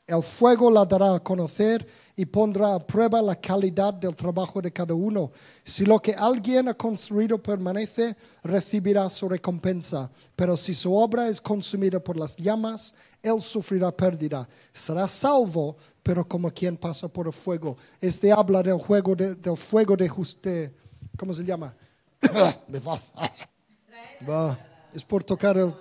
El 0.06 0.22
fuego 0.22 0.70
la 0.70 0.84
dará 0.84 1.14
a 1.14 1.20
conocer 1.20 1.88
y 2.14 2.26
pondrá 2.26 2.74
a 2.74 2.86
prueba 2.86 3.22
la 3.22 3.34
calidad 3.34 3.94
del 3.94 4.14
trabajo 4.14 4.60
de 4.60 4.70
cada 4.70 4.92
uno. 4.92 5.32
Si 5.64 5.86
lo 5.86 6.02
que 6.02 6.14
alguien 6.14 6.68
ha 6.68 6.74
construido 6.74 7.42
permanece, 7.42 8.14
recibirá 8.42 9.08
su 9.08 9.26
recompensa. 9.26 10.10
Pero 10.36 10.54
si 10.54 10.74
su 10.74 10.94
obra 10.94 11.28
es 11.28 11.40
consumida 11.40 11.98
por 11.98 12.18
las 12.18 12.36
llamas, 12.36 12.94
él 13.22 13.40
sufrirá 13.40 13.90
pérdida. 13.90 14.46
Será 14.70 15.08
salvo, 15.08 15.78
pero 16.02 16.28
como 16.28 16.50
quien 16.50 16.76
pasa 16.76 17.08
por 17.08 17.26
el 17.26 17.32
fuego. 17.32 17.78
Este 18.02 18.30
habla 18.30 18.62
del, 18.62 18.76
juego 18.76 19.16
del 19.16 19.56
fuego 19.56 19.96
de 19.96 20.10
justicia. 20.10 20.70
¿Cómo 21.16 21.32
se 21.32 21.42
llama? 21.42 21.74
es 24.92 25.02
por 25.02 25.24
tocar 25.24 25.56
el 25.56 25.74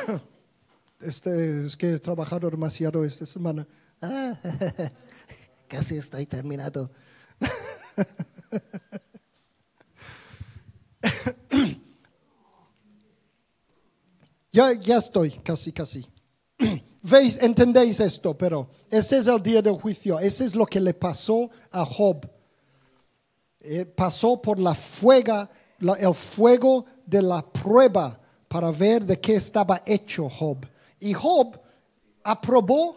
este, 1.00 1.66
es 1.66 1.76
que 1.76 1.94
he 1.94 1.98
trabajado 1.98 2.48
demasiado 2.50 3.04
esta 3.04 3.26
semana. 3.26 3.66
casi 5.68 5.96
estoy 5.96 6.26
terminado. 6.26 6.90
ya, 14.52 14.72
ya 14.72 14.98
estoy, 14.98 15.30
casi, 15.38 15.72
casi. 15.72 16.06
¿Veis? 17.02 17.38
Entendéis 17.40 18.00
esto, 18.00 18.36
pero 18.36 18.68
ese 18.90 19.18
es 19.18 19.26
el 19.26 19.42
día 19.42 19.62
del 19.62 19.74
juicio. 19.74 20.20
Ese 20.20 20.44
es 20.44 20.54
lo 20.54 20.66
que 20.66 20.80
le 20.80 20.94
pasó 20.94 21.50
a 21.70 21.84
Job. 21.84 22.30
Eh, 23.60 23.86
pasó 23.86 24.40
por 24.40 24.58
la 24.58 24.74
fuega, 24.74 25.50
el 25.80 26.14
fuego 26.14 26.84
de 27.06 27.22
la 27.22 27.42
prueba 27.42 28.21
para 28.52 28.70
ver 28.70 29.06
de 29.06 29.18
qué 29.18 29.36
estaba 29.36 29.82
hecho 29.86 30.28
Job. 30.28 30.58
Y 31.00 31.14
Job 31.14 31.58
aprobó, 32.22 32.96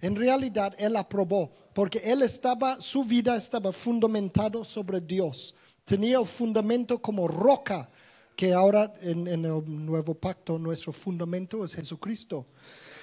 en 0.00 0.14
realidad 0.14 0.76
él 0.78 0.94
aprobó, 0.94 1.50
porque 1.74 1.98
él 1.98 2.22
estaba, 2.22 2.80
su 2.80 3.02
vida 3.02 3.34
estaba 3.34 3.72
fundamentado 3.72 4.64
sobre 4.64 5.00
Dios. 5.00 5.56
Tenía 5.84 6.20
el 6.20 6.26
fundamento 6.26 7.02
como 7.02 7.26
roca, 7.26 7.90
que 8.36 8.52
ahora 8.52 8.94
en, 9.02 9.26
en 9.26 9.44
el 9.44 9.60
nuevo 9.66 10.14
pacto 10.14 10.56
nuestro 10.56 10.92
fundamento 10.92 11.64
es 11.64 11.74
Jesucristo. 11.74 12.46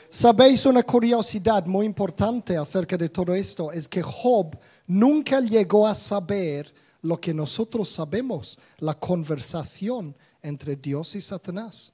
Sabéis 0.10 0.66
una 0.66 0.84
curiosidad 0.84 1.66
muy 1.66 1.86
importante 1.86 2.56
acerca 2.56 2.96
de 2.96 3.10
todo 3.10 3.36
esto, 3.36 3.74
es 3.74 3.90
que 3.90 4.02
Job 4.02 4.58
nunca 4.88 5.42
llegó 5.42 5.86
a 5.86 5.94
saber 5.94 6.74
lo 7.02 7.20
que 7.20 7.34
nosotros 7.34 7.90
sabemos, 7.90 8.58
la 8.80 8.94
conversación 8.94 10.16
entre 10.42 10.76
Dios 10.76 11.16
y 11.16 11.22
Satanás. 11.22 11.94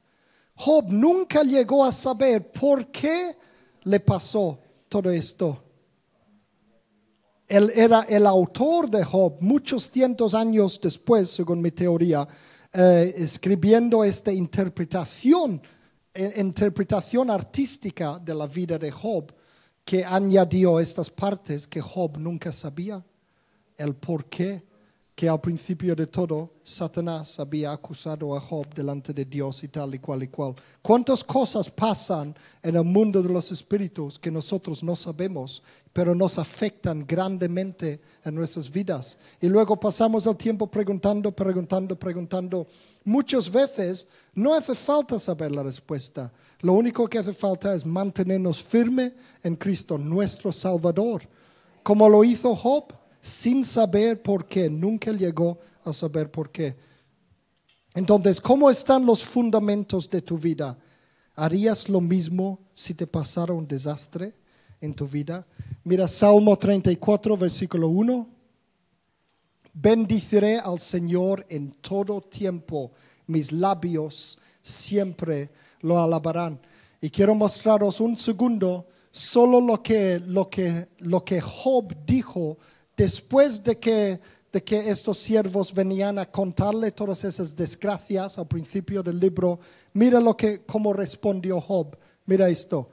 Job 0.56 0.86
nunca 0.89 1.43
llegó 1.43 1.84
a 1.84 1.91
saber 1.91 2.51
por 2.51 2.88
qué 2.88 3.36
le 3.84 3.99
pasó 3.99 4.60
todo 4.88 5.10
esto. 5.10 5.64
Él 7.47 7.72
era 7.76 8.01
el 8.04 8.26
autor 8.26 8.89
de 8.89 9.04
Job 9.04 9.38
muchos 9.41 9.89
cientos 9.89 10.34
años 10.34 10.80
después, 10.82 11.30
según 11.30 11.62
mi 11.62 11.72
teoría, 11.72 12.28
eh, 12.72 13.14
escribiendo 13.18 14.04
esta 14.04 14.32
interpretación, 14.32 15.62
eh, 16.14 16.34
interpretación 16.38 17.30
artística 17.30 18.18
de 18.20 18.34
la 18.34 18.47
vida 18.47 18.80
de 18.80 18.91
Job, 18.91 19.34
que 19.84 20.06
añadió 20.06 20.80
estas 20.80 21.10
partes 21.10 21.68
que 21.68 21.82
Job 21.82 22.18
nunca 22.18 22.51
sabía, 22.51 23.04
el 23.78 23.95
por 23.95 24.26
qué 24.26 24.64
que 25.16 25.30
al 25.30 25.39
principio 25.39 25.95
de 25.95 26.07
todo 26.07 26.49
Satanás 26.64 27.39
había 27.39 27.72
acusado 27.72 28.36
a 28.36 28.41
Job 28.41 28.74
delante 28.74 29.14
de 29.14 29.26
Dios 29.26 29.64
y 29.64 29.68
tal 29.68 29.93
y 29.93 29.99
cual 29.99 30.24
y 30.24 30.28
cual. 30.28 30.55
¿Cuántas 30.82 31.24
cosas 31.24 31.70
pasan 31.70 32.36
en 32.64 32.76
el 32.76 32.84
mundo 32.84 33.22
de 33.22 33.30
los 33.30 33.51
espíritus 33.51 34.18
que 34.18 34.32
nosotros 34.32 34.84
no 34.84 34.95
sabemos, 34.95 35.61
pero 35.91 36.16
nos 36.16 36.39
afectan 36.39 37.05
grandemente 37.05 38.01
en 38.26 38.34
nuestras 38.34 38.72
vidas? 38.72 39.20
Y 39.39 39.47
luego 39.47 39.80
pasamos 39.80 40.26
el 40.26 40.36
tiempo 40.36 40.66
preguntando, 40.66 41.32
preguntando, 41.32 41.95
preguntando. 41.95 42.66
Muchas 43.03 43.51
veces 43.51 44.07
no 44.34 44.55
hace 44.55 44.74
falta 44.74 45.20
saber 45.20 45.51
la 45.51 45.61
respuesta. 45.61 46.34
Lo 46.61 46.74
único 46.74 47.07
que 47.07 47.20
hace 47.20 47.34
falta 47.34 47.76
es 47.76 47.86
mantenernos 47.86 48.64
firmes 48.64 49.14
en 49.43 49.57
Cristo, 49.57 49.99
nuestro 49.99 50.51
Salvador. 50.51 51.22
Como 51.84 52.09
lo 52.09 52.24
hizo 52.24 52.55
Job 52.55 53.03
sin 53.24 53.64
saber 53.64 54.22
por 54.22 54.46
qué, 54.46 54.70
nunca 54.70 55.14
llegó 55.14 55.58
a 55.86 55.94
saber 55.94 56.30
por 56.30 56.52
qué. 56.52 56.76
Entonces, 57.96 58.42
¿cómo 58.42 58.70
están 58.70 59.06
los 59.06 59.24
fundamentos 59.24 60.10
de 60.10 60.22
tu 60.22 60.38
vida? 60.38 60.78
¿Harías 61.34 61.88
lo 61.88 62.02
mismo 62.02 62.60
si 62.74 62.94
te 62.94 63.08
pasara 63.08 63.54
un 63.54 63.66
desastre 63.66 64.34
en 64.82 64.94
tu 64.94 65.08
vida? 65.08 65.48
Mira 65.86 66.06
Salmo 66.06 66.58
34, 66.58 67.38
versículo 67.38 67.88
1. 67.88 68.28
Bendiciré 69.72 70.60
al 70.60 70.80
Señor 70.80 71.45
en 71.48 71.72
todo 71.80 72.20
tiempo, 72.20 72.91
mis 73.28 73.54
labios 73.54 74.38
siempre 74.62 75.50
lo 75.80 75.98
alabarán. 75.98 76.60
Y 77.00 77.10
quiero 77.10 77.36
mostraros 77.36 78.02
un 78.02 78.18
segundo 78.18 78.86
solo 79.14 79.62
lo 79.62 79.82
que, 79.82 80.20
lo 80.20 80.50
que, 80.50 80.90
lo 80.98 81.24
que 81.24 81.40
Job 81.40 81.95
dijo 82.06 82.58
después 82.95 83.64
de 83.64 83.80
que, 83.80 84.20
de 84.52 84.64
que 84.64 84.90
estos 84.90 85.18
siervos 85.18 85.74
venían 85.74 86.20
a 86.20 86.26
contarle 86.26 86.91
todas 86.91 87.24
esas 87.24 87.56
desgracias 87.56 88.38
al 88.38 88.48
principio 88.48 89.02
del 89.03 89.20
libro, 89.20 89.60
mira 89.94 90.20
lo 90.20 90.36
que, 90.36 90.64
cómo 90.65 90.94
respondió 90.94 91.60
Job. 91.60 91.98
Mira 92.26 92.49
esto. 92.49 92.90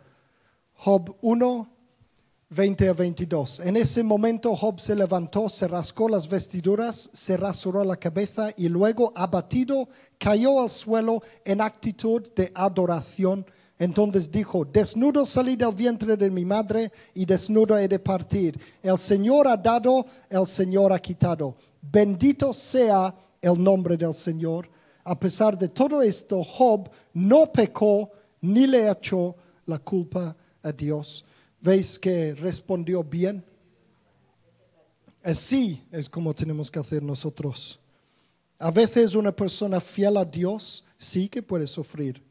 Job 0.74 1.14
1, 1.20 1.68
20 2.48 2.88
a 2.88 2.92
22. 2.92 3.60
En 3.60 3.76
ese 3.76 4.02
momento 4.02 4.56
Job 4.56 4.80
se 4.80 4.96
levantó, 4.96 5.48
se 5.48 5.68
rascó 5.68 6.08
las 6.08 6.28
vestiduras, 6.28 7.08
se 7.12 7.36
rasuró 7.36 7.84
la 7.84 7.96
cabeza 7.96 8.50
y 8.56 8.68
luego, 8.68 9.12
abatido, 9.14 9.88
cayó 10.18 10.60
al 10.60 10.70
suelo 10.70 11.22
en 11.44 11.60
actitud 11.60 12.28
de 12.34 12.50
adoración 12.54 13.46
entonces 13.80 14.30
dijo, 14.30 14.66
desnudo 14.66 15.24
salí 15.24 15.56
del 15.56 15.74
vientre 15.74 16.14
de 16.14 16.30
mi 16.30 16.44
madre 16.44 16.92
y 17.14 17.24
desnudo 17.24 17.78
he 17.78 17.88
de 17.88 17.98
partir. 17.98 18.60
El 18.82 18.98
Señor 18.98 19.48
ha 19.48 19.56
dado, 19.56 20.04
el 20.28 20.46
Señor 20.46 20.92
ha 20.92 20.98
quitado. 20.98 21.56
Bendito 21.80 22.52
sea 22.52 23.14
el 23.40 23.64
nombre 23.64 23.96
del 23.96 24.14
Señor. 24.14 24.68
A 25.02 25.18
pesar 25.18 25.56
de 25.56 25.68
todo 25.68 26.02
esto, 26.02 26.44
Job 26.44 26.90
no 27.14 27.50
pecó 27.50 28.10
ni 28.42 28.66
le 28.66 28.90
echó 28.90 29.34
la 29.64 29.78
culpa 29.78 30.36
a 30.62 30.72
Dios. 30.72 31.24
¿Veis 31.58 31.98
que 31.98 32.34
respondió 32.34 33.02
bien? 33.02 33.42
Así 35.22 35.82
es 35.90 36.06
como 36.06 36.34
tenemos 36.34 36.70
que 36.70 36.78
hacer 36.78 37.02
nosotros. 37.02 37.80
A 38.58 38.70
veces 38.70 39.14
una 39.14 39.32
persona 39.32 39.80
fiel 39.80 40.18
a 40.18 40.24
Dios 40.26 40.84
sí 40.98 41.30
que 41.30 41.42
puede 41.42 41.66
sufrir 41.66 42.28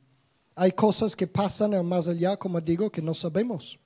hay 0.59 0.73
cosas 0.73 1.15
que 1.15 1.25
pasan 1.25 1.85
más 1.87 2.09
allá, 2.09 2.35
como 2.35 2.59
digo, 2.59 2.91
que 2.91 3.01
no 3.01 3.13
sabemos. 3.13 3.79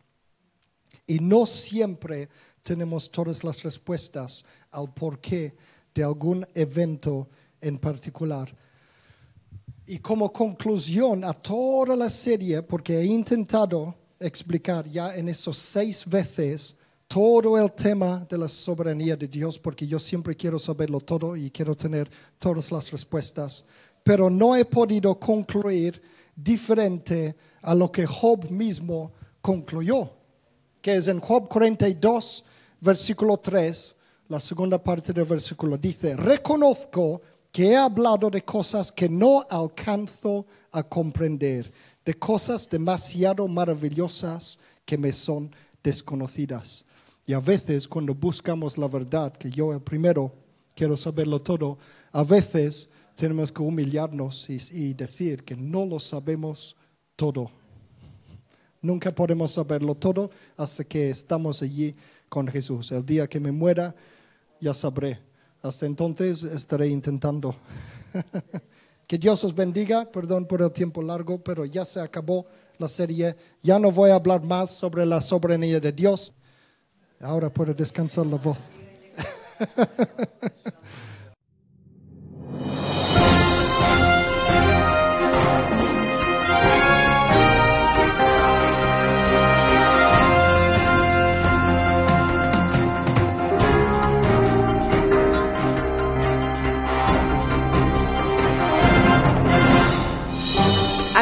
Y 1.05 1.19
no 1.19 1.45
siempre 1.45 2.27
tenemos 2.63 3.11
todas 3.11 3.43
las 3.43 3.61
respuestas 3.61 4.43
al 4.71 4.91
porqué 4.91 5.55
de 5.93 6.03
algún 6.03 6.47
evento 6.55 7.29
en 7.61 7.77
particular. 7.77 8.51
Y 9.85 9.99
como 9.99 10.33
conclusión 10.33 11.23
a 11.23 11.33
toda 11.33 11.95
la 11.95 12.09
serie, 12.09 12.63
porque 12.63 12.97
he 12.97 13.05
intentado 13.05 13.93
explicar 14.19 14.89
ya 14.89 15.15
en 15.15 15.29
esos 15.29 15.59
seis 15.59 16.03
veces 16.03 16.75
todo 17.07 17.55
el 17.55 17.71
tema 17.73 18.25
de 18.27 18.35
la 18.35 18.47
soberanía 18.47 19.15
de 19.15 19.27
Dios, 19.27 19.59
porque 19.59 19.85
yo 19.85 19.99
siempre 19.99 20.35
quiero 20.35 20.57
saberlo 20.57 20.99
todo 21.01 21.35
y 21.35 21.51
quiero 21.51 21.75
tener 21.75 22.09
todas 22.39 22.71
las 22.71 22.89
respuestas, 22.89 23.63
pero 24.03 24.27
no 24.27 24.55
he 24.55 24.65
podido 24.65 25.19
concluir 25.19 26.01
diferente 26.35 27.35
a 27.61 27.75
lo 27.75 27.91
que 27.91 28.05
Job 28.05 28.49
mismo 28.49 29.11
concluyó, 29.41 30.11
que 30.81 30.95
es 30.95 31.07
en 31.07 31.19
Job 31.19 31.47
42, 31.47 32.43
versículo 32.81 33.37
3, 33.37 33.95
la 34.29 34.39
segunda 34.39 34.81
parte 34.81 35.13
del 35.13 35.25
versículo 35.25 35.77
dice, 35.77 36.15
reconozco 36.15 37.21
que 37.51 37.69
he 37.69 37.77
hablado 37.77 38.29
de 38.29 38.41
cosas 38.43 38.91
que 38.91 39.07
no 39.07 39.45
alcanzo 39.49 40.45
a 40.71 40.81
comprender, 40.81 41.71
de 42.03 42.13
cosas 42.15 42.67
demasiado 42.69 43.47
maravillosas 43.47 44.57
que 44.85 44.97
me 44.97 45.13
son 45.13 45.53
desconocidas. 45.83 46.83
Y 47.25 47.33
a 47.33 47.39
veces 47.39 47.87
cuando 47.87 48.13
buscamos 48.13 48.77
la 48.77 48.87
verdad, 48.87 49.33
que 49.33 49.49
yo 49.49 49.79
primero 49.79 50.33
quiero 50.75 50.97
saberlo 50.97 51.41
todo, 51.41 51.77
a 52.11 52.23
veces 52.23 52.89
tenemos 53.15 53.51
que 53.51 53.61
humillarnos 53.61 54.49
y, 54.49 54.57
y 54.71 54.93
decir 54.93 55.43
que 55.43 55.55
no 55.55 55.85
lo 55.85 55.99
sabemos 55.99 56.75
todo. 57.15 57.51
Nunca 58.81 59.13
podemos 59.15 59.51
saberlo 59.51 59.95
todo 59.95 60.29
hasta 60.57 60.83
que 60.83 61.09
estamos 61.09 61.61
allí 61.61 61.95
con 62.27 62.47
Jesús. 62.47 62.91
El 62.91 63.05
día 63.05 63.27
que 63.27 63.39
me 63.39 63.51
muera, 63.51 63.95
ya 64.59 64.73
sabré. 64.73 65.19
Hasta 65.61 65.85
entonces 65.85 66.43
estaré 66.43 66.89
intentando. 66.89 67.55
que 69.07 69.17
Dios 69.17 69.43
os 69.43 69.55
bendiga. 69.55 70.11
Perdón 70.11 70.45
por 70.45 70.61
el 70.61 70.71
tiempo 70.71 71.01
largo, 71.01 71.41
pero 71.41 71.63
ya 71.63 71.85
se 71.85 72.01
acabó 72.01 72.45
la 72.77 72.89
serie. 72.89 73.37
Ya 73.61 73.79
no 73.79 73.91
voy 73.91 74.11
a 74.11 74.15
hablar 74.15 74.43
más 74.43 74.71
sobre 74.71 75.05
la 75.05 75.21
soberanía 75.21 75.79
de 75.79 75.91
Dios. 75.91 76.33
Ahora 77.21 77.49
puedo 77.49 77.73
descansar 77.73 78.25
la 78.25 78.37
voz. 78.37 78.57